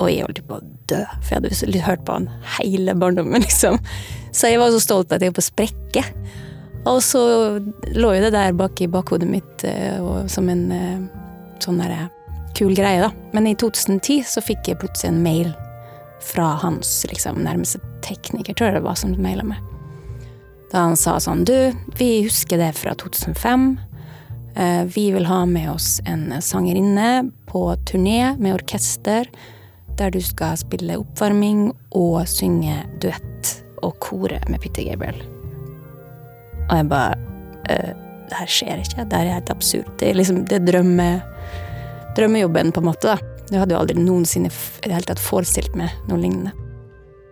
Og 0.01 0.09
jeg 0.09 0.25
holdt 0.25 0.41
på 0.49 0.57
å 0.57 0.65
dø, 0.89 1.01
for 1.21 1.37
jeg 1.37 1.53
hadde 1.61 1.83
hørt 1.85 2.05
på 2.09 2.17
han 2.17 2.31
hele 2.59 2.97
barndommen, 2.97 3.41
liksom. 3.47 3.79
Så 4.33 4.51
jeg 4.51 4.61
var 4.63 4.73
så 4.73 4.81
stolt 4.83 5.13
at 5.13 5.23
jeg 5.23 5.35
var 5.35 5.39
på 5.39 5.47
sprekke. 5.47 6.05
Og 6.89 7.03
så 7.05 7.23
lå 7.93 8.13
jo 8.17 8.23
det 8.25 8.33
der 8.33 8.55
bak 8.57 8.81
i 8.81 8.89
bakhodet 8.89 9.29
mitt 9.29 9.65
eh, 9.69 10.01
som 10.33 10.49
en 10.49 10.71
eh, 10.73 11.03
sånn 11.61 11.81
derre 11.81 12.09
kul 12.57 12.73
greie, 12.75 13.03
da. 13.05 13.11
Men 13.37 13.47
i 13.47 13.55
2010 13.55 14.25
så 14.27 14.43
fikk 14.45 14.71
jeg 14.71 14.81
plutselig 14.81 15.13
en 15.13 15.23
mail 15.25 15.53
fra 16.25 16.55
hans 16.61 17.05
liksom 17.09 17.41
nærmeste 17.45 17.81
tekniker, 18.05 18.57
tror 18.57 18.71
jeg 18.71 18.79
det 18.81 18.87
var, 18.87 18.99
som 18.99 19.15
maila 19.21 19.45
meg. 19.53 19.61
Da 20.71 20.85
han 20.87 20.97
sa 20.99 21.17
sånn 21.21 21.45
Du, 21.49 21.57
vi 21.99 22.23
husker 22.25 22.61
det 22.61 22.73
fra 22.79 22.95
2005. 22.95 23.71
Eh, 24.57 24.85
Vi 24.85 25.11
vil 25.13 25.27
ha 25.27 25.45
med 25.47 25.71
oss 25.73 26.01
en 26.07 26.33
sangerinne 26.41 27.31
på 27.51 27.65
turné 27.91 28.37
med 28.39 28.55
orkester, 28.55 29.29
der 29.99 30.11
du 30.11 30.21
skal 30.25 30.57
spille 30.57 30.97
oppvarming 31.01 31.71
og 31.93 32.23
synge 32.31 32.79
duett 33.03 33.57
og 33.83 33.99
kore 34.01 34.41
med 34.49 34.61
Peter 34.63 34.87
Gabriel. 34.87 35.21
Og 36.71 36.79
jeg 36.79 36.89
bare 36.91 37.19
eh, 37.69 37.93
Det 38.31 38.39
her 38.39 38.55
skjer 38.55 38.79
ikke. 38.85 39.05
Det 39.11 39.19
er 39.19 39.35
helt 39.35 39.51
absurd. 39.51 39.91
Det 39.99 40.11
er 40.11 40.19
liksom 40.19 40.45
det 40.47 40.63
drømme, 40.69 41.11
drømmejobben, 42.17 42.73
på 42.73 42.83
en 42.83 42.89
måte. 42.91 43.11
da. 43.11 43.19
Jeg 43.51 43.65
hadde 43.65 43.75
jo 43.75 43.81
aldri 43.83 43.99
noensinne 43.99 44.51
i 44.53 44.87
det 44.87 44.95
hele 44.95 45.09
tatt 45.09 45.23
forestilt 45.23 45.75
meg 45.79 45.91
noe 46.07 46.21
lignende. 46.23 46.55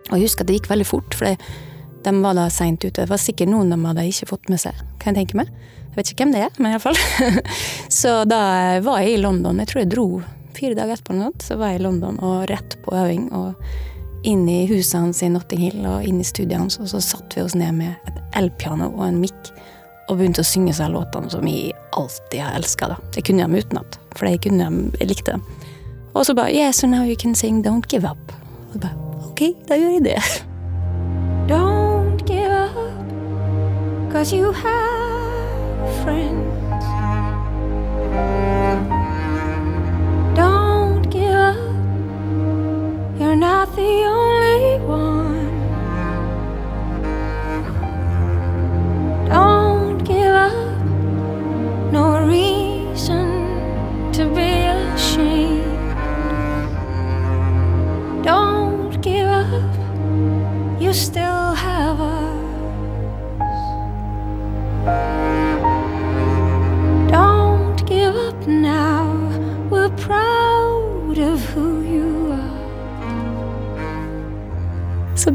Og 0.09 0.17
jeg 0.17 0.25
husker 0.27 0.43
at 0.43 0.49
det 0.49 0.57
gikk 0.57 0.71
veldig 0.73 0.87
fort, 0.89 1.15
for 1.15 1.39
de 2.03 2.13
var 2.23 2.35
da 2.35 2.49
seint 2.51 2.83
ute. 2.83 2.97
Det 2.97 3.07
var 3.07 3.21
sikkert 3.21 3.51
noen 3.53 3.71
de 3.71 3.79
hadde 3.85 4.07
ikke 4.11 4.31
fått 4.33 4.51
med 4.51 4.59
seg, 4.59 4.75
kan 4.99 5.13
jeg 5.13 5.21
tenke 5.21 5.39
meg. 5.39 5.53
Jeg 5.89 5.95
vet 5.95 6.11
ikke 6.11 6.25
hvem 6.25 6.33
det 6.35 6.43
er, 6.45 6.59
men 6.59 6.75
iallfall. 6.75 6.99
så 8.01 8.19
da 8.27 8.41
var 8.83 9.03
jeg 9.03 9.15
i 9.15 9.21
London. 9.23 9.61
Jeg 9.63 9.71
tror 9.71 9.83
jeg 9.83 9.91
dro 9.93 10.07
fire 10.59 10.75
dager 10.75 10.97
etterpå, 10.97 11.31
så 11.45 11.55
var 11.59 11.71
jeg 11.71 11.79
i 11.79 11.85
London 11.85 12.19
og 12.25 12.43
rett 12.51 12.75
på 12.83 12.95
øving. 12.95 13.29
og 13.31 13.55
inn 14.23 14.49
i 14.49 14.65
huset 14.67 14.99
hans 14.99 15.23
i 15.23 15.29
Notting 15.29 15.61
Hill 15.63 15.85
og 15.87 16.05
inn 16.07 16.19
i 16.19 16.27
studiet 16.27 16.59
hans, 16.59 16.79
og 16.81 16.89
så 16.91 17.01
satte 17.03 17.39
vi 17.39 17.45
oss 17.45 17.55
ned 17.57 17.75
med 17.77 18.09
et 18.09 18.19
elpiano 18.39 18.89
og 18.91 19.05
en 19.07 19.19
mic 19.21 19.51
og 20.09 20.17
begynte 20.17 20.41
å 20.41 20.47
synge 20.47 20.73
seg 20.73 20.91
låtene 20.93 21.29
som 21.29 21.45
vi 21.45 21.71
alltid 21.97 22.41
har 22.41 22.57
elska. 22.57 22.95
Det 23.13 23.23
kunne 23.27 23.45
de 23.45 23.61
utenat, 23.61 23.99
for 24.17 24.29
jeg, 24.29 24.41
kunne 24.45 24.65
dem, 24.65 24.79
jeg 24.99 25.11
likte 25.11 25.37
dem. 25.37 25.43
Og 26.15 26.25
så 26.25 26.33
bare 26.33 26.51
Yeah, 26.51 26.71
so 26.73 26.87
now 26.87 27.03
you 27.05 27.15
can 27.15 27.35
sing 27.35 27.61
Don't 27.65 27.85
Give 27.89 28.09
Up. 28.09 28.33
Og 28.67 28.73
så 28.73 28.79
bare 28.79 28.95
Ok, 29.29 29.41
da 29.69 29.77
gjør 29.77 29.93
jeg 29.99 30.03
det. 30.03 30.17
Don't 31.51 32.25
give 32.27 32.51
up, 32.51 34.11
cause 34.11 34.35
you 34.35 34.51
have 34.51 36.03
friends. 36.03 36.49
You're 43.29 43.37
not 43.37 43.75
the 43.75 43.93
only 44.17 44.79
one. 44.87 45.49
Don't 49.29 49.99
give 50.03 50.33
up, 50.47 50.81
no 51.91 52.25
reason 52.25 53.27
to 54.13 54.25
be 54.37 54.51
ashamed. 54.95 55.93
Don't 58.23 58.99
give 58.99 59.27
up 59.27 60.81
you 60.81 60.91
still 60.91 61.53
have 61.53 61.99
us. 62.01 62.35
Don't 67.11 67.85
give 67.85 68.15
up 68.15 68.47
now. 68.47 68.98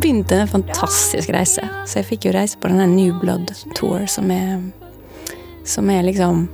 Begynte 0.05 0.37
en 0.37 0.49
fantastisk 0.49 1.31
reise. 1.33 1.65
Så 1.89 2.03
jeg 2.03 2.09
fikk 2.11 2.27
jo 2.29 2.35
reise 2.35 2.59
på 2.61 2.69
denne 2.69 2.85
New 2.91 3.15
Blood 3.23 3.49
Tour, 3.79 4.05
som 4.11 4.29
er, 4.35 4.61
som 5.65 5.89
er 5.89 6.05
liksom 6.05 6.45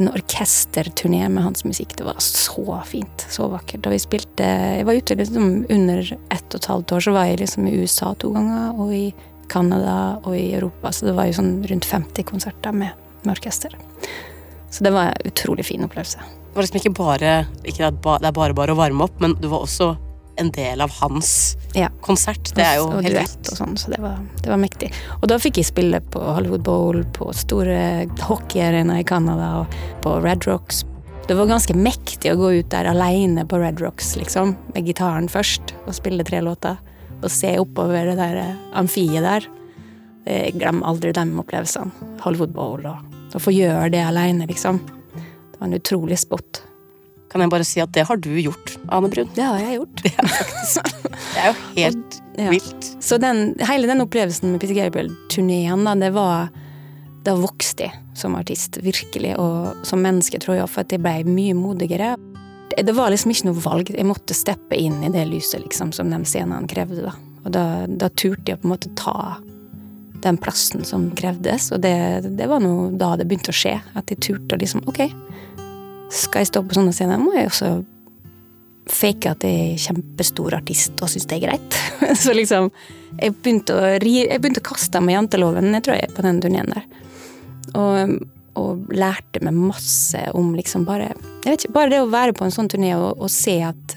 en 0.00 0.08
orkesterturné 0.10 1.28
med 1.28 1.44
hans 1.44 1.62
musikk. 1.68 1.94
Det 1.98 2.08
var 2.08 2.18
så 2.18 2.80
fint. 2.88 3.26
Så 3.30 3.46
vakkert. 3.52 3.86
Og 3.86 3.94
vi 3.94 4.00
spilte 4.02 4.48
Jeg 4.48 4.88
var 4.88 4.98
ute 4.98 5.18
liksom 5.20 5.48
under 5.70 6.02
ett 6.34 6.48
og 6.48 6.58
et 6.58 6.70
halvt 6.72 6.96
år, 6.96 7.06
så 7.06 7.14
var 7.14 7.30
jeg 7.30 7.42
liksom 7.44 7.68
i 7.68 7.76
USA 7.78 8.12
to 8.18 8.32
ganger, 8.34 8.74
og 8.74 8.94
i 8.96 9.06
Canada 9.52 9.96
og 10.24 10.34
i 10.34 10.48
Europa. 10.56 10.90
Så 10.90 11.06
det 11.06 11.14
var 11.14 11.30
jo 11.30 11.38
sånn 11.38 11.56
rundt 11.70 11.86
50 11.86 12.26
konserter 12.26 12.74
med, 12.74 12.96
med 13.22 13.36
orkester. 13.36 13.76
Så 14.72 14.82
det 14.82 14.90
var 14.90 15.12
en 15.12 15.30
utrolig 15.30 15.68
fin 15.68 15.84
opplevelse. 15.86 16.18
Det 16.18 16.56
var 16.56 16.66
liksom 16.66 16.82
ikke 16.82 16.98
bare 16.98 17.34
ikke 17.62 17.92
det 17.92 18.26
er 18.26 18.34
bare 18.34 18.56
bare 18.56 18.74
å 18.74 18.82
varme 18.82 19.06
opp, 19.06 19.20
men 19.22 19.38
du 19.38 19.46
var 19.52 19.62
også 19.68 19.94
en 20.40 20.50
del 20.50 20.80
av 20.80 20.90
hans 21.00 21.56
Ja. 21.74 21.88
konsert. 22.00 22.54
Det 22.54 22.64
er 22.64 22.76
jo 22.76 22.86
og 22.88 23.02
helt 23.02 23.18
vilt. 23.18 23.50
og 23.52 23.58
sånn, 23.58 23.76
så 23.78 23.90
det 23.92 23.98
var, 24.00 24.18
det 24.42 24.48
var 24.50 24.60
mektig. 24.60 24.92
Og 25.20 25.28
da 25.28 25.38
fikk 25.38 25.56
jeg 25.60 25.68
spille 25.68 26.00
på 26.00 26.20
Hollywood 26.20 26.62
Bowl, 26.62 27.02
på 27.12 27.32
store 27.34 28.06
hockeyarenaer 28.20 29.00
i 29.00 29.04
Canada 29.04 29.60
og 29.60 29.66
på 30.02 30.22
Red 30.22 30.46
Rocks. 30.46 30.84
Det 31.28 31.36
var 31.38 31.46
ganske 31.46 31.74
mektig 31.74 32.32
å 32.32 32.36
gå 32.36 32.58
ut 32.60 32.70
der 32.70 32.88
alene 32.90 33.44
på 33.46 33.60
Red 33.60 33.80
Rocks, 33.80 34.16
liksom, 34.16 34.56
med 34.74 34.86
gitaren 34.86 35.28
først, 35.30 35.74
og 35.86 35.94
spille 35.94 36.24
tre 36.24 36.40
låter. 36.40 36.78
Og 37.22 37.30
se 37.30 37.54
oppover 37.58 38.10
det 38.10 38.16
der 38.18 38.36
eh, 38.36 38.56
amfiet 38.74 39.22
der. 39.22 39.46
Jeg 40.26 40.54
glemmer 40.58 40.86
aldri 40.86 41.12
de 41.14 41.22
opplevelsene. 41.38 41.90
Hollywood 42.22 42.52
Bowl 42.54 42.84
og 42.86 42.96
å 43.34 43.40
få 43.40 43.52
gjøre 43.54 43.90
det 43.94 44.02
alene, 44.04 44.46
liksom. 44.46 44.80
Det 45.14 45.58
var 45.60 45.68
en 45.68 45.78
utrolig 45.78 46.18
spot. 46.18 46.62
Kan 47.32 47.40
jeg 47.40 47.50
bare 47.52 47.64
si 47.64 47.80
at 47.80 47.92
det 47.96 48.04
har 48.08 48.18
du 48.20 48.30
gjort, 48.36 48.74
Ane 48.92 49.08
Brun. 49.12 49.30
Det 49.34 49.44
har 49.46 49.58
jeg 49.62 49.78
gjort. 49.80 50.02
Det 50.04 50.12
er 50.12 50.28
faktisk 50.28 50.90
Det 51.32 51.40
er 51.40 51.46
jo 51.48 51.54
helt 51.78 52.18
Ja. 52.38 52.48
vilt. 52.52 52.86
Så 53.04 53.18
den, 53.20 53.54
hele 53.68 53.86
den 53.88 54.00
opplevelsen 54.04 54.52
med 54.52 54.60
Peter 54.62 54.74
Gabriel-turneen, 54.76 55.82
da, 55.84 55.94
det 56.00 56.12
var 56.16 56.48
Da 57.24 57.34
vokste 57.38 57.86
jeg 57.86 57.98
som 58.18 58.34
artist, 58.36 58.76
virkelig, 58.82 59.34
og 59.40 59.86
som 59.86 60.00
menneske, 60.04 60.36
tror 60.42 60.56
jeg, 60.58 60.68
for 60.68 60.82
at 60.82 60.90
jeg 60.92 61.00
ble 61.00 61.22
mye 61.24 61.54
modigere. 61.56 62.16
Det, 62.72 62.82
det 62.88 62.92
var 62.96 63.08
liksom 63.14 63.30
ikke 63.32 63.46
noe 63.48 63.62
valg. 63.64 63.92
Jeg 63.94 64.04
måtte 64.08 64.34
steppe 64.36 64.76
inn 64.76 64.98
i 65.06 65.08
det 65.14 65.22
lyset, 65.30 65.62
liksom, 65.62 65.92
som 65.96 66.10
de 66.12 66.18
scenene 66.28 66.68
krevde, 66.68 67.06
da. 67.06 67.14
Og 67.46 67.54
da, 67.54 67.62
da 67.88 68.10
turte 68.10 68.52
jeg 68.52 68.60
på 68.60 68.68
en 68.68 68.74
måte 68.74 68.90
ta 68.98 69.36
den 70.22 70.36
plassen 70.38 70.84
som 70.86 71.08
krevdes, 71.18 71.70
og 71.74 71.80
det, 71.82 71.94
det 72.38 72.46
var 72.50 72.60
nå 72.62 72.90
da 73.00 73.14
det 73.18 73.24
begynte 73.30 73.50
å 73.54 73.56
skje. 73.56 73.78
At 73.98 74.12
jeg 74.12 74.20
turte 74.22 74.54
å 74.58 74.60
liksom 74.60 74.84
Ok, 74.90 75.00
skal 76.12 76.42
jeg 76.42 76.52
stå 76.52 76.62
på 76.66 76.76
sånne 76.76 76.92
scener, 76.94 77.20
må 77.20 77.34
jeg 77.36 77.48
også 77.50 77.72
fake 78.90 79.30
at 79.30 79.44
jeg 79.46 79.72
er 79.72 79.80
kjempestor 79.80 80.56
artist 80.58 81.00
og 81.02 81.10
syns 81.10 81.28
det 81.30 81.38
er 81.38 81.44
greit. 81.46 81.78
Så 82.22 82.34
liksom 82.36 82.70
Jeg 83.20 83.34
begynte 83.44 83.76
å, 83.76 83.82
jeg 84.00 84.40
begynte 84.40 84.62
å 84.62 84.70
kaste 84.70 85.00
meg 85.04 85.12
i 85.12 85.16
janteloven, 85.18 85.68
jeg 85.76 85.84
tror 85.84 85.98
jeg, 85.98 86.12
på 86.16 86.24
den 86.24 86.40
turneen 86.40 86.70
der. 86.72 86.86
Og, 87.78 88.14
og 88.58 88.92
lærte 88.92 89.42
meg 89.44 89.56
masse 89.56 90.22
om 90.36 90.54
liksom 90.56 90.86
bare 90.88 91.12
Jeg 91.12 91.46
vet 91.46 91.66
ikke, 91.66 91.76
bare 91.76 91.92
det 91.92 92.00
å 92.02 92.10
være 92.12 92.36
på 92.36 92.46
en 92.46 92.54
sånn 92.54 92.70
turné 92.72 92.94
og, 92.96 93.20
og 93.20 93.30
se 93.32 93.58
at 93.68 93.96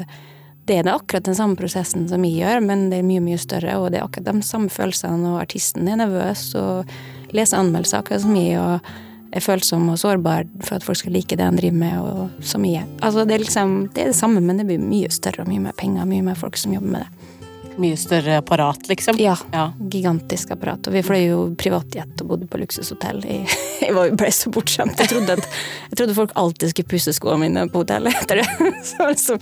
det 0.66 0.80
er 0.82 0.88
akkurat 0.90 1.28
den 1.28 1.38
samme 1.38 1.58
prosessen 1.60 2.08
som 2.10 2.24
jeg 2.26 2.40
gjør, 2.42 2.64
men 2.66 2.88
det 2.90 3.00
er 3.00 3.06
mye, 3.06 3.22
mye 3.22 3.38
større, 3.38 3.76
og 3.78 3.92
det 3.94 4.00
er 4.00 4.08
akkurat 4.08 4.32
de 4.32 4.48
samme 4.48 4.72
følelsene, 4.74 5.30
og 5.30 5.38
artisten 5.44 5.86
er 5.86 6.00
nervøs 6.00 6.48
og 6.58 6.90
leser 7.38 7.60
anmeldelser 7.60 8.02
akkurat 8.02 8.24
som 8.24 8.34
jeg, 8.34 8.58
og 8.58 8.88
er 9.36 9.44
følsom 9.44 9.90
og 9.92 10.00
sårbar 10.02 10.46
for 10.64 10.78
at 10.78 10.86
folk 10.88 10.98
skal 11.02 11.14
like 11.16 11.36
det 11.38 11.44
han 11.46 11.58
driver 11.60 11.78
med, 11.82 12.00
og 12.00 12.46
så 12.46 12.60
mye. 12.62 12.86
Altså, 13.04 13.26
det 13.28 13.36
er 13.38 13.44
liksom, 13.46 13.76
det 13.96 14.06
er 14.06 14.12
det 14.14 14.18
samme, 14.18 14.42
men 14.44 14.62
det 14.62 14.66
blir 14.70 14.80
mye 14.82 15.12
større 15.14 15.44
og 15.44 15.52
mye 15.52 15.64
mer 15.68 15.76
penger, 15.78 16.08
mye 16.10 16.24
mer 16.26 16.40
folk 16.40 16.58
som 16.62 16.74
jobber 16.76 16.96
med 16.98 17.06
det. 17.06 17.32
Mye 17.76 17.98
større 18.00 18.38
apparat, 18.40 18.86
liksom. 18.88 19.18
Ja, 19.20 19.34
Ja. 19.52 19.66
gigantisk 19.92 20.54
apparat. 20.56 20.88
Og 20.88 20.94
vi 20.96 21.02
fløy 21.04 21.26
jo 21.28 21.40
privatjet 21.60 22.22
og 22.24 22.30
bodde 22.30 22.48
på 22.48 22.62
luksushotell. 22.62 23.20
Jeg, 23.28 23.50
jeg 23.84 24.16
ble 24.16 24.30
så 24.32 24.48
bortskjemt. 24.56 24.96
Jeg 25.04 25.12
trodde, 25.12 25.36
at, 25.36 25.50
jeg 25.92 25.98
trodde 26.00 26.16
folk 26.16 26.32
alltid 26.40 26.72
skulle 26.72 26.88
pusse 26.96 27.12
skoene 27.18 27.42
mine 27.50 27.66
på 27.74 27.82
hotellet 27.84 28.16
etter 28.22 28.40
det. 28.40 28.48
Så 28.94 29.10
liksom, 29.12 29.42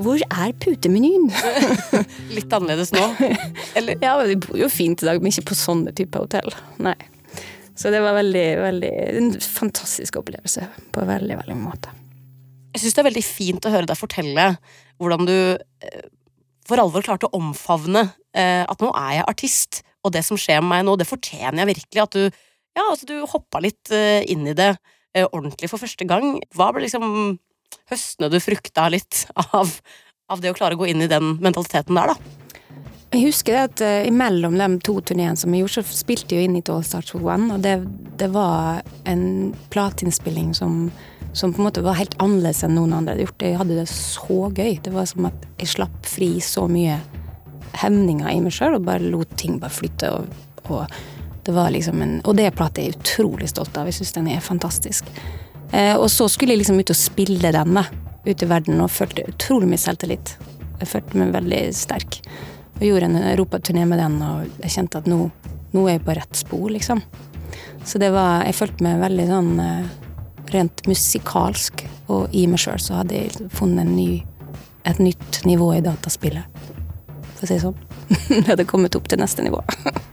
hvor 0.00 0.16
er 0.24 0.54
putemenyen? 0.64 1.28
Litt 2.38 2.56
annerledes 2.56 2.94
nå. 2.96 3.04
Eller 3.76 4.00
Ja, 4.00 4.16
vi 4.24 4.40
bor 4.40 4.56
jo 4.64 4.70
fint 4.72 5.04
i 5.04 5.10
dag, 5.12 5.20
men 5.20 5.30
ikke 5.34 5.50
på 5.52 5.58
sånne 5.58 5.92
typer 5.92 6.24
hotell. 6.24 6.56
Nei. 6.82 6.96
Så 7.74 7.90
det 7.90 8.00
var 8.04 8.14
veldig, 8.14 8.46
veldig 8.62 8.90
en 9.18 9.30
fantastisk 9.40 10.20
opplevelse 10.20 10.66
på 10.94 11.06
veldig, 11.08 11.38
veldig 11.42 11.56
måte. 11.58 11.92
Jeg 12.74 12.82
syns 12.82 12.96
det 12.96 13.02
er 13.02 13.08
veldig 13.08 13.24
fint 13.26 13.66
å 13.66 13.72
høre 13.74 13.88
deg 13.90 13.98
fortelle 13.98 14.46
hvordan 15.02 15.26
du 15.28 15.36
eh, 15.54 16.06
for 16.66 16.80
alvor 16.80 17.04
klarte 17.04 17.28
å 17.28 17.38
omfavne 17.38 18.06
eh, 18.34 18.62
at 18.62 18.82
nå 18.82 18.90
er 18.98 19.18
jeg 19.18 19.28
artist, 19.30 19.80
og 20.06 20.14
det 20.14 20.24
som 20.26 20.38
skjer 20.38 20.62
med 20.62 20.70
meg 20.70 20.86
nå, 20.86 20.96
det 21.00 21.08
fortjener 21.08 21.62
jeg 21.62 21.70
virkelig. 21.72 22.02
At 22.04 22.16
du, 22.16 22.24
ja, 22.76 22.86
altså, 22.86 23.08
du 23.10 23.18
hoppa 23.30 23.60
litt 23.62 23.92
eh, 23.94 24.22
inn 24.30 24.46
i 24.48 24.56
det 24.56 24.74
ordentlig 25.14 25.68
for 25.70 25.78
første 25.78 26.02
gang. 26.10 26.40
Hva 26.58 26.72
ble 26.74 26.88
liksom 26.88 27.04
høstene 27.90 28.30
du 28.32 28.40
frukta 28.42 28.88
litt 28.90 29.20
av, 29.54 29.70
av 30.26 30.42
det 30.42 30.50
å 30.50 30.56
klare 30.58 30.74
å 30.74 30.80
gå 30.80 30.88
inn 30.90 31.04
i 31.04 31.10
den 31.10 31.36
mentaliteten 31.44 31.94
der, 31.94 32.10
da? 32.10 32.43
Jeg 33.14 33.28
husker 33.28 33.54
at 33.68 33.78
uh, 33.78 34.02
imellom 34.08 34.56
de 34.58 34.66
to 34.82 34.96
turneene 35.06 35.38
som 35.38 35.52
jeg 35.54 35.62
gjorde, 35.62 35.84
så 35.86 35.98
spilte 36.00 36.34
jeg 36.34 36.42
jo 36.42 36.48
inn 36.48 36.56
i 36.58 36.62
All 36.74 36.82
Stars 36.82 37.12
for 37.12 37.22
One, 37.22 37.46
og 37.54 37.62
det, 37.62 37.76
det 38.18 38.26
var 38.34 38.80
en 39.06 39.52
plateinnspilling 39.70 40.48
som, 40.58 40.88
som 41.30 41.52
på 41.54 41.62
en 41.62 41.68
måte 41.68 41.84
var 41.84 42.00
helt 42.00 42.16
annerledes 42.18 42.64
enn 42.66 42.74
noen 42.74 42.96
andre 42.96 43.14
hadde 43.14 43.28
gjort. 43.28 43.44
Jeg 43.46 43.60
hadde 43.60 43.76
det 43.78 43.84
så 43.92 44.38
gøy. 44.48 44.72
Det 44.82 44.92
var 44.96 45.06
som 45.06 45.28
at 45.28 45.46
jeg 45.62 45.70
slapp 45.76 46.08
fri 46.10 46.32
så 46.42 46.64
mye 46.66 46.96
hemninger 47.84 48.32
i 48.32 48.40
meg 48.42 48.56
sjøl, 48.56 48.80
og 48.80 48.88
bare 48.88 49.12
lot 49.12 49.36
ting 49.38 49.60
bare 49.62 49.76
flytte. 49.76 50.10
Og, 50.10 50.64
og 50.74 51.44
det 51.46 51.54
var 51.54 51.70
liksom 51.70 52.02
en 52.02 52.16
Og 52.24 52.34
det 52.34 52.48
plata 52.56 52.82
er 52.82 52.88
jeg 52.88 52.98
utrolig 52.98 53.52
stolt 53.52 53.78
av. 53.78 53.86
Jeg 53.86 54.00
syns 54.00 54.14
den 54.16 54.32
er 54.32 54.42
fantastisk. 54.42 55.06
Uh, 55.70 55.94
og 56.00 56.08
så 56.10 56.26
skulle 56.26 56.56
jeg 56.56 56.64
liksom 56.64 56.82
ut 56.82 56.90
og 56.90 56.98
spille 56.98 57.54
den, 57.54 57.78
da. 57.78 57.86
Ute 58.26 58.42
i 58.42 58.50
verden, 58.50 58.82
og 58.82 58.90
følte 58.90 59.28
utrolig 59.30 59.70
mye 59.70 59.84
selvtillit. 59.84 60.34
Jeg 60.80 60.90
følte 60.90 61.22
meg 61.22 61.30
veldig 61.36 61.62
sterk. 61.78 62.18
Og 62.74 62.84
gjorde 62.86 63.08
en 63.10 63.20
europaturné 63.22 63.84
med 63.86 64.00
den, 64.02 64.18
og 64.22 64.62
jeg 64.64 64.74
kjente 64.76 65.00
at 65.00 65.10
nå, 65.10 65.28
nå 65.74 65.84
er 65.86 65.98
jeg 65.98 66.04
på 66.06 66.16
rett 66.18 66.38
spor, 66.38 66.66
liksom. 66.74 67.02
Så 67.84 68.00
det 68.00 68.10
var 68.14 68.44
Jeg 68.46 68.56
følte 68.56 68.84
meg 68.86 69.02
veldig 69.02 69.26
sånn 69.28 69.50
eh, 69.60 69.90
rent 70.54 70.86
musikalsk, 70.88 71.84
og 72.12 72.32
i 72.34 72.46
meg 72.50 72.62
sjøl 72.62 72.80
så 72.82 73.00
hadde 73.00 73.18
jeg 73.18 73.50
funnet 73.54 73.88
ny, 73.88 74.24
et 74.84 75.00
nytt 75.00 75.42
nivå 75.48 75.70
i 75.76 75.84
dataspillet. 75.84 76.44
For 77.34 77.46
å 77.46 77.48
si 77.48 77.54
det 77.56 77.62
sånn. 77.64 77.78
Jeg 78.28 78.46
hadde 78.50 78.66
kommet 78.68 78.96
opp 78.98 79.08
til 79.08 79.20
neste 79.20 79.44
nivå. 79.44 79.62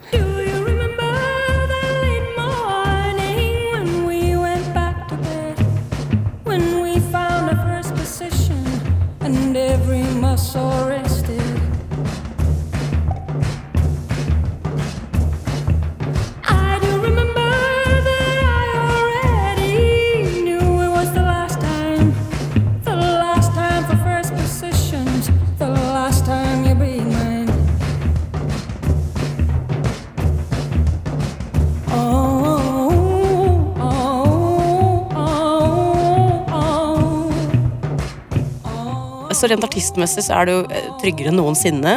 Så 39.42 39.48
rent 39.50 39.64
artistmessig 39.66 40.22
så 40.28 40.36
er 40.38 40.46
du 40.46 40.52
jo 40.54 40.82
tryggere 41.02 41.32
enn 41.32 41.40
noensinne. 41.40 41.96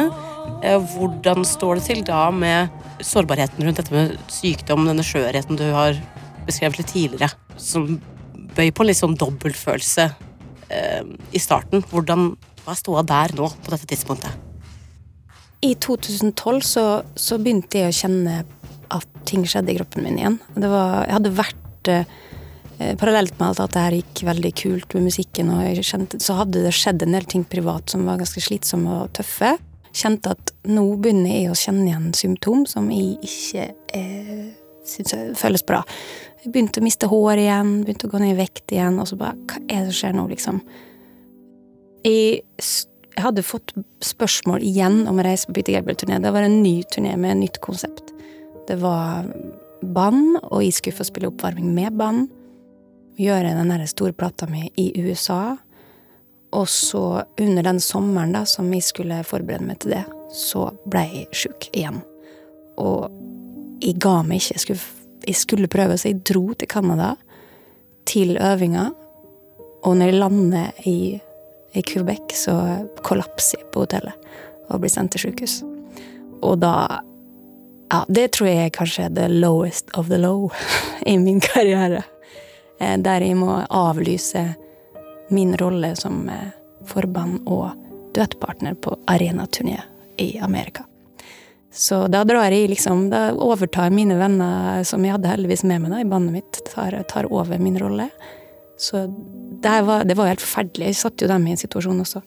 Eh, 0.65 0.79
Hvordan 0.95 1.45
står 1.45 1.77
det 1.77 1.83
til 1.85 1.99
da 2.07 2.23
med 2.33 2.73
sårbarheten 3.05 3.61
rundt 3.61 3.77
dette 3.77 3.93
med 3.93 4.15
sykdom, 4.33 4.87
denne 4.89 5.05
skjørheten 5.05 5.59
du 5.59 5.67
har 5.75 5.99
beskrevet 6.47 6.79
litt 6.79 6.89
tidligere, 6.89 7.29
som 7.61 7.99
bøy 8.57 8.71
på 8.73 8.81
en 8.81 8.89
litt 8.89 8.97
sånn 8.97 9.13
dobbeltfølelse 9.21 10.07
eh, 10.73 11.05
i 11.37 11.41
starten. 11.43 11.85
Hvordan, 11.91 12.31
hva 12.63 12.73
er 12.73 12.81
ståa 12.81 13.05
der 13.05 13.37
nå, 13.37 13.51
på 13.61 13.75
dette 13.75 13.91
tidspunktet? 13.93 14.41
I 15.61 15.75
2012 15.85 16.65
så, 16.65 16.87
så 17.13 17.37
begynte 17.37 17.83
jeg 17.83 17.93
å 17.93 17.99
kjenne 17.99 18.39
at 18.95 19.21
ting 19.29 19.45
skjedde 19.45 19.75
i 19.75 19.77
kroppen 19.77 20.05
min 20.07 20.17
igjen. 20.17 20.41
Det 20.57 20.73
var, 20.73 21.05
jeg 21.05 21.17
hadde 21.19 21.37
vært 21.43 21.93
eh, 21.93 22.17
Parallelt 22.75 23.37
med 23.39 23.47
alt 23.47 23.61
at 23.63 23.75
det 23.75 23.83
her 23.85 23.95
gikk 23.99 24.23
veldig 24.27 24.51
kult 24.59 24.95
med 24.97 25.07
musikken, 25.07 25.51
kjente, 25.79 26.19
så 26.23 26.35
hadde 26.41 26.65
det 26.65 26.73
skjedd 26.75 27.05
en 27.05 27.15
del 27.15 27.27
ting 27.29 27.45
privat 27.47 27.93
som 27.93 28.03
var 28.07 28.19
ganske 28.19 28.43
slitsomme 28.43 29.01
og 29.03 29.13
tøffe. 29.15 29.53
Kjente 29.95 30.33
at 30.35 30.51
nå 30.67 30.83
begynner 30.99 31.31
jeg 31.31 31.51
å 31.51 31.59
kjenne 31.59 31.85
igjen 31.87 32.09
symptom 32.17 32.65
som 32.67 32.89
jeg 32.91 33.15
ikke 33.23 33.69
eh, 33.95 34.49
syns 34.85 35.15
føles 35.39 35.63
bra. 35.67 35.83
Jeg 36.43 36.51
begynte 36.51 36.81
å 36.81 36.85
miste 36.85 37.07
hår 37.09 37.45
igjen, 37.45 37.77
begynte 37.85 38.09
å 38.09 38.11
gå 38.11 38.21
ned 38.21 38.35
i 38.35 38.41
vekt 38.41 38.75
igjen, 38.75 38.99
og 38.99 39.07
så 39.09 39.19
bare 39.21 39.39
Hva 39.47 39.61
er 39.63 39.85
det 39.85 39.93
som 39.93 40.01
skjer 40.01 40.19
nå, 40.19 40.27
liksom? 40.33 40.59
Jeg 42.05 42.43
jeg 43.15 43.23
hadde 43.23 43.45
fått 43.47 43.71
spørsmål 44.03 44.63
igjen 44.65 45.05
om 45.07 45.19
å 45.21 45.23
reise 45.23 45.47
på 45.47 45.55
Peter 45.55 45.77
Gabriel-turné. 45.77 46.17
Det 46.19 46.33
var 46.35 46.43
en 46.43 46.57
ny 46.59 46.81
turné 46.91 47.13
med 47.15 47.31
et 47.31 47.41
nytt 47.45 47.59
konsept. 47.63 48.11
Det 48.67 48.75
var 48.81 49.29
band, 49.95 50.41
og 50.43 50.63
jeg 50.65 50.75
skulle 50.75 50.97
få 50.97 51.07
spille 51.07 51.29
oppvarming 51.31 51.69
med 51.75 51.95
band. 51.95 52.27
Gjøre 53.15 53.53
den 53.55 53.87
store 53.87 54.13
plata 54.13 54.47
mi 54.47 54.67
i 54.75 54.89
USA. 55.01 55.55
Og 56.55 56.67
så, 56.69 57.23
under 57.39 57.63
den 57.63 57.79
sommeren 57.79 58.33
da, 58.35 58.45
som 58.47 58.71
jeg 58.73 58.83
skulle 58.83 59.21
forberede 59.27 59.67
meg 59.67 59.79
til 59.83 59.95
det, 59.95 60.03
så 60.31 60.69
ble 60.87 61.03
jeg 61.11 61.39
sjuk 61.43 61.69
igjen. 61.73 62.01
Og 62.79 63.11
jeg 63.83 63.97
ga 64.03 64.17
meg 64.23 64.39
ikke. 64.39 64.55
Jeg 64.55 64.63
skulle, 64.63 64.85
jeg 65.27 65.39
skulle 65.39 65.71
prøve, 65.71 65.97
så 65.99 66.11
jeg 66.11 66.23
dro 66.27 66.53
til 66.53 66.71
Canada, 66.71 67.15
til 68.07 68.35
øvinga. 68.37 68.89
Og 69.85 69.97
når 69.97 70.11
jeg 70.11 70.19
lander 70.19 70.85
i, 70.87 70.97
i 71.75 71.83
Quebec, 71.85 72.35
så 72.39 72.55
kollapser 73.03 73.61
jeg 73.61 73.71
på 73.73 73.83
hotellet 73.83 74.31
og 74.69 74.81
blir 74.81 74.91
sendt 74.91 75.13
til 75.15 75.27
sykehus. 75.27 75.59
Og 76.43 76.59
da 76.63 77.01
Ja, 77.93 77.99
det 78.09 78.31
tror 78.33 78.47
jeg 78.49 78.71
kanskje 78.73 79.03
er 79.05 79.11
the 79.13 79.27
lowest 79.29 79.91
of 79.93 80.07
the 80.09 80.17
low 80.17 80.49
i 81.05 81.17
min 81.21 81.39
karriere. 81.39 82.01
Eh, 82.79 82.97
Der 82.97 83.21
jeg 83.21 83.37
må 83.39 83.61
avlyse 83.69 84.55
min 85.29 85.55
rolle 85.57 85.95
som 85.95 86.27
eh, 86.29 86.51
forband 86.85 87.47
og 87.47 87.71
duettpartner 88.15 88.75
på 88.75 88.95
arenaturné 89.11 89.79
i 90.17 90.37
Amerika. 90.39 90.85
Så 91.75 92.05
da 92.07 92.21
drar 92.23 92.53
jeg 92.55 92.69
liksom 92.71 93.09
Da 93.11 93.33
overtar 93.33 93.91
mine 93.91 94.15
venner, 94.15 94.83
som 94.87 95.03
jeg 95.03 95.11
hadde 95.11 95.27
heldigvis 95.27 95.65
med 95.67 95.81
meg 95.83 95.91
da, 95.91 95.99
i 95.99 96.07
bandet 96.07 96.33
mitt, 96.37 96.59
tar, 96.71 96.95
tar 97.09 97.27
over 97.31 97.59
min 97.59 97.79
rolle. 97.79 98.09
Så 98.79 99.07
det 99.61 99.81
var, 99.87 100.03
det 100.03 100.15
var 100.15 100.31
helt 100.31 100.43
forferdelig. 100.43 100.93
Jeg 100.93 100.99
satte 100.99 101.25
jo 101.25 101.31
dem 101.31 101.47
i 101.47 101.51
en 101.51 101.59
situasjon 101.59 101.99
også. 102.03 102.21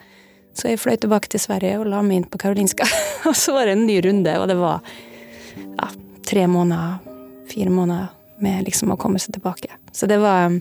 Så 0.52 0.68
jeg 0.68 0.80
fløy 0.80 0.96
tilbake 1.00 1.30
til 1.32 1.40
Sverige 1.40 1.78
og 1.78 1.88
la 1.88 2.02
meg 2.04 2.20
inn 2.20 2.28
på 2.28 2.40
Karolinska. 2.40 2.84
og 3.28 3.36
så 3.36 3.54
var 3.56 3.68
det 3.68 3.78
en 3.78 3.86
ny 3.88 3.98
runde, 4.04 4.36
og 4.40 4.48
det 4.50 4.58
var 4.60 4.84
ja, 5.56 5.90
tre 6.28 6.46
måneder, 6.50 6.98
fire 7.48 7.72
måneder 7.72 8.17
med 8.44 8.64
liksom 8.68 8.92
å 8.94 8.98
komme 9.00 9.18
seg 9.22 9.34
tilbake. 9.36 9.70
Så 9.94 10.06
det 10.10 10.18
var, 10.22 10.52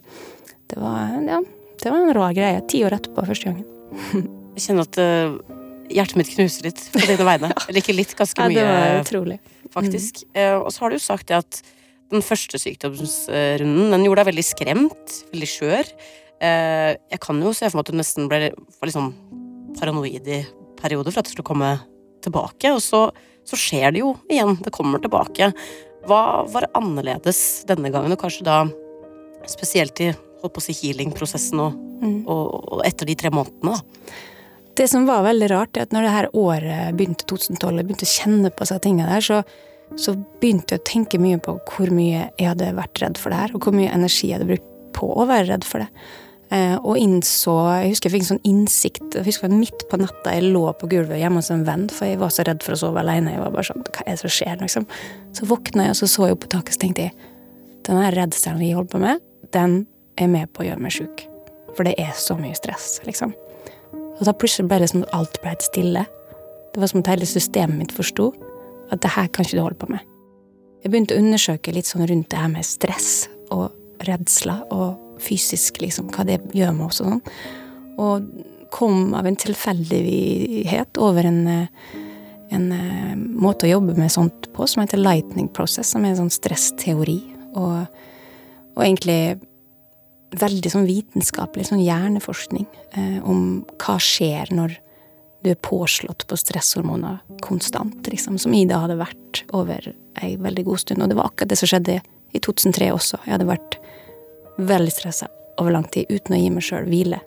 det 0.71 0.79
var, 0.81 1.13
ja, 1.27 1.41
det 1.83 1.91
var 1.93 2.01
en 2.07 2.13
rå 2.17 2.27
greie. 2.37 2.63
Ti 2.69 2.83
år 2.87 2.97
etterpå 2.97 3.25
første 3.27 3.51
gangen. 3.51 3.65
Jeg 4.57 4.63
kjenner 4.65 4.87
at 4.87 4.97
uh, 4.97 5.57
hjertet 5.93 6.17
mitt 6.17 6.31
knuser 6.33 6.65
litt 6.69 6.81
på 6.93 7.03
dine 7.05 7.25
vegne. 7.27 7.51
Eller 7.69 7.81
ikke 7.83 7.93
litt, 7.95 8.15
ganske 8.17 8.41
Ja, 8.41 8.49
det 8.49 8.63
var 8.67 9.01
utrolig. 9.03 9.39
faktisk. 9.73 10.23
Eh, 10.33 10.55
Og 10.57 10.71
så 10.73 10.81
har 10.83 10.89
du 10.93 10.97
jo 10.97 11.03
sagt 11.05 11.27
det 11.29 11.37
at 11.37 11.59
den 12.09 12.23
første 12.23 12.57
sykdomsrunden 12.59 13.91
den 13.93 14.05
gjorde 14.07 14.23
deg 14.23 14.29
veldig 14.31 14.45
skremt, 14.47 15.17
veldig 15.33 15.49
skjør. 15.51 15.91
Uh, 16.41 16.93
Jeg 17.11 17.19
kan 17.23 17.41
jo 17.43 17.53
se 17.53 17.69
for 17.69 17.77
meg 17.79 17.85
at 17.85 17.91
du 17.93 17.99
nesten 17.99 18.29
ble 18.31 18.41
var 18.55 18.89
litt 18.89 18.97
sånn 18.97 19.13
paranoid 19.77 20.27
i 20.29 20.41
perioder 20.81 21.13
for 21.13 21.21
at 21.21 21.29
det 21.29 21.35
skulle 21.35 21.49
komme 21.51 21.71
tilbake. 22.25 22.71
Og 22.73 22.81
så, 22.81 23.07
så 23.47 23.59
skjer 23.59 23.93
det 23.93 24.01
jo 24.03 24.15
igjen. 24.31 24.57
Det 24.63 24.73
kommer 24.73 25.01
tilbake. 25.03 25.51
Hva 26.07 26.45
var 26.47 26.69
annerledes 26.77 27.65
denne 27.67 27.91
gangen, 27.93 28.13
og 28.15 28.21
kanskje 28.21 28.45
da 28.47 28.61
spesielt 29.47 29.99
i 30.03 30.13
holdt 30.41 30.53
på 30.55 30.61
å 30.61 30.65
si 30.67 30.75
healing-prosessen 30.81 31.61
og, 31.63 31.83
Mm. 31.97 32.27
og, 32.29 32.73
og 32.77 32.81
etter 32.85 33.07
de 33.09 33.15
tre 33.17 33.31
månedene, 33.33 33.73
da? 33.73 34.11
Det 34.77 34.85
som 34.91 35.07
var 35.07 35.23
veldig 35.25 35.47
rart, 35.49 35.77
er 35.77 35.87
at 35.87 35.95
når 35.95 36.03
det 36.05 36.11
her 36.13 36.27
året 36.37 36.97
begynte, 36.99 37.25
2012, 37.25 37.79
jeg 37.79 37.87
begynte 37.87 38.05
å 38.05 38.11
kjenne 38.11 38.51
på 38.53 38.67
seg 38.69 38.81
tingene 38.83 39.15
der, 39.15 39.25
så, 39.25 39.39
så 39.97 40.13
begynte 40.37 40.75
jeg 40.75 40.83
å 40.83 40.85
tenke 40.85 41.17
mye 41.17 41.39
på 41.41 41.55
hvor 41.65 41.89
mye 41.89 42.27
jeg 42.37 42.51
hadde 42.51 42.69
vært 42.77 43.01
redd 43.01 43.17
for 43.17 43.33
det 43.33 43.39
her, 43.41 43.55
og 43.57 43.65
hvor 43.65 43.73
mye 43.73 43.89
energi 43.89 44.29
jeg 44.29 44.37
hadde 44.37 44.51
brukt 44.51 44.69
på 44.93 45.09
å 45.09 45.25
være 45.25 45.47
redd 45.49 45.65
for 45.65 45.81
det. 45.81 45.89
Eh, 46.47 46.77
og 46.79 46.95
innså 46.95 47.53
Jeg 47.81 47.89
husker 47.91 48.07
jeg 48.07 48.13
fikk 48.13 48.23
en 48.23 48.29
sånn 48.29 48.45
innsikt. 48.47 49.07
Jeg 49.17 49.27
husker 49.27 49.51
Midt 49.51 49.83
på 49.91 49.99
natta 49.99 50.35
jeg 50.35 50.51
lå 50.53 50.63
på 50.79 50.87
gulvet 50.91 51.19
hjemme 51.19 51.41
hos 51.41 51.51
en 51.51 51.65
venn, 51.67 51.87
for 51.91 52.07
jeg 52.07 52.21
var 52.21 52.31
så 52.31 52.45
redd 52.47 52.63
for 52.63 52.75
å 52.75 52.79
sove 52.79 53.01
alene. 53.01 53.33
Jeg 53.35 53.43
var 53.43 53.55
bare 53.55 53.67
sånn, 53.67 53.83
hva 53.83 54.05
er 54.05 54.13
det 54.13 54.21
som 54.21 54.31
skjer, 54.31 54.55
liksom? 54.61 54.85
Så 55.35 55.47
våkna 55.49 55.89
jeg, 55.89 55.95
og 55.95 55.99
så 55.99 56.11
så 56.11 56.29
jeg 56.29 56.37
opp 56.37 56.45
på 56.45 56.51
taket, 56.55 56.77
så 56.77 56.85
tenkte 56.85 57.09
jeg 57.09 57.33
den 57.87 57.99
redselen 58.15 58.59
vi 58.59 58.73
holder 58.75 58.91
på 58.91 58.99
med, 58.99 59.23
den 59.55 59.85
er 60.19 60.27
med 60.31 60.51
på 60.51 60.63
å 60.63 60.67
gjøre 60.67 60.83
meg 60.83 60.95
sjuk. 60.95 61.23
For 61.77 61.87
det 61.87 61.95
er 62.01 62.11
så 62.19 62.35
mye 62.39 62.55
stress, 62.57 62.97
liksom. 63.07 63.33
Og 64.17 64.23
da 64.25 64.33
plutselig 64.33 64.67
ble 64.67 64.81
det 64.81 64.91
som 64.91 65.05
at 65.05 65.15
alt 65.15 65.39
ble 65.43 65.53
helt 65.53 65.65
stille. 65.67 66.03
Det 66.73 66.81
var 66.81 66.91
som 66.91 67.03
at 67.03 67.11
hele 67.13 67.27
systemet 67.29 67.79
mitt 67.79 67.95
forsto 67.95 68.31
at 68.91 69.03
det 69.03 69.11
her 69.13 69.27
kan 69.31 69.45
ikke 69.45 69.59
du 69.59 69.63
holde 69.63 69.79
på 69.79 69.91
med. 69.91 70.03
Jeg 70.83 70.91
begynte 70.93 71.15
å 71.15 71.21
undersøke 71.21 71.73
litt 71.75 71.89
sånn 71.89 72.07
rundt 72.07 72.29
det 72.31 72.39
her 72.39 72.51
med 72.51 72.65
stress 72.65 73.27
og 73.53 73.71
redsler 74.07 74.63
og 74.73 75.06
fysisk, 75.23 75.81
liksom, 75.83 76.11
hva 76.13 76.25
det 76.27 76.41
gjør 76.57 76.75
med 76.75 76.89
oss 76.89 77.01
og 77.03 77.11
sånn. 77.13 77.23
Og 77.97 78.29
kom 78.73 79.13
av 79.17 79.27
en 79.27 79.37
tilfeldighet 79.39 80.99
over 81.01 81.27
en, 81.29 81.41
eh, 81.47 81.67
en 82.55 82.71
eh, 82.71 83.15
måte 83.15 83.67
å 83.67 83.73
jobbe 83.77 83.97
med 83.97 84.11
sånt 84.11 84.49
på 84.53 84.67
som 84.67 84.83
heter 84.83 85.01
lightning 85.01 85.47
process, 85.47 85.93
som 85.93 86.05
er 86.05 86.13
en 86.13 86.23
sånn 86.23 86.33
stressteori. 86.33 87.21
Og, 87.57 87.87
og 88.75 88.83
egentlig 88.83 89.39
veldig 90.37 90.71
sånn 90.71 90.87
vitenskapelig 90.87 91.69
sånn 91.69 91.83
hjerneforskning 91.85 92.67
eh, 92.99 93.17
om 93.23 93.63
hva 93.79 93.95
skjer 94.03 94.51
når 94.55 94.75
du 95.45 95.51
er 95.53 95.59
påslått 95.63 96.25
på 96.27 96.37
stresshormoner 96.39 97.21
konstant, 97.45 98.07
liksom, 98.09 98.39
som 98.41 98.53
Ida 98.57 98.81
hadde 98.83 98.97
vært 98.99 99.43
over 99.55 99.93
ei 100.21 100.35
veldig 100.41 100.65
god 100.67 100.81
stund. 100.83 101.03
Og 101.03 101.11
det 101.11 101.17
var 101.19 101.29
akkurat 101.29 101.53
det 101.53 101.59
som 101.61 101.69
skjedde 101.71 101.99
i 102.35 102.41
2003 102.43 102.89
også. 102.95 103.21
Jeg 103.23 103.35
hadde 103.37 103.49
vært 103.49 103.77
veldig 104.57 104.93
stressa 104.93 105.29
over 105.57 105.73
lang 105.73 105.87
tid 105.91 106.09
uten 106.09 106.35
å 106.35 106.39
gi 106.39 106.49
meg 106.53 106.65
sjøl 106.65 106.87
hvile. 106.89 107.21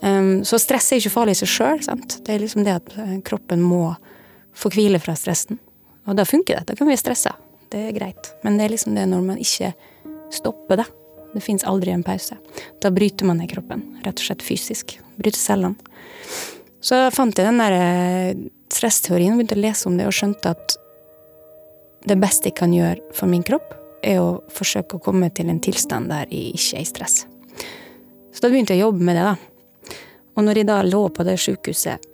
Um, 0.00 0.44
så 0.48 0.58
stress 0.58 0.88
er 0.92 1.02
ikke 1.02 1.12
farlig 1.12 1.36
i 1.36 1.40
seg 1.42 1.52
sjøl. 1.52 1.82
Det 2.24 2.32
er 2.32 2.40
liksom 2.42 2.64
det 2.64 2.78
at 2.78 2.94
eh, 2.98 3.18
kroppen 3.26 3.62
må 3.62 3.90
få 4.56 4.72
hvile 4.72 5.00
fra 5.02 5.14
stressen. 5.18 5.60
Og 6.08 6.16
da 6.16 6.24
funker 6.26 6.58
det. 6.58 6.70
Da 6.70 6.76
kan 6.78 6.88
vi 6.88 6.94
være 6.94 7.02
stressa. 7.02 7.34
Det 7.70 7.82
er 7.90 7.96
greit. 7.96 8.32
Men 8.42 8.56
det 8.58 8.66
er 8.66 8.74
liksom 8.74 8.96
det 8.96 9.04
når 9.10 9.26
man 9.26 9.42
ikke 9.42 9.74
stopper 10.32 10.80
det. 10.80 10.88
Det 11.34 11.42
fins 11.44 11.66
aldri 11.68 11.92
en 11.94 12.02
pause. 12.02 12.38
Da 12.82 12.90
bryter 12.90 13.28
man 13.28 13.38
ned 13.38 13.50
kroppen, 13.52 13.84
rett 14.02 14.18
og 14.18 14.26
slett 14.26 14.42
fysisk. 14.42 14.96
Bryter 15.20 15.38
cellene. 15.38 15.76
Så 16.80 16.96
fant 17.12 17.36
jeg 17.36 17.46
den 17.46 17.60
der 17.60 17.76
eh, 17.76 18.38
stressteorien 18.72 19.36
begynte 19.36 19.58
å 19.58 19.60
lese 19.60 19.88
om 19.90 19.98
det, 19.98 20.08
og 20.08 20.16
skjønte 20.16 20.54
at 20.54 20.76
det 22.08 22.16
beste 22.18 22.48
jeg 22.48 22.56
kan 22.56 22.72
gjøre 22.72 23.12
for 23.14 23.28
min 23.30 23.44
kropp, 23.44 23.74
er 24.02 24.20
å 24.22 24.40
forsøke 24.52 24.98
å 24.98 25.04
komme 25.04 25.30
til 25.34 25.50
en 25.52 25.60
tilstand 25.62 26.10
der 26.12 26.30
jeg 26.30 26.56
ikke 26.56 26.78
er 26.78 26.84
i 26.84 26.88
stress. 26.88 27.16
Så 28.30 28.44
da 28.44 28.50
begynte 28.52 28.76
jeg 28.76 28.84
å 28.84 28.90
jobbe 28.90 29.06
med 29.06 29.18
det, 29.18 29.26
da. 29.26 29.96
Og 30.38 30.46
når 30.46 30.60
jeg 30.60 30.68
da 30.70 30.80
lå 30.86 31.02
på 31.12 31.26
det 31.26 31.36
sjukehuset, 31.42 32.08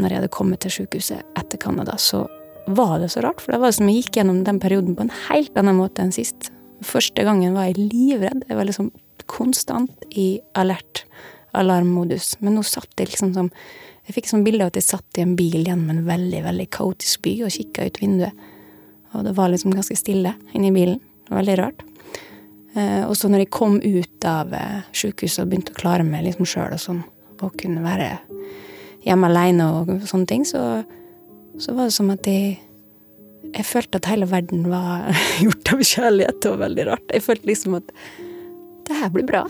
når 0.00 0.08
jeg 0.08 0.20
hadde 0.20 0.34
kommet 0.34 0.62
til 0.62 0.74
sjukehuset 0.76 1.38
etter 1.38 1.60
Canada, 1.60 1.96
så 1.98 2.24
var 2.66 2.98
det 3.02 3.10
så 3.10 3.22
rart, 3.24 3.40
for 3.42 3.54
det 3.54 3.62
var 3.62 3.74
som 3.74 3.88
jeg 3.90 4.02
gikk 4.02 4.20
gjennom 4.20 4.42
den 4.46 4.60
perioden 4.62 4.96
på 4.96 5.06
en 5.06 5.14
helt 5.28 5.56
annen 5.58 5.78
måte 5.78 6.04
enn 6.04 6.14
sist. 6.14 6.52
Første 6.86 7.24
gangen 7.26 7.56
var 7.56 7.70
jeg 7.70 7.88
livredd. 7.90 8.44
Jeg 8.48 8.58
var 8.58 8.68
liksom 8.68 8.90
konstant 9.30 10.06
i 10.10 10.40
alert 10.58 11.04
alarmmodus. 11.58 12.36
Men 12.40 12.56
nå 12.58 12.64
satt 12.66 12.92
jeg 12.98 13.12
liksom 13.12 13.34
som 13.36 13.50
Jeg 14.02 14.16
fikk 14.16 14.26
sånn 14.32 14.42
bilde 14.42 14.64
av 14.64 14.72
at 14.72 14.78
jeg 14.80 14.82
satt 14.88 15.18
i 15.18 15.22
en 15.22 15.36
bil 15.38 15.60
gjennom 15.62 15.92
en 15.92 16.00
veldig, 16.02 16.40
veldig 16.42 16.64
kaotisk 16.74 17.20
by 17.22 17.36
og 17.46 17.52
kikka 17.54 17.84
ut 17.86 18.00
vinduet. 18.02 18.40
Og 19.12 19.24
det 19.26 19.34
var 19.36 19.52
liksom 19.52 19.74
ganske 19.74 19.96
stille 19.98 20.34
inni 20.56 20.72
bilen. 20.74 21.00
Det 21.22 21.34
var 21.34 21.42
veldig 21.42 21.58
rart. 21.60 21.84
Eh, 22.74 23.04
og 23.04 23.16
så 23.18 23.28
når 23.28 23.44
jeg 23.44 23.52
kom 23.52 23.78
ut 23.82 24.26
av 24.28 24.52
eh, 24.56 24.82
sjukehuset 24.96 25.44
og 25.44 25.52
begynte 25.52 25.74
å 25.74 25.80
klare 25.80 26.06
meg 26.06 26.24
liksom 26.26 26.48
sjøl 26.48 26.74
og 26.76 26.80
sånn, 26.80 27.02
og 27.42 27.56
kunne 27.58 27.82
være 27.84 28.10
hjemme 29.02 29.28
aleine 29.28 29.66
og 29.80 29.96
sånne 30.08 30.28
ting, 30.30 30.44
så, 30.46 30.82
så 31.60 31.74
var 31.76 31.90
det 31.90 31.96
som 31.96 32.12
at 32.14 32.28
jeg 32.28 32.60
jeg 33.52 33.66
følte 33.68 33.98
at 34.00 34.08
hele 34.08 34.24
verden 34.30 34.62
var 34.70 35.10
gjort 35.44 35.72
av 35.74 35.82
kjærlighet. 35.84 36.38
Det 36.40 36.52
var 36.54 36.62
veldig 36.62 36.86
rart. 36.88 37.10
Jeg 37.12 37.24
følte 37.26 37.50
liksom 37.50 37.76
at 37.80 37.90
det 38.88 38.98
her 38.98 39.10
blir 39.12 39.26
bra. 39.28 39.42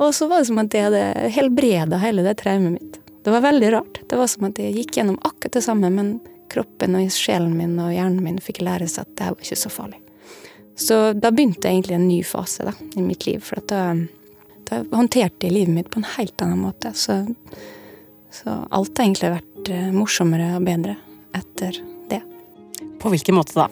Og 0.00 0.14
så 0.16 0.28
var 0.28 0.40
det 0.40 0.48
som 0.50 0.60
at 0.62 0.74
jeg 0.74 0.88
hadde 0.88 1.30
helbreda 1.34 2.00
hele 2.00 2.24
det 2.24 2.38
traumet 2.40 2.76
mitt. 2.76 2.98
Det 3.24 3.32
var 3.32 3.44
veldig 3.44 3.70
rart. 3.74 4.00
Det 4.08 4.16
var 4.16 4.28
som 4.32 4.46
at 4.48 4.60
jeg 4.60 4.76
gikk 4.76 4.98
gjennom 4.98 5.18
akkurat 5.28 5.58
det 5.58 5.64
samme, 5.64 5.90
men 5.92 6.14
kroppen 6.50 6.96
og 6.98 7.10
sjelen 7.14 7.56
min 7.56 7.78
og 7.80 7.92
hjernen 7.94 8.22
min 8.24 8.40
fikk 8.42 8.62
lære 8.66 8.88
seg 8.90 9.06
at 9.06 9.16
det 9.16 9.26
her 9.26 9.36
var 9.36 9.46
ikke 9.46 9.60
så 9.60 9.72
farlig. 9.72 10.00
Så 10.80 10.96
da 11.12 11.30
begynte 11.30 11.68
egentlig 11.68 11.96
en 11.98 12.08
ny 12.08 12.22
fase 12.24 12.64
da, 12.64 12.72
i 12.96 13.02
mitt 13.04 13.26
liv. 13.26 13.42
For 13.44 13.60
da, 13.68 13.82
da 14.70 14.80
håndterte 14.96 15.46
jeg 15.46 15.52
livet 15.54 15.74
mitt 15.74 15.90
på 15.92 16.00
en 16.00 16.08
helt 16.16 16.40
annen 16.40 16.62
måte. 16.62 16.94
Så, 16.96 17.18
så 18.32 18.62
alt 18.70 18.96
har 18.96 19.04
egentlig 19.04 19.34
vært 19.34 19.72
eh, 19.74 19.90
morsommere 19.92 20.54
og 20.56 20.64
bedre 20.64 20.96
etter 21.36 21.82
det. 22.08 22.22
På 23.02 23.12
hvilken 23.12 23.36
måte 23.36 23.58
da? 23.58 23.68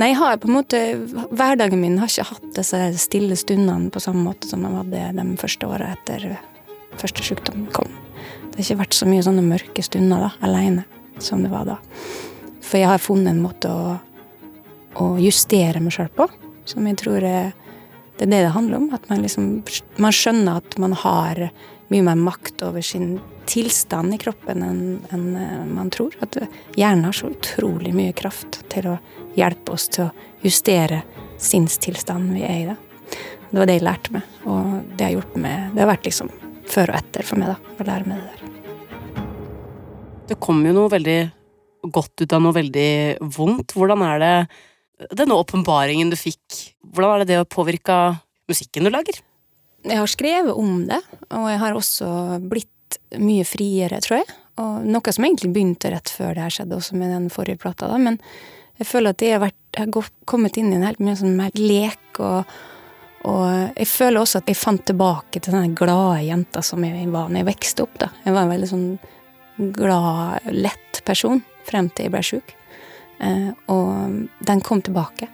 Nei, 0.00 0.10
har 0.16 0.38
på 0.40 0.48
en 0.48 0.56
måte 0.56 0.78
Hverdagen 1.30 1.78
min 1.78 1.98
har 2.00 2.10
ikke 2.10 2.30
hatt 2.30 2.48
disse 2.56 2.80
stille 2.98 3.36
stundene 3.38 3.92
på 3.92 4.00
samme 4.02 4.24
måte 4.24 4.48
som 4.50 4.64
de 4.64 4.72
hadde 4.72 5.10
de 5.18 5.26
første 5.38 5.68
åra 5.68 5.92
etter 5.94 6.32
første 6.98 7.24
sykdom 7.24 7.68
kom. 7.76 7.92
Det 8.50 8.58
har 8.58 8.64
ikke 8.64 8.80
vært 8.82 8.96
så 8.96 9.06
mye 9.08 9.22
sånne 9.24 9.44
mørke 9.46 9.84
stunder 9.84 10.26
da, 10.26 10.32
alene 10.44 10.88
som 11.22 11.42
det 11.44 11.52
var 11.52 11.68
da. 11.68 11.78
For 12.62 12.80
jeg 12.80 12.90
har 12.90 13.02
funnet 13.02 13.32
en 13.32 13.42
måte 13.42 13.70
å, 13.72 13.96
å 15.02 15.08
justere 15.20 15.82
meg 15.82 15.94
sjøl 15.94 16.10
på, 16.14 16.28
som 16.68 16.86
jeg 16.86 17.00
tror 17.02 17.26
er 17.26 17.52
det 18.18 18.26
er 18.26 18.30
det 18.30 18.40
det 18.44 18.54
handler 18.54 18.76
om. 18.76 18.90
At 18.94 19.08
man 19.10 19.22
liksom 19.24 19.62
Man 19.96 20.14
skjønner 20.14 20.60
at 20.60 20.76
man 20.78 20.92
har 20.92 21.48
mye 21.92 22.04
mer 22.06 22.16
makt 22.16 22.62
over 22.62 22.84
sin 22.84 23.16
tilstand 23.50 24.14
i 24.14 24.18
kroppen 24.20 24.62
enn 24.62 24.82
enn, 25.10 25.36
eh, 25.36 25.64
man 25.66 25.90
tror. 25.90 26.14
At 26.20 26.38
hjernen 26.76 27.04
har 27.04 27.12
så 27.12 27.32
utrolig 27.32 27.94
mye 27.94 28.12
kraft 28.12 28.62
til 28.72 28.92
å 28.92 28.98
hjelpe 29.36 29.72
oss 29.72 29.88
til 29.88 30.06
å 30.06 30.12
justere 30.44 31.02
sinnstilstanden 31.38 32.34
vi 32.34 32.46
er 32.46 32.60
i. 32.60 32.66
da. 32.66 32.76
Det 33.50 33.58
var 33.58 33.66
det 33.66 33.74
jeg 33.74 33.84
lærte 33.84 34.12
meg, 34.12 34.22
og 34.46 34.96
det 34.96 35.04
har 35.04 35.12
gjort 35.12 35.36
meg 35.36 35.74
Det 35.74 35.82
har 35.82 35.90
vært 35.90 36.06
liksom 36.08 36.30
før 36.64 36.94
og 36.94 36.96
etter 36.96 37.22
for 37.26 37.36
meg, 37.36 37.48
da, 37.52 37.56
å 37.78 37.84
lære 37.84 38.08
meg 38.08 38.22
det 38.22 38.30
der. 38.30 38.41
Det 40.28 40.38
kom 40.40 40.60
jo 40.66 40.74
noe 40.76 40.90
veldig 40.92 41.20
godt 41.92 42.22
ut 42.22 42.32
av 42.32 42.42
noe 42.44 42.54
veldig 42.54 42.90
vondt. 43.34 43.74
Hvordan 43.74 44.04
er 44.06 44.22
det 44.22 44.34
denne 45.18 45.34
åpenbaringen 45.34 46.12
du 46.12 46.16
fikk, 46.18 46.60
hvordan 46.94 47.14
er 47.14 47.22
det 47.22 47.32
det 47.32 47.40
har 47.40 47.48
påvirka 47.50 47.98
musikken 48.50 48.86
du 48.86 48.92
lager? 48.92 49.18
Jeg 49.82 49.98
har 49.98 50.10
skrevet 50.10 50.54
om 50.54 50.84
det, 50.86 51.00
og 51.34 51.48
jeg 51.50 51.58
har 51.58 51.74
også 51.74 52.08
blitt 52.46 52.98
mye 53.18 53.44
friere, 53.48 53.98
tror 54.04 54.20
jeg. 54.20 54.28
Og 54.62 54.84
noe 54.86 55.14
som 55.14 55.26
egentlig 55.26 55.50
begynte 55.54 55.90
rett 55.90 56.12
før 56.12 56.36
det 56.36 56.44
her 56.44 56.54
skjedde, 56.54 56.78
også 56.78 56.98
med 57.00 57.10
den 57.10 57.30
forrige 57.32 57.58
plata. 57.58 57.88
da, 57.90 57.98
Men 57.98 58.20
jeg 58.78 58.86
føler 58.86 59.16
at 59.16 59.24
jeg 59.24 59.34
har, 59.34 59.42
vært, 59.42 59.58
jeg 59.74 59.88
har 59.88 60.12
kommet 60.28 60.58
inn 60.60 60.70
i 60.70 60.76
en 60.78 60.86
helt 60.86 61.02
mye 61.02 61.18
sånn 61.18 61.34
mer 61.38 61.56
lek, 61.58 62.20
og, 62.20 62.52
og 63.26 63.46
jeg 63.74 63.88
føler 63.90 64.20
også 64.20 64.42
at 64.42 64.52
jeg 64.52 64.60
fant 64.60 64.84
tilbake 64.86 65.42
til 65.42 65.56
den 65.56 65.74
glade 65.78 66.22
jenta 66.28 66.62
som 66.62 66.84
jeg 66.86 67.08
var 67.10 67.32
når 67.32 67.42
jeg 67.42 67.50
vokste 67.50 67.88
opp. 67.88 67.98
da. 68.04 68.12
Jeg 68.26 68.36
var 68.36 68.52
veldig 68.52 68.70
sånn 68.70 68.86
glad, 69.72 70.48
lett 70.50 71.02
person 71.06 71.42
frem 71.68 71.88
til 71.90 72.08
jeg 72.08 72.14
ble 72.14 72.22
sjuk. 72.26 72.54
Eh, 73.22 73.50
og 73.70 74.44
den 74.46 74.60
kom 74.64 74.82
tilbake. 74.82 75.28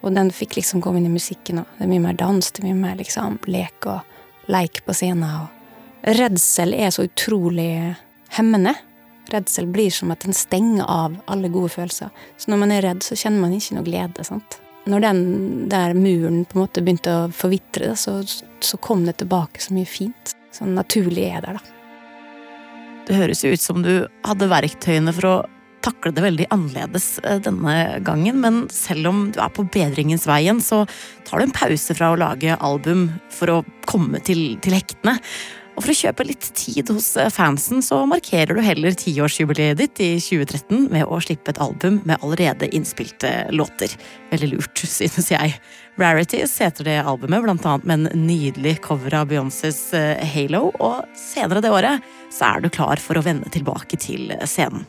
Og 0.00 0.14
den 0.16 0.30
fikk 0.32 0.56
liksom 0.56 0.82
komme 0.82 1.00
inn 1.00 1.10
i 1.10 1.12
musikken 1.14 1.62
òg. 1.62 1.72
Det 1.78 1.86
er 1.86 1.92
mye 1.92 2.04
mer 2.08 2.18
dans, 2.18 2.52
det 2.52 2.62
er 2.62 2.70
mye 2.70 2.82
mer 2.82 3.00
liksom 3.00 3.38
lek 3.50 3.88
og 3.90 4.48
leik 4.50 4.82
på 4.86 4.96
scenen. 4.96 5.26
Og 5.44 6.14
redsel 6.16 6.74
er 6.74 6.92
så 6.94 7.04
utrolig 7.08 7.94
hemmende. 8.36 8.74
Redsel 9.30 9.68
blir 9.70 9.92
som 9.94 10.10
at 10.10 10.24
den 10.26 10.34
stenger 10.34 10.88
av 10.88 11.18
alle 11.30 11.50
gode 11.52 11.74
følelser. 11.76 12.10
Så 12.40 12.50
når 12.50 12.62
man 12.64 12.74
er 12.74 12.86
redd, 12.88 13.04
så 13.06 13.18
kjenner 13.18 13.44
man 13.44 13.54
ikke 13.54 13.76
noe 13.76 13.86
glede. 13.86 14.24
sant? 14.26 14.58
Når 14.90 15.04
den 15.04 15.20
der 15.70 15.94
muren 15.94 16.44
på 16.48 16.56
en 16.56 16.64
måte 16.64 16.82
begynte 16.82 17.12
å 17.12 17.28
forvitre, 17.36 17.92
så, 18.00 18.22
så 18.24 18.80
kom 18.80 19.04
det 19.06 19.20
tilbake 19.20 19.60
så 19.62 19.76
mye 19.76 19.86
fint. 19.86 20.34
Sånn 20.56 20.74
naturlig 20.74 21.28
er 21.28 21.44
det, 21.44 21.60
da. 21.60 21.79
Det 23.10 23.16
høres 23.18 23.40
jo 23.42 23.50
ut 23.50 23.62
som 23.62 23.80
du 23.82 24.06
hadde 24.22 24.46
verktøyene 24.46 25.10
for 25.16 25.26
å 25.26 25.38
takle 25.82 26.12
det 26.14 26.22
veldig 26.22 26.44
annerledes 26.54 27.06
eh, 27.24 27.40
denne 27.42 27.72
gangen, 28.06 28.38
men 28.38 28.60
selv 28.70 29.10
om 29.10 29.22
du 29.34 29.40
er 29.42 29.50
på 29.50 29.64
bedringens 29.66 30.28
vei 30.30 30.44
igjen, 30.44 30.60
så 30.62 30.84
tar 31.26 31.40
du 31.40 31.48
en 31.48 31.56
pause 31.56 31.96
fra 31.96 32.12
å 32.12 32.18
lage 32.20 32.54
album 32.60 33.08
for 33.34 33.50
å 33.50 33.58
komme 33.90 34.20
til, 34.22 34.60
til 34.62 34.76
hektene. 34.78 35.16
Og 35.80 35.86
for 35.86 35.94
å 35.94 35.96
kjøpe 35.96 36.24
litt 36.28 36.46
tid 36.60 36.90
hos 36.92 37.06
eh, 37.16 37.30
fansen, 37.32 37.80
så 37.80 38.02
markerer 38.04 38.52
du 38.52 38.60
heller 38.60 38.92
tiårsjubileet 39.00 39.78
ditt 39.78 40.02
i 40.04 40.10
2013 40.20 40.90
med 40.92 41.08
å 41.08 41.16
slippe 41.24 41.54
et 41.54 41.60
album 41.64 42.02
med 42.04 42.20
allerede 42.20 42.68
innspilte 42.76 43.30
låter. 43.56 43.94
Veldig 44.28 44.50
lurt, 44.50 44.84
synes 44.98 45.30
jeg. 45.32 45.56
Rarities 45.96 46.58
heter 46.60 46.84
det 46.84 46.98
albumet, 47.00 47.40
blant 47.46 47.64
annet 47.64 47.88
med 47.88 47.96
en 48.10 48.26
nydelig 48.28 48.76
cover 48.84 49.22
av 49.22 49.32
Beyoncés 49.32 49.80
eh, 49.96 50.20
Halo, 50.34 50.66
og 50.84 51.16
senere 51.16 51.64
det 51.64 51.72
året 51.72 52.12
så 52.28 52.52
er 52.52 52.60
du 52.60 52.68
klar 52.68 53.00
for 53.00 53.16
å 53.16 53.24
vende 53.24 53.48
tilbake 53.48 53.96
til 54.04 54.36
scenen. 54.44 54.84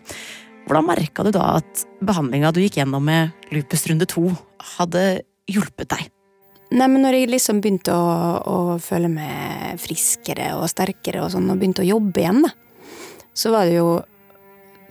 Hvordan 0.68 0.92
merka 0.92 1.24
du 1.24 1.32
da 1.32 1.54
at 1.62 1.88
behandlinga 2.04 2.52
du 2.52 2.66
gikk 2.66 2.82
gjennom 2.84 3.08
med 3.08 3.32
lupus 3.56 3.88
runde 3.88 4.12
to, 4.12 4.28
hadde 4.76 5.22
hjulpet 5.48 5.96
deg? 5.96 6.12
Nei, 6.72 6.88
men 6.88 7.04
når 7.04 7.18
jeg 7.18 7.32
liksom 7.34 7.60
begynte 7.60 7.92
å, 7.92 8.12
å 8.48 8.58
føle 8.80 9.10
meg 9.12 9.80
friskere 9.82 10.54
og 10.56 10.70
sterkere 10.72 11.26
og 11.26 11.34
sånn, 11.34 11.50
og 11.52 11.60
begynte 11.60 11.84
å 11.84 11.90
jobbe 11.90 12.24
igjen, 12.24 12.46
da, 12.46 12.52
så 13.36 13.52
var 13.52 13.68
det 13.68 13.78
jo 13.80 13.92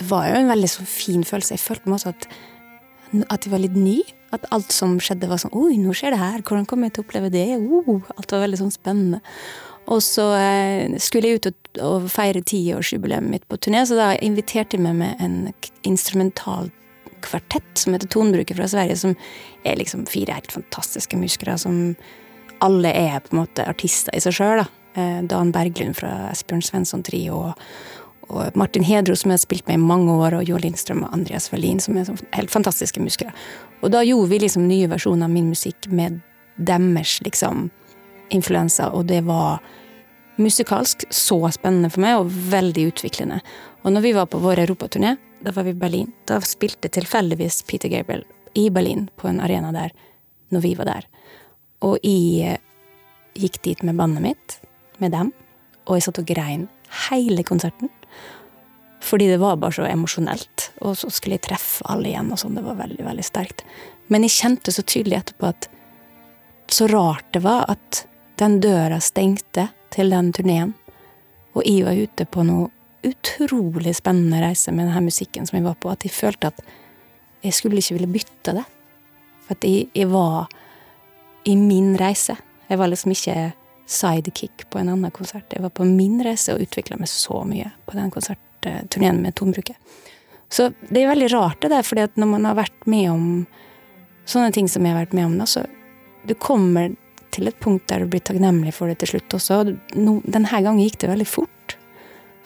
Det 0.01 0.07
var 0.09 0.31
jo 0.31 0.37
en 0.39 0.49
veldig 0.49 0.69
sånn 0.73 0.87
fin 0.89 1.25
følelse. 1.29 1.59
Jeg 1.59 1.61
følte 1.61 1.91
meg 1.91 1.99
også 1.99 2.13
at, 2.15 2.23
at 3.35 3.45
jeg 3.45 3.53
var 3.53 3.61
litt 3.61 3.77
ny. 3.77 3.99
At 4.33 4.47
alt 4.55 4.73
som 4.73 4.95
skjedde, 4.97 5.29
var 5.29 5.43
sånn 5.43 5.53
Oi, 5.53 5.75
nå 5.77 5.93
skjer 5.93 6.15
det 6.15 6.21
her. 6.23 6.41
Hvordan 6.41 6.65
kommer 6.65 6.89
jeg 6.89 6.95
til 6.97 7.03
å 7.03 7.07
oppleve 7.07 7.29
det? 7.35 7.45
Uh, 7.61 8.09
alt 8.15 8.33
var 8.33 8.47
veldig 8.47 8.61
sånn 8.63 8.73
spennende. 8.73 9.21
Og 9.93 10.01
så 10.05 10.25
eh, 10.39 10.97
skulle 11.03 11.29
jeg 11.29 11.41
ut 11.41 11.51
og, 11.51 11.71
og 11.85 12.09
feire 12.13 12.41
tiårsjubileet 12.47 13.27
mitt 13.27 13.45
på 13.51 13.59
turné, 13.61 13.83
så 13.85 13.97
da 13.99 14.13
inviterte 14.25 14.79
jeg 14.79 14.85
med 14.87 15.21
en 15.21 15.39
instrumentalt, 15.51 15.77
instrumental 15.91 16.71
kvartett 17.25 17.79
som 17.79 17.95
heter 17.95 18.11
Tonbruker 18.11 18.59
fra 18.59 18.69
Sverige, 18.69 18.97
som 18.97 19.15
er 19.65 19.79
liksom 19.81 20.07
fire 20.11 20.37
helt 20.39 20.53
fantastiske 20.53 21.19
musikere 21.21 21.59
som 21.61 21.95
alle 22.61 22.93
er 22.93 23.21
på 23.25 23.35
en 23.35 23.43
måte 23.43 23.65
artister 23.69 24.15
i 24.17 24.21
seg 24.21 24.37
sjøl. 24.37 24.65
Dan 25.31 25.53
Berglund 25.55 25.97
fra 25.97 26.11
Esbjørn 26.33 26.65
Svensson 26.67 27.03
Trio, 27.07 27.39
og, 27.47 27.65
og 28.29 28.57
Martin 28.59 28.85
Hedro, 28.85 29.15
som 29.17 29.31
jeg 29.31 29.39
har 29.39 29.45
spilt 29.45 29.69
med 29.71 29.79
i 29.79 29.85
mange 29.85 30.13
år, 30.13 30.41
og 30.41 30.49
Jo 30.49 30.59
Lindstrøm 30.61 31.05
og 31.07 31.15
Andreas 31.15 31.49
Wallin, 31.53 31.81
som 31.81 31.97
er 31.97 32.09
sånn 32.09 32.21
helt 32.35 32.53
fantastiske 32.53 33.03
musikere. 33.03 33.33
Og 33.81 33.95
da 33.95 34.03
gjorde 34.05 34.33
vi 34.33 34.43
liksom 34.43 34.67
nye 34.69 34.91
versjoner 34.91 35.29
av 35.29 35.33
min 35.33 35.49
musikk 35.53 35.89
med 35.89 36.19
deres 36.61 37.17
liksom 37.25 37.69
influenser, 38.35 38.93
og 38.93 39.09
det 39.09 39.23
var 39.27 39.63
musikalsk 40.41 41.07
så 41.13 41.39
spennende 41.53 41.91
for 41.93 42.05
meg, 42.05 42.21
og 42.21 42.35
veldig 42.53 42.91
utviklende. 42.91 43.41
Og 43.85 43.95
når 43.95 44.05
vi 44.05 44.17
var 44.17 44.29
på 44.29 44.43
vår 44.43 44.67
europaturné, 44.67 45.17
da 45.41 45.53
var 45.53 45.67
vi 45.67 45.71
i 45.71 45.75
Berlin, 45.79 46.13
da 46.29 46.41
spilte 46.45 46.91
tilfeldigvis 46.93 47.63
Peter 47.69 47.89
Gabriel 47.89 48.25
i 48.55 48.71
Berlin, 48.71 49.09
på 49.17 49.29
en 49.29 49.41
arena 49.41 49.73
der, 49.73 49.93
når 50.51 50.61
vi 50.61 50.75
var 50.75 50.89
der. 50.91 51.07
Og 51.87 51.97
jeg 52.05 52.57
eh, 52.57 52.59
gikk 53.39 53.61
dit 53.65 53.83
med 53.87 53.97
bandet 53.97 54.25
mitt, 54.25 54.59
med 54.99 55.15
dem, 55.15 55.33
og 55.87 55.97
jeg 55.97 56.07
satt 56.09 56.21
og 56.21 56.29
grein 56.29 56.67
hele 57.09 57.45
konserten. 57.47 57.91
Fordi 59.01 59.31
det 59.31 59.39
var 59.41 59.57
bare 59.57 59.73
så 59.73 59.87
emosjonelt. 59.89 60.71
Og 60.85 60.99
så 61.01 61.09
skulle 61.11 61.39
jeg 61.39 61.47
treffe 61.49 61.87
alle 61.89 62.11
igjen, 62.11 62.29
og 62.35 62.41
sånn. 62.43 62.59
Det 62.59 62.67
var 62.67 62.77
veldig, 62.83 63.01
veldig 63.07 63.25
sterkt. 63.25 63.65
Men 64.13 64.27
jeg 64.27 64.37
kjente 64.37 64.75
så 64.75 64.85
tydelig 64.85 65.23
etterpå 65.23 65.49
at 65.49 65.71
så 66.71 66.87
rart 66.91 67.31
det 67.35 67.41
var 67.43 67.65
at 67.73 68.05
den 68.39 68.61
døra 68.61 69.01
stengte 69.03 69.71
til 69.91 70.13
den 70.13 70.31
turneen, 70.37 70.75
og 71.57 71.65
jeg 71.67 71.87
var 71.87 71.99
ute 71.99 72.27
på 72.31 72.45
noe 72.47 72.69
utrolig 73.07 73.95
spennende 73.97 74.43
reise 74.43 74.73
med 74.73 74.89
denne 74.89 75.05
musikken 75.07 75.47
som 75.49 75.59
jeg 75.59 75.67
var 75.67 75.79
på, 75.81 75.93
at 75.93 76.05
jeg 76.05 76.15
følte 76.15 76.51
at 76.53 76.61
jeg 77.41 77.57
skulle 77.57 77.81
ikke 77.81 77.97
ville 77.97 78.13
bytte 78.13 78.55
det. 78.59 78.67
For 79.47 79.57
at 79.57 79.65
jeg, 79.65 79.89
jeg 79.97 80.11
var 80.13 80.51
i 81.49 81.57
min 81.57 81.95
reise. 82.01 82.37
Jeg 82.69 82.79
var 82.79 82.91
liksom 82.93 83.15
ikke 83.15 83.37
sidekick 83.91 84.69
på 84.71 84.79
en 84.79 84.93
annen 84.93 85.15
konsert. 85.15 85.49
Jeg 85.53 85.65
var 85.65 85.73
på 85.75 85.87
min 85.89 86.21
reise 86.25 86.55
og 86.55 86.63
utvikla 86.63 87.01
meg 87.01 87.11
så 87.11 87.43
mye 87.49 87.73
på 87.89 87.97
den 87.97 88.13
konsertturneen 88.15 89.23
med 89.25 89.35
Tonbruket. 89.41 89.77
Så 90.51 90.73
det 90.91 91.03
er 91.03 91.11
veldig 91.11 91.31
rart 91.33 91.61
det 91.63 91.71
der, 91.73 91.87
fordi 91.87 92.05
at 92.09 92.17
når 92.19 92.33
man 92.33 92.47
har 92.49 92.59
vært 92.59 92.87
med 92.91 93.07
om 93.11 93.27
sånne 94.29 94.53
ting 94.55 94.69
som 94.71 94.85
jeg 94.85 94.95
har 94.95 95.05
vært 95.05 95.15
med 95.17 95.29
om, 95.29 95.37
da, 95.41 95.47
så 95.47 95.65
du 96.27 96.35
kommer 96.39 96.93
til 97.35 97.49
et 97.49 97.59
punkt 97.63 97.87
der 97.91 98.03
du 98.03 98.11
blir 98.11 98.23
takknemlig 98.27 98.75
for 98.75 98.91
det 98.91 98.99
til 99.01 99.15
slutt 99.15 99.39
også. 99.39 99.63
Denne 99.95 100.51
gangen 100.51 100.83
gikk 100.83 100.99
det 101.03 101.13
veldig 101.13 101.29
fort. 101.31 101.77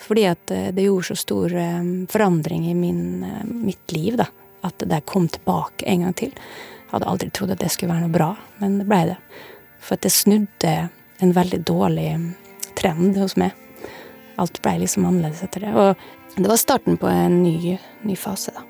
Fordi 0.00 0.26
at 0.28 0.50
eh, 0.50 0.70
det 0.74 0.86
gjorde 0.86 1.10
så 1.12 1.18
stor 1.18 1.54
eh, 1.54 1.82
forandring 2.10 2.66
i 2.70 2.74
min, 2.74 3.22
eh, 3.24 3.44
mitt 3.44 3.92
liv, 3.94 4.18
da. 4.20 4.28
At 4.64 4.82
det 4.88 5.04
kom 5.06 5.28
tilbake 5.28 5.86
en 5.86 6.06
gang 6.06 6.16
til. 6.18 6.32
Jeg 6.32 6.90
hadde 6.92 7.10
aldri 7.10 7.30
trodd 7.34 7.52
at 7.54 7.62
det 7.62 7.70
skulle 7.72 7.92
være 7.92 8.06
noe 8.06 8.14
bra, 8.14 8.30
men 8.60 8.78
det 8.80 8.88
blei 8.88 9.02
det. 9.10 9.18
For 9.82 9.96
at 9.96 10.04
det 10.06 10.12
snudde 10.14 10.74
en 11.22 11.32
veldig 11.36 11.60
dårlig 11.68 12.08
trend 12.78 13.18
hos 13.20 13.36
meg. 13.40 13.54
Alt 14.40 14.60
blei 14.64 14.78
liksom 14.82 15.06
annerledes 15.06 15.44
etter 15.46 15.66
det. 15.66 15.74
Og 15.74 16.40
det 16.40 16.50
var 16.50 16.60
starten 16.60 16.98
på 16.98 17.10
en 17.10 17.42
ny, 17.44 17.76
ny 18.06 18.16
fase, 18.18 18.54
da. 18.56 18.64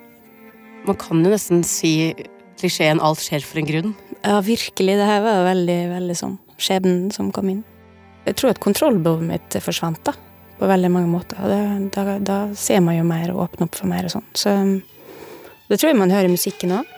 Man 0.84 0.98
kan 1.00 1.22
jo 1.24 1.30
nesten 1.32 1.62
si 1.64 2.12
klisjeen 2.60 3.00
'alt 3.00 3.22
skjer 3.24 3.40
for 3.40 3.58
en 3.58 3.66
grunn'. 3.66 3.94
Ja, 4.22 4.40
virkelig. 4.40 4.96
Det 5.00 5.06
her 5.08 5.22
var 5.24 5.46
veldig, 5.48 5.80
veldig 5.94 6.16
sånn 6.16 6.38
skjebnen 6.60 7.12
som 7.12 7.32
kom 7.32 7.48
inn. 7.48 7.64
Jeg 8.26 8.36
tror 8.36 8.50
at 8.50 8.60
kontrollbehovet 8.60 9.24
mitt 9.28 9.56
forsvant, 9.64 10.02
da. 10.04 10.12
På 10.64 10.68
veldig 10.70 10.88
mange 10.88 11.10
måter. 11.12 11.36
Og 11.44 11.88
da, 11.92 12.16
da 12.24 12.38
ser 12.56 12.80
man 12.80 12.96
jo 12.96 13.04
mer 13.04 13.28
og 13.34 13.42
åpner 13.44 13.66
opp 13.66 13.74
for 13.76 13.90
mer 13.90 14.06
og 14.08 14.14
sånn. 14.14 14.28
Så 14.32 14.54
det 15.68 15.76
tror 15.76 15.90
jeg 15.90 15.98
man 16.00 16.14
hører 16.14 16.30
i 16.30 16.32
musikken 16.32 16.72
òg. 16.78 16.94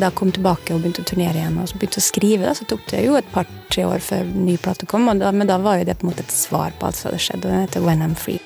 Da 0.00 0.10
kom 0.14 0.30
tilbake 0.34 0.74
og 0.74 0.82
begynte 0.82 1.02
å 1.04 1.08
turnere 1.08 1.40
igjen, 1.40 1.58
og 1.60 1.72
begynte 1.78 2.00
å 2.02 2.04
skrive, 2.04 2.46
da, 2.46 2.54
så 2.56 2.66
tok 2.68 2.84
det 2.90 3.02
jo 3.04 3.16
et 3.18 3.32
par-tre 3.32 3.86
år 3.88 4.04
før 4.04 4.28
ny 4.32 4.56
plate 4.60 4.88
kom. 4.90 5.08
Da, 5.20 5.32
men 5.34 5.50
da 5.50 5.58
var 5.62 5.80
jo 5.80 5.88
det 5.88 5.98
på 5.98 6.06
en 6.06 6.12
måte 6.12 6.24
et 6.26 6.34
svar 6.34 6.74
på 6.78 6.88
alt 6.88 6.98
som 6.98 7.10
hadde 7.10 7.24
skjedd, 7.24 7.42
og 7.44 7.50
den 7.52 7.66
heter 7.66 7.84
When 7.84 8.04
I'm 8.04 8.16
Free. 8.18 8.40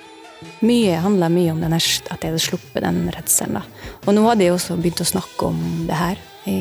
Mye 0.63 0.99
handla 1.03 1.29
mye 1.31 1.53
om 1.55 1.63
denne, 1.63 1.79
at 1.79 2.17
jeg 2.17 2.33
hadde 2.33 2.43
sluppet 2.43 2.85
den 2.85 3.05
redselen. 3.15 3.61
da. 3.61 3.91
Og 4.07 4.17
nå 4.17 4.27
hadde 4.27 4.47
jeg 4.47 4.57
også 4.57 4.79
begynt 4.81 5.05
å 5.05 5.09
snakke 5.13 5.51
om 5.53 5.63
det 5.89 5.99
her 5.99 6.21
i, 6.51 6.59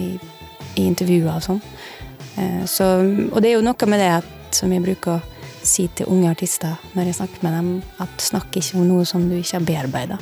i 0.76 0.86
intervjuer 0.86 1.34
og 1.34 1.46
sånn. 1.46 1.62
Eh, 2.38 2.64
så, 2.70 2.94
og 3.32 3.42
det 3.42 3.52
er 3.52 3.58
jo 3.58 3.66
noe 3.66 3.90
med 3.90 4.02
det 4.02 4.12
at, 4.22 4.32
som 4.56 4.72
jeg 4.74 4.84
bruker 4.86 5.18
å 5.18 5.22
si 5.64 5.88
til 5.94 6.10
unge 6.10 6.30
artister 6.32 6.78
når 6.98 7.12
jeg 7.12 7.20
snakker 7.22 7.46
med 7.46 7.58
dem, 7.58 7.74
at 8.02 8.24
snakk 8.24 8.58
ikke 8.58 8.80
om 8.82 8.88
noe 8.90 9.06
som 9.08 9.28
du 9.30 9.38
ikke 9.38 9.60
har 9.60 9.68
bearbeida 9.68 10.22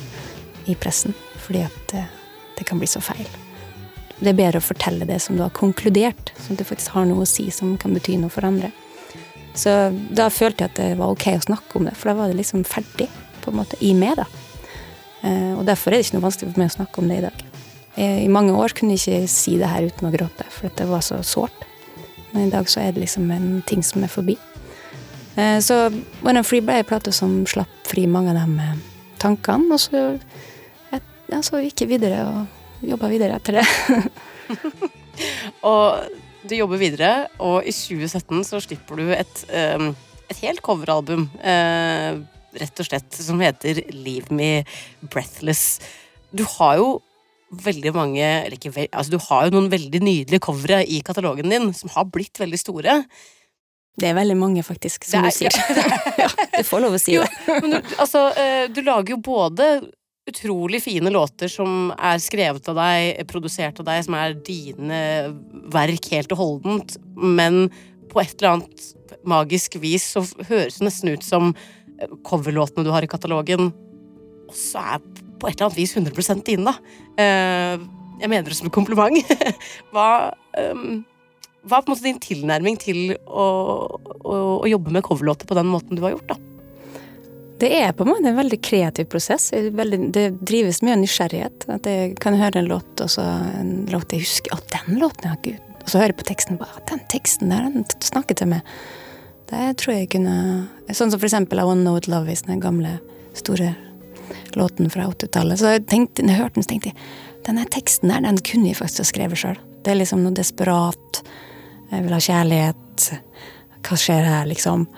i 0.68 0.76
pressen, 0.78 1.16
fordi 1.40 1.64
at 1.66 1.78
det, 1.92 2.04
det 2.58 2.68
kan 2.68 2.80
bli 2.80 2.88
så 2.90 3.02
feil. 3.04 3.28
Det 4.20 4.32
er 4.32 4.36
bedre 4.36 4.60
å 4.60 4.64
fortelle 4.64 5.08
det 5.08 5.18
som 5.24 5.38
du 5.38 5.42
har 5.44 5.52
konkludert, 5.56 6.32
sånn 6.36 6.58
at 6.58 6.62
du 6.62 6.68
faktisk 6.68 6.92
har 6.96 7.08
noe 7.08 7.24
å 7.24 7.28
si 7.28 7.48
som 7.54 7.72
kan 7.80 7.94
bety 7.96 8.18
noe 8.20 8.32
for 8.32 8.44
andre. 8.44 8.68
Så 9.56 9.72
da 10.14 10.28
følte 10.30 10.66
jeg 10.66 10.72
at 10.72 10.78
det 10.78 10.90
var 11.00 11.14
ok 11.14 11.26
å 11.32 11.46
snakke 11.48 11.78
om 11.78 11.88
det, 11.88 11.96
for 11.98 12.12
da 12.12 12.18
var 12.20 12.30
det 12.30 12.38
liksom 12.38 12.66
ferdig 12.68 13.08
på 13.40 13.50
en 13.50 13.60
måte 13.62 13.80
i 13.80 13.94
meg. 13.96 14.20
da. 14.20 14.28
Eh, 15.24 15.54
og 15.56 15.64
derfor 15.68 15.90
er 15.90 15.98
det 15.98 16.06
ikke 16.06 16.18
noe 16.18 16.28
vanskelig 16.28 16.52
for 16.52 16.62
meg 16.62 16.70
å 16.70 16.76
snakke 16.76 17.02
om 17.02 17.10
det 17.10 17.18
i 17.18 17.24
dag. 17.28 17.46
I 18.00 18.28
mange 18.32 18.54
år 18.54 18.72
kunne 18.72 18.94
jeg 18.94 19.02
ikke 19.02 19.28
si 19.28 19.56
det 19.58 19.68
her 19.68 19.88
uten 19.90 20.06
å 20.08 20.12
gråte, 20.14 20.44
for 20.54 20.70
det 20.78 20.86
var 20.88 21.02
så 21.04 21.18
sårt. 21.26 21.66
Men 22.30 22.46
i 22.46 22.52
dag 22.52 22.68
så 22.70 22.80
er 22.80 22.94
det 22.94 23.02
liksom 23.02 23.26
en 23.34 23.48
ting 23.66 23.82
som 23.84 24.04
er 24.06 24.12
forbi. 24.12 24.36
Eh, 25.34 25.58
så 25.60 25.90
When 26.22 26.38
I'm 26.38 26.46
Free 26.46 26.62
ble 26.64 26.80
ei 26.80 26.86
plate 26.86 27.12
som 27.12 27.42
slapp 27.50 27.72
fri 27.90 28.06
mange 28.10 28.32
av 28.32 28.38
de 28.38 28.62
eh, 28.62 28.78
tankene, 29.20 29.74
og 29.74 29.82
så, 29.82 30.04
ja, 30.92 31.42
så 31.42 31.60
gikk 31.62 31.84
jeg 31.84 31.92
videre 31.96 32.22
og 32.28 32.59
jobba 32.84 33.10
videre 33.12 33.38
etter 33.40 33.60
det. 33.60 33.66
Og 35.70 36.18
du 36.48 36.54
jobber 36.56 36.80
videre, 36.80 37.10
og 37.42 37.66
i 37.68 37.72
2017 37.74 38.46
så 38.48 38.60
slipper 38.64 38.96
du 38.96 39.10
et, 39.12 39.42
um, 39.76 39.90
et 40.32 40.38
helt 40.40 40.62
coveralbum. 40.64 41.26
Uh, 41.42 42.22
rett 42.56 42.82
og 42.82 42.88
slett, 42.88 43.12
som 43.14 43.40
heter 43.44 43.82
Leave 43.92 44.32
Me 44.34 44.64
Breathless. 45.04 45.78
Du 46.32 46.46
har 46.56 46.78
jo 46.80 46.88
veldig 47.50 47.92
mange 47.96 48.22
eller 48.22 48.54
ikke, 48.54 48.86
altså 48.94 49.10
Du 49.10 49.18
har 49.24 49.46
jo 49.46 49.56
noen 49.56 49.70
veldig 49.72 50.00
nydelige 50.02 50.42
covere 50.46 50.84
i 50.86 51.00
katalogen 51.06 51.50
din, 51.50 51.72
som 51.74 51.90
har 51.94 52.08
blitt 52.10 52.40
veldig 52.40 52.60
store. 52.62 53.00
Det 54.00 54.08
er 54.08 54.16
veldig 54.16 54.36
mange, 54.38 54.62
faktisk, 54.64 55.04
som 55.04 55.26
er, 55.26 55.30
du 55.30 55.36
sier. 55.36 55.56
ja, 56.22 56.30
du 56.56 56.62
får 56.66 56.84
lov 56.86 56.96
å 56.96 57.00
si 57.02 57.18
Jo, 57.18 57.26
det. 57.26 57.56
Men 57.60 57.74
du, 57.74 57.94
altså, 58.00 58.28
eh, 58.38 58.66
du 58.72 58.80
lager 58.86 59.16
jo 59.16 59.22
både 59.26 59.72
utrolig 60.30 60.80
fine 60.84 61.12
låter 61.12 61.50
som 61.52 61.90
er 61.98 62.22
skrevet 62.22 62.70
av 62.72 62.78
deg, 62.78 63.20
produsert 63.30 63.80
av 63.82 63.88
deg, 63.90 64.04
som 64.06 64.16
er 64.18 64.38
dine 64.46 65.02
verk 65.74 66.10
helt 66.14 66.32
og 66.34 66.40
holdent, 66.40 66.96
men 67.14 67.66
på 68.10 68.22
et 68.22 68.34
eller 68.38 68.56
annet 68.56 68.88
magisk 69.28 69.76
vis 69.82 70.06
så 70.14 70.24
høres 70.48 70.78
det 70.78 70.86
nesten 70.86 71.12
ut 71.12 71.26
som 71.26 71.52
coverlåtene 72.26 72.86
du 72.86 72.92
har 72.94 73.04
i 73.04 73.10
katalogen, 73.10 73.70
også 74.50 74.82
er 74.96 75.02
på 75.40 75.48
et 75.48 75.56
eller 75.56 75.68
annet 75.68 75.80
vis 75.80 75.96
100 75.96 76.44
dine, 76.46 76.72
da. 76.72 76.76
Eh, 77.20 77.88
Jeg 78.20 78.28
mener 78.28 78.50
det 78.50 78.56
som 78.58 78.66
en 78.68 78.74
kompliment. 78.74 79.16
Hva, 79.94 80.34
ehm, 80.60 81.04
hva 81.64 81.78
er 81.78 81.84
på 81.84 81.88
en 81.88 81.94
måte 81.94 82.04
din 82.04 82.20
tilnærming 82.20 82.76
til 82.80 83.14
å, 83.24 83.46
å, 84.20 84.34
å 84.60 84.68
jobbe 84.68 84.92
med 84.92 85.04
coverlåter 85.06 85.48
på 85.48 85.56
den 85.56 85.70
måten 85.72 85.96
du 85.96 86.04
har 86.04 86.12
gjort, 86.12 86.34
da? 86.34 86.36
Det 87.60 87.68
er 87.76 87.92
på 87.92 88.06
en 88.06 88.08
måte 88.14 88.30
en 88.30 88.38
veldig 88.38 88.58
kreativ 88.64 89.10
prosess. 89.12 89.50
Det 89.52 90.26
drives 90.40 90.80
mye 90.80 90.94
av 90.96 91.02
nysgjerrighet. 91.02 91.66
At 91.68 91.88
jeg 91.88 92.14
kan 92.22 92.38
høre 92.40 92.62
en 92.62 92.70
låt, 92.70 92.92
og 93.04 93.10
så 93.12 93.24
en 93.60 93.74
låt 93.92 94.14
jeg 94.14 94.24
husker 94.24 94.56
Å, 94.56 94.60
den 94.72 95.00
låten, 95.02 95.28
ja, 95.28 95.36
gud. 95.44 95.60
Og 95.80 95.92
så 95.92 96.00
hører 96.00 96.14
jeg 96.14 96.20
på 96.22 96.28
teksten 96.30 96.58
og 96.60 96.80
Den 96.88 97.04
teksten 97.12 97.52
der, 97.52 97.68
den 97.68 97.84
snakker 98.04 98.38
til 98.38 98.50
meg. 98.52 98.74
Det 99.50 99.64
tror 99.82 99.96
jeg 99.96 100.10
kunne 100.12 100.34
Sånn 100.94 101.10
som 101.10 101.18
for 101.18 101.26
eksempel 101.28 101.60
I 101.60 101.66
Wanna 101.66 101.84
Know 101.84 101.98
What 101.98 102.08
Love 102.10 102.32
Is, 102.32 102.44
den 102.46 102.62
gamle, 102.62 102.96
store 103.38 103.74
låten 104.58 104.90
fra 104.90 105.06
80-tallet. 105.10 105.60
Så 105.60 105.74
jeg 105.74 105.86
tenkte, 105.90 106.24
når 106.24 106.34
jeg 106.34 106.40
hørte 106.40 106.58
den, 106.58 106.66
så 106.66 106.72
tenkte 106.72 106.90
jeg 106.90 106.98
denne 107.46 107.66
teksten 107.72 108.10
der, 108.10 108.24
den 108.24 108.40
kunne 108.44 108.70
jeg 108.70 108.78
faktisk 108.80 109.04
ha 109.04 109.10
skrevet 109.12 109.40
sjøl. 109.40 109.60
Det 109.84 109.92
er 109.92 110.00
liksom 110.00 110.24
noe 110.24 110.36
desperat. 110.36 111.20
Jeg 111.92 112.04
vil 112.04 112.16
ha 112.16 112.20
kjærlighet. 112.24 113.06
Hva 113.86 113.98
skjer 113.98 114.26
her, 114.28 114.48
liksom? 114.50 114.88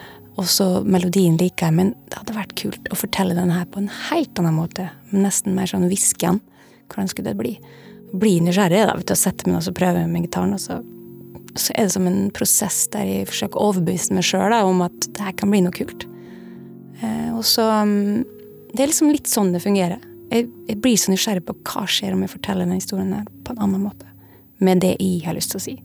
Og 0.40 0.48
så 0.48 0.66
melodien 0.88 1.36
liker 1.40 1.68
jeg, 1.68 1.76
men 1.76 1.92
det 2.08 2.20
hadde 2.20 2.36
vært 2.36 2.54
kult 2.56 2.88
å 2.92 2.96
fortelle 2.96 3.36
den 3.36 3.52
her 3.52 3.66
på 3.68 3.82
en 3.82 3.90
helt 4.08 4.38
annen 4.40 4.56
måte. 4.56 4.88
Nesten 5.12 5.56
mer 5.56 5.68
sånn 5.68 5.88
hviskende. 5.90 6.40
Hvordan 6.92 7.10
skulle 7.10 7.32
det 7.32 7.40
bli? 7.40 7.52
Bli 8.12 8.38
nysgjerrig, 8.44 8.82
da, 8.88 8.96
vet 8.96 9.08
du, 9.08 9.14
og 9.14 9.20
sette 9.20 9.48
meg 9.48 9.58
ned 9.58 9.68
og 9.70 9.76
prøve 9.76 10.06
med 10.08 10.26
gitaren. 10.26 10.54
Og 10.56 10.60
så, 10.60 10.78
så 11.56 11.76
er 11.76 11.88
det 11.88 11.94
som 11.94 12.08
en 12.08 12.22
prosess 12.36 12.86
der 12.92 13.08
jeg 13.08 13.28
forsøker 13.28 13.60
å 13.60 13.68
overbevise 13.72 14.16
meg 14.16 14.26
sjøl 14.28 14.56
om 14.60 14.82
at 14.84 15.08
det 15.08 15.28
her 15.28 15.36
kan 15.36 15.52
bli 15.52 15.62
noe 15.64 15.76
kult. 15.76 16.08
Eh, 17.02 17.30
og 17.32 17.44
så 17.48 17.66
mm, 17.88 18.24
Det 18.72 18.84
er 18.84 18.88
liksom 18.88 19.12
litt 19.12 19.28
sånn 19.28 19.52
det 19.52 19.64
fungerer. 19.64 20.00
Jeg, 20.32 20.48
jeg 20.68 20.80
blir 20.80 20.96
så 20.96 21.12
nysgjerrig 21.12 21.44
på 21.44 21.56
hva 21.68 21.84
skjer 21.84 22.16
om 22.16 22.24
jeg 22.24 22.32
forteller 22.32 22.64
den 22.64 22.80
historien 22.80 23.12
her 23.12 23.28
på 23.44 23.52
en 23.52 23.64
annen 23.66 23.84
måte. 23.84 24.08
Med 24.64 24.80
det 24.80 24.94
jeg 24.96 25.26
har 25.26 25.36
lyst 25.36 25.52
til 25.52 25.60
å 25.60 25.64
si. 25.64 25.78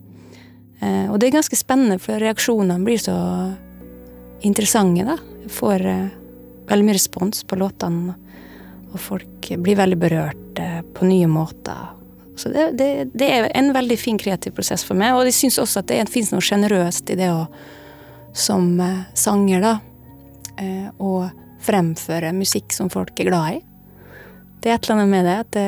Eh, 0.80 1.08
og 1.12 1.20
det 1.20 1.28
er 1.28 1.40
ganske 1.40 1.60
spennende, 1.60 2.00
for 2.00 2.22
reaksjonene 2.22 2.84
blir 2.88 3.02
så 3.02 3.18
interessante, 4.42 5.06
da. 5.08 5.18
Jeg 5.44 5.54
får 5.56 5.86
eh, 5.88 6.08
veldig 6.70 6.88
mye 6.88 6.98
respons 6.98 7.44
på 7.48 7.60
låtene, 7.60 8.16
og 8.92 9.00
folk 9.02 9.50
blir 9.64 9.80
veldig 9.80 10.00
berørt 10.00 10.62
eh, 10.62 10.82
på 10.94 11.08
nye 11.08 11.30
måter. 11.32 11.94
Så 12.38 12.52
det, 12.54 12.70
det, 12.78 12.90
det 13.18 13.32
er 13.34 13.50
en 13.58 13.72
veldig 13.74 13.98
fin 13.98 14.20
kreativ 14.22 14.54
prosess 14.58 14.86
for 14.86 14.98
meg, 15.00 15.16
og 15.16 15.26
jeg 15.26 15.38
syns 15.40 15.58
også 15.64 15.82
at 15.82 15.90
det 15.90 16.04
fins 16.14 16.30
noe 16.34 16.44
sjenerøst 16.44 17.10
i 17.14 17.18
det 17.18 17.32
å, 17.34 17.48
som 18.38 18.70
eh, 18.84 19.06
sanger, 19.18 19.64
da, 19.64 19.78
å 20.98 21.28
fremføre 21.62 22.32
musikk 22.34 22.74
som 22.74 22.88
folk 22.90 23.20
er 23.22 23.28
glad 23.28 23.58
i. 23.60 23.62
Det 24.58 24.72
er 24.72 24.80
et 24.80 24.88
eller 24.88 24.96
annet 24.96 25.12
med 25.12 25.28
det 25.28 25.36
at 25.38 25.52
det, 25.54 25.68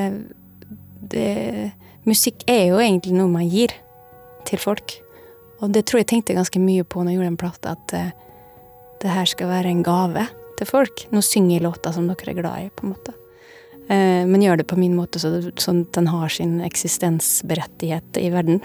det 1.12 1.28
Musikk 2.10 2.42
er 2.50 2.72
jo 2.72 2.80
egentlig 2.82 3.14
noe 3.14 3.30
man 3.30 3.46
gir 3.46 3.74
til 4.48 4.58
folk. 4.62 4.96
Og 5.60 5.70
det 5.76 5.84
tror 5.86 6.02
jeg 6.02 6.10
tenkte 6.10 6.34
ganske 6.38 6.62
mye 6.64 6.86
på 6.88 7.04
når 7.04 7.12
jeg 7.12 7.20
gjorde 7.20 7.32
en 7.34 7.40
plata, 7.44 7.76
at 7.76 7.94
det 9.00 9.12
her 9.14 9.30
skal 9.30 9.52
være 9.52 9.72
en 9.72 9.84
gave 9.86 10.26
til 10.60 10.68
folk. 10.68 11.06
Nå 11.14 11.22
synger 11.24 11.58
jeg 11.58 11.66
låter 11.66 11.96
som 11.96 12.08
dere 12.10 12.34
er 12.34 12.40
glad 12.42 12.66
i, 12.66 12.70
på 12.74 12.86
en 12.86 12.94
måte. 12.94 13.16
Eh, 13.90 14.26
men 14.30 14.44
gjør 14.44 14.62
det 14.62 14.68
på 14.70 14.78
min 14.80 14.98
måte, 14.98 15.22
så 15.22 15.32
sånn 15.62 15.86
at 15.88 15.96
den 15.98 16.10
har 16.12 16.34
sin 16.34 16.60
eksistensberettighet 16.66 18.20
i 18.22 18.32
verden. 18.34 18.60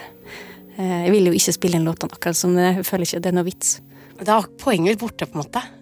Eh, 0.77 1.05
jeg 1.07 1.15
vil 1.15 1.31
jo 1.31 1.37
ikke 1.39 1.55
spille 1.57 1.81
inn 1.81 1.87
låtene 1.89 2.17
akkurat 2.17 2.39
som 2.39 2.57
det. 2.59 2.73
Jeg 2.81 2.89
føler 2.89 3.09
ikke 3.09 3.23
det 3.25 3.31
er 3.31 3.39
noe 3.39 3.49
vits. 3.49 3.77
Da 4.21 4.41
er 4.41 4.51
poenget 4.61 4.95
litt 4.95 5.05
borte, 5.05 5.29
på 5.31 5.39
en 5.39 5.47
måte. 5.47 5.65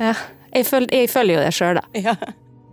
Ja. 0.00 0.14
Jeg, 0.54 0.68
føler, 0.68 0.86
jeg 0.94 1.08
føler 1.10 1.34
jo 1.34 1.42
det 1.42 1.54
sjøl, 1.54 1.78
da. 1.80 1.82
Ja. 1.98 2.14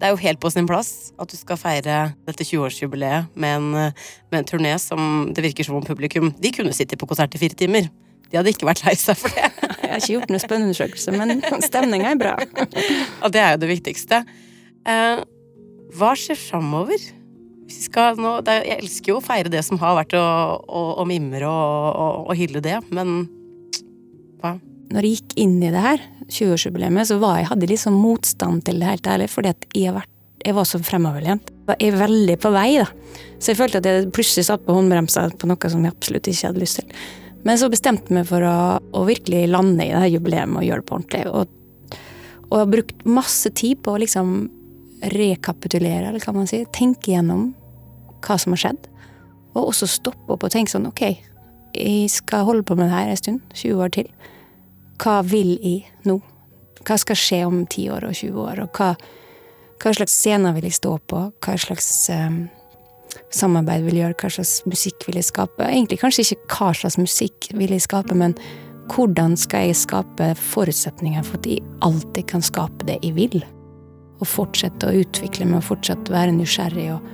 Det 0.01 0.07
er 0.07 0.12
jo 0.14 0.20
helt 0.22 0.39
på 0.41 0.49
sin 0.53 0.68
plass 0.70 1.12
at 1.22 1.30
du 1.30 1.36
skal 1.38 1.57
feire 1.62 1.95
dette 2.26 2.45
20-årsjubileet 2.45 3.34
med, 3.38 3.57
en, 3.57 3.93
med 4.34 4.38
en 4.38 4.47
turné 4.49 4.72
som 4.82 5.32
det 5.34 5.43
virker 5.45 5.66
som 5.66 5.78
om 5.78 5.86
publikum 5.86 6.32
De 6.41 6.51
kunne 6.53 6.74
sittet 6.74 6.97
på 7.01 7.09
konsert 7.09 7.38
i 7.38 7.41
fire 7.41 7.57
timer. 7.57 7.89
De 8.32 8.39
hadde 8.39 8.53
ikke 8.53 8.69
vært 8.69 8.86
lei 8.88 8.95
seg 8.99 9.19
for 9.19 9.36
det. 9.36 9.49
Jeg 9.82 9.91
har 9.91 9.99
ikke 9.99 10.13
gjort 10.13 10.32
noen 10.32 10.43
spennundersøkelse, 10.45 11.13
men 11.19 11.41
stemninga 11.65 12.13
er 12.13 12.19
bra. 12.19 12.36
Og 13.25 13.34
det 13.34 13.41
er 13.43 13.55
jo 13.57 13.61
det 13.65 13.69
viktigste. 13.73 14.21
Eh, 14.88 15.23
hva 15.99 16.11
skjer 16.15 16.39
framover? 16.39 17.09
Er, 17.71 18.17
jeg 18.67 18.77
elsker 18.77 19.13
jo 19.13 19.17
å 19.19 19.23
feire 19.23 19.51
det 19.51 19.61
som 19.63 19.79
har 19.84 19.97
vært, 19.99 20.15
og, 20.19 20.63
og, 20.67 20.89
og 21.01 21.07
mimre 21.07 21.47
og, 21.47 21.86
og, 21.91 22.17
og 22.32 22.39
hylle 22.39 22.63
det, 22.63 22.77
men 22.91 23.25
hva? 24.43 24.57
når 24.91 25.07
jeg 25.07 25.19
gikk 25.19 25.36
inn 25.43 25.57
i 25.63 25.71
det 25.73 25.84
her, 25.84 26.03
20-årsjubileet, 26.32 27.07
så 27.07 27.17
var 27.21 27.39
jeg, 27.39 27.49
hadde 27.51 27.67
jeg 27.67 27.73
liksom 27.73 27.97
motstand 27.99 28.65
til 28.67 28.82
det, 28.82 28.89
helt 28.89 29.07
ærlig, 29.07 29.29
fordi 29.32 29.53
at 29.53 29.67
jeg, 29.77 29.95
vært, 29.95 30.11
jeg 30.43 30.57
var 30.57 30.67
så 30.67 30.82
fremoverlent. 30.84 31.51
Jeg 31.71 31.91
er 31.91 31.99
veldig 32.01 32.38
på 32.43 32.51
vei, 32.53 32.69
da. 32.82 32.88
Så 33.39 33.51
jeg 33.51 33.59
følte 33.59 33.82
at 33.82 33.88
jeg 33.88 34.11
plutselig 34.15 34.47
satt 34.47 34.63
på 34.65 34.75
håndbremsa 34.75 35.29
på 35.39 35.49
noe 35.49 35.71
som 35.71 35.86
jeg 35.86 35.95
absolutt 35.95 36.32
ikke 36.32 36.51
hadde 36.51 36.63
lyst 36.63 36.82
til. 36.82 36.95
Men 37.47 37.57
så 37.57 37.71
bestemte 37.73 38.13
meg 38.13 38.27
for 38.29 38.45
å, 38.45 38.57
å 38.77 39.03
virkelig 39.07 39.47
lande 39.49 39.85
i 39.85 39.91
det 39.91 40.03
her 40.03 40.13
jubileet 40.13 40.51
og 40.53 40.65
gjøre 40.65 40.83
det 40.83 40.89
på 40.89 40.97
ordentlig. 40.97 41.23
Og, 41.31 41.97
og 42.45 42.53
jeg 42.53 42.63
har 42.63 42.73
brukt 42.75 43.05
masse 43.19 43.51
tid 43.57 43.81
på 43.81 43.95
å 43.95 44.01
liksom 44.01 44.35
rekapitulere, 45.15 46.11
eller 46.11 46.21
hva 46.21 46.35
man 46.35 46.49
sier. 46.49 46.69
Tenke 46.75 47.15
gjennom 47.15 47.49
hva 48.21 48.37
som 48.37 48.53
har 48.53 48.61
skjedd. 48.65 48.89
Og 49.55 49.71
også 49.71 49.89
stoppe 49.89 50.35
opp 50.35 50.45
og 50.45 50.53
tenke 50.53 50.71
sånn, 50.73 50.89
ok, 50.91 51.05
jeg 51.75 52.11
skal 52.11 52.45
holde 52.47 52.65
på 52.67 52.75
med 52.77 52.89
det 52.89 52.95
her 52.95 53.09
en 53.09 53.19
stund, 53.19 53.41
20 53.55 53.81
år 53.81 53.95
til 53.95 54.11
hva 55.01 55.21
vil 55.25 55.55
jeg 55.63 55.87
nå? 56.05 56.19
Hva 56.85 56.97
skal 57.01 57.17
skje 57.17 57.39
om 57.47 57.61
10 57.65 57.87
år 57.95 58.05
og 58.05 58.17
20 58.17 58.41
år? 58.43 58.59
Og 58.63 58.77
hva, 58.77 58.91
hva 59.81 59.93
slags 59.97 60.13
scener 60.13 60.53
vil 60.53 60.67
jeg 60.69 60.77
stå 60.77 60.95
på? 61.09 61.21
Hva 61.41 61.55
slags 61.61 61.89
um, 62.13 62.43
samarbeid 63.36 63.86
vil 63.88 64.01
gjøre? 64.01 64.17
Hva 64.19 64.32
slags 64.36 64.59
musikk 64.69 65.07
vil 65.07 65.19
jeg 65.19 65.29
skape? 65.29 65.65
Egentlig 65.67 66.01
kanskje 66.01 66.25
ikke 66.27 66.57
hva 66.57 66.73
slags 66.77 66.99
musikk 66.99 67.49
vil 67.57 67.73
jeg 67.75 67.86
skape, 67.86 68.17
men 68.17 68.36
hvordan 68.91 69.38
skal 69.39 69.69
jeg 69.69 69.79
skape 69.79 70.34
forutsetninger 70.39 71.23
for 71.23 71.39
at 71.39 71.47
jeg 71.47 71.63
alltid 71.86 72.27
kan 72.32 72.43
skape 72.43 72.88
det 72.89 72.99
jeg 73.05 73.15
vil? 73.15 73.41
Og 74.21 74.29
fortsette 74.29 74.89
å 74.89 75.01
utvikle 75.01 75.47
meg, 75.47 75.61
og 75.61 75.69
fortsatt 75.71 76.11
være 76.11 76.36
nysgjerrig 76.36 76.89
og, 76.93 77.05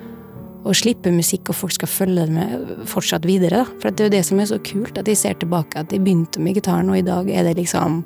og, 0.63 0.73
slippe 0.75 1.13
musikk, 1.13 1.51
og 1.51 1.59
folk 1.61 1.75
skal 1.77 1.91
følge 1.91 2.25
det 2.25 2.35
med 2.35 2.87
fortsatt 2.89 3.27
videre. 3.29 3.61
Da. 3.61 3.77
For 3.79 3.91
det 3.91 4.03
er 4.03 4.09
jo 4.09 4.15
det 4.17 4.23
som 4.27 4.41
er 4.41 4.49
så 4.49 4.59
kult, 4.59 4.97
at 4.99 5.07
jeg 5.07 5.21
ser 5.21 5.37
tilbake 5.39 5.79
at 5.79 5.93
jeg 5.93 6.03
begynte 6.03 6.43
med 6.43 6.57
gitaren, 6.57 6.91
og 6.91 6.99
i 6.99 7.05
dag 7.07 7.29
er 7.31 7.47
det 7.47 7.57
liksom 7.61 8.01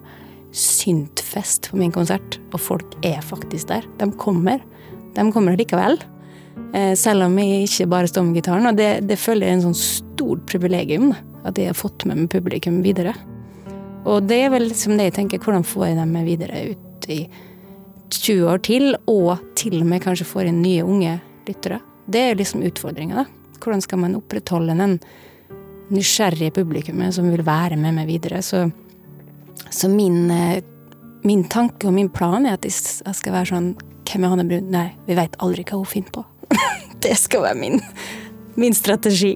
syntfest 0.51 1.72
på 1.72 1.80
min 1.80 1.93
konsert. 1.95 2.38
Og 2.51 2.62
folk 2.62 2.97
er 3.07 3.24
faktisk 3.24 3.72
der. 3.72 3.88
De 4.01 4.12
kommer. 4.20 4.59
De 5.16 5.26
kommer 5.34 5.57
likevel. 5.57 5.97
Eh, 6.74 6.93
selv 6.95 7.26
om 7.26 7.36
jeg 7.39 7.66
ikke 7.68 7.89
bare 7.91 8.08
står 8.08 8.26
med 8.28 8.39
gitaren. 8.39 8.70
Og 8.70 8.80
det, 8.80 8.89
det 9.08 9.20
føler 9.20 9.47
jeg 9.47 9.56
er 9.56 9.60
en 9.60 9.68
sånn 9.70 9.82
stort 9.82 10.45
privilegium, 10.49 11.12
at 11.47 11.60
jeg 11.60 11.72
har 11.72 11.78
fått 11.78 12.06
med 12.08 12.24
meg 12.24 12.32
publikum 12.32 12.80
videre. 12.86 13.14
Og 14.08 14.26
det 14.26 14.39
er 14.45 14.54
vel 14.54 14.70
liksom 14.70 14.95
det 14.97 15.12
jeg 15.12 15.18
tenker, 15.20 15.41
hvordan 15.43 15.66
får 15.68 15.91
jeg 15.91 15.99
dem 15.99 16.14
med 16.16 16.30
videre 16.30 16.64
ut 16.72 17.10
i 17.12 17.20
20 18.12 18.47
år 18.49 18.64
til, 18.66 18.95
og 19.10 19.43
til 19.60 19.82
og 19.82 19.89
med 19.89 20.04
kanskje 20.04 20.28
får 20.28 20.49
inn 20.49 20.64
nye 20.64 20.86
unge 20.88 21.18
lyttere. 21.47 21.82
Det 22.12 22.24
er 22.32 22.39
liksom 22.39 22.64
utfordringa, 22.68 23.24
da. 23.24 23.58
Hvordan 23.62 23.84
skal 23.84 24.02
man 24.02 24.18
opprettholde 24.18 24.74
den 24.80 24.97
nysgjerrige 25.93 26.56
publikummet 26.56 27.14
som 27.14 27.28
vil 27.30 27.43
være 27.45 27.78
med 27.78 27.99
meg 27.99 28.10
videre? 28.10 28.41
Så, 28.41 28.64
så 29.70 29.91
min, 29.91 30.24
eh, 30.34 30.64
min 31.28 31.45
tanke 31.45 31.88
og 31.88 31.93
min 31.93 32.10
plan 32.10 32.47
er 32.47 32.58
at 32.58 32.66
jeg 32.66 32.74
skal 32.74 33.38
være 33.38 33.54
sånn 33.54 33.74
Hvem 34.12 34.26
er 34.28 34.32
Hanne 34.34 34.43
Brun? 34.43 34.66
Nei, 34.74 34.89
vi 35.06 35.16
veit 35.16 35.38
aldri 35.39 35.64
hva 35.64 35.78
hun 35.80 35.88
finner 35.88 36.12
på. 36.12 36.26
det 37.06 37.16
skal 37.20 37.45
være 37.45 37.60
min, 37.60 37.82
min 38.60 38.76
strategi. 38.78 39.36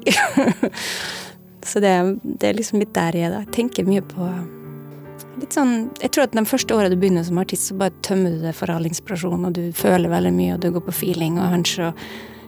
så 1.69 1.81
det, 1.83 1.95
det 2.23 2.51
er 2.51 2.59
liksom 2.59 2.81
litt 2.81 2.93
der 2.95 3.17
jeg 3.17 3.29
er, 3.29 3.35
da. 3.37 3.45
Jeg 3.45 3.55
tenker 3.61 3.89
mye 3.89 4.03
på 4.05 4.29
litt 5.41 5.55
sånn, 5.55 5.89
Jeg 6.01 6.13
tror 6.15 6.27
at 6.27 6.35
de 6.35 6.45
første 6.47 6.75
åra 6.75 6.91
du 6.91 6.97
begynner 6.99 7.25
som 7.27 7.39
artist, 7.41 7.69
så 7.69 7.77
bare 7.79 7.95
tømmer 8.05 8.35
du 8.35 8.45
deg 8.45 8.55
for 8.55 8.71
all 8.71 8.87
inspirasjon, 8.87 9.47
og 9.47 9.55
du 9.57 9.69
føler 9.75 10.11
veldig 10.11 10.33
mye, 10.35 10.55
og 10.55 10.63
du 10.63 10.71
går 10.75 10.85
på 10.87 10.95
feeling 10.95 11.39
og 11.41 11.51
hunch 11.51 11.75
og 11.83 12.05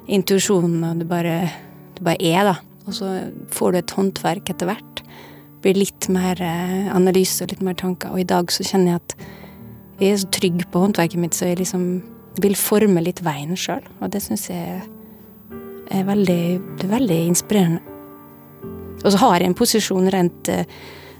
intuisjon, 0.08 0.78
og 0.88 1.02
du 1.02 1.08
bare, 1.10 1.40
du 1.98 2.04
bare 2.08 2.22
er, 2.24 2.54
da. 2.54 2.56
Og 2.88 2.96
så 2.96 3.12
får 3.52 3.74
du 3.74 3.80
et 3.82 3.96
håndverk 3.98 4.54
etter 4.54 4.70
hvert. 4.70 5.02
Blir 5.64 5.76
litt 5.76 6.08
mer 6.14 6.40
eh, 6.44 6.88
analyse 6.96 7.44
og 7.44 7.52
litt 7.52 7.66
mer 7.66 7.76
tanker. 7.76 8.14
Og 8.14 8.22
i 8.22 8.28
dag 8.28 8.54
så 8.54 8.64
kjenner 8.64 8.94
jeg 8.94 9.02
at 9.02 9.18
jeg 9.98 10.14
er 10.14 10.22
så 10.22 10.30
trygg 10.38 10.64
på 10.72 10.84
håndverket 10.86 11.20
mitt, 11.20 11.36
så 11.36 11.50
jeg 11.50 11.60
liksom 11.60 11.90
vil 12.44 12.56
forme 12.60 13.02
litt 13.04 13.22
veien 13.26 13.58
sjøl. 13.58 13.84
Og 14.02 14.12
det 14.14 14.22
syns 14.26 14.50
jeg 14.50 14.82
er 15.92 16.04
veldig, 16.08 16.60
er 16.84 16.92
veldig 16.92 17.20
inspirerende. 17.28 17.82
Og 19.04 19.12
så 19.12 19.18
har 19.22 19.40
jeg 19.40 19.48
en 19.52 19.58
posisjon 19.58 20.10
rent 20.14 20.50
eh, 20.50 20.66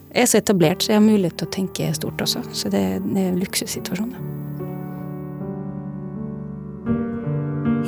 Jeg 0.08 0.22
er 0.24 0.26
så 0.32 0.38
etablert, 0.40 0.84
så 0.84 0.92
jeg 0.92 0.98
har 0.98 1.04
mulighet 1.06 1.38
til 1.38 1.48
å 1.48 1.52
tenke 1.54 1.94
stort 1.94 2.22
også. 2.24 2.40
Så 2.56 2.70
det, 2.74 3.02
det 3.04 3.22
er 3.22 3.28
en 3.30 3.40
luksussituasjon. 3.42 4.16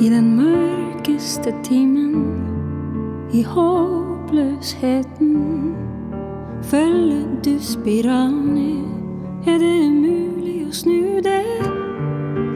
I 0.00 0.08
den 0.12 0.36
mørkeste 0.36 1.52
timen, 1.64 2.14
i 3.32 3.42
håpløsheten, 3.42 5.32
følger 6.62 7.26
du 7.44 7.58
spiralen 7.64 8.54
ned. 8.54 8.84
Er 9.48 9.58
det 9.58 9.90
mulig 9.96 10.68
å 10.68 10.72
snu 10.76 11.20
det? 11.24 11.79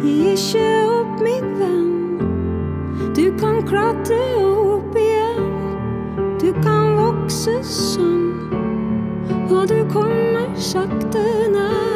Gi 0.05 0.35
ikke 0.35 0.65
opp, 0.85 1.21
min 1.25 1.47
venn. 1.57 2.19
Du 3.17 3.25
kan 3.41 3.63
klatre 3.65 4.21
opp 4.45 4.99
igjen. 5.01 5.49
Du 6.43 6.51
kan 6.61 6.93
vokse 6.99 7.57
sånn, 7.65 8.53
og 9.49 9.65
du 9.73 9.81
kommer 9.97 10.53
sakte 10.61 11.25
nærmere. 11.49 11.94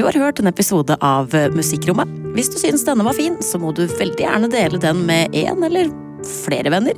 Du 0.00 0.04
har 0.06 0.16
hørt 0.16 0.38
en 0.40 0.48
episode 0.48 0.94
av 1.04 1.34
Musikkrommet. 1.52 2.08
Hvis 2.32 2.48
du 2.48 2.54
syns 2.56 2.86
denne 2.86 3.04
var 3.04 3.12
fin, 3.18 3.34
så 3.44 3.58
må 3.60 3.68
du 3.76 3.82
veldig 3.84 4.22
gjerne 4.24 4.48
dele 4.48 4.80
den 4.80 5.02
med 5.04 5.36
én 5.36 5.60
eller 5.66 5.90
flere 6.24 6.72
venner. 6.72 6.96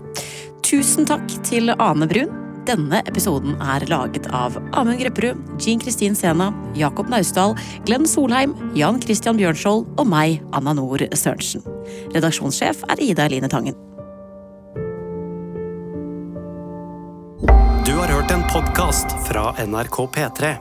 Tusen 0.62 1.08
takk 1.10 1.26
til 1.42 1.74
Ane 1.82 2.06
Brun. 2.06 2.30
Denne 2.68 3.02
episoden 3.10 3.58
er 3.58 3.88
laget 3.90 4.30
av 4.30 4.54
Amund 4.70 5.02
Grepperud, 5.02 5.42
Jean 5.58 5.82
Kristin 5.82 6.14
Sena, 6.14 6.52
Jakob 6.78 7.10
Naustdal, 7.10 7.58
Glenn 7.88 8.06
Solheim, 8.06 8.54
Jan 8.78 9.02
Christian 9.02 9.40
Bjørnskjold 9.40 9.82
og 9.98 10.06
meg, 10.06 10.38
Anna 10.54 10.78
Nord 10.78 11.02
Sørensen. 11.10 11.66
Redaksjonssjef 12.14 12.86
er 12.86 13.02
Ida 13.02 13.26
Eline 13.26 13.50
Tangen. 13.50 13.74
Du 17.82 17.96
har 17.98 18.14
hørt 18.14 18.30
en 18.30 18.46
podkast 18.54 19.18
fra 19.26 19.50
NRK 19.58 20.06
P3. 20.14 20.60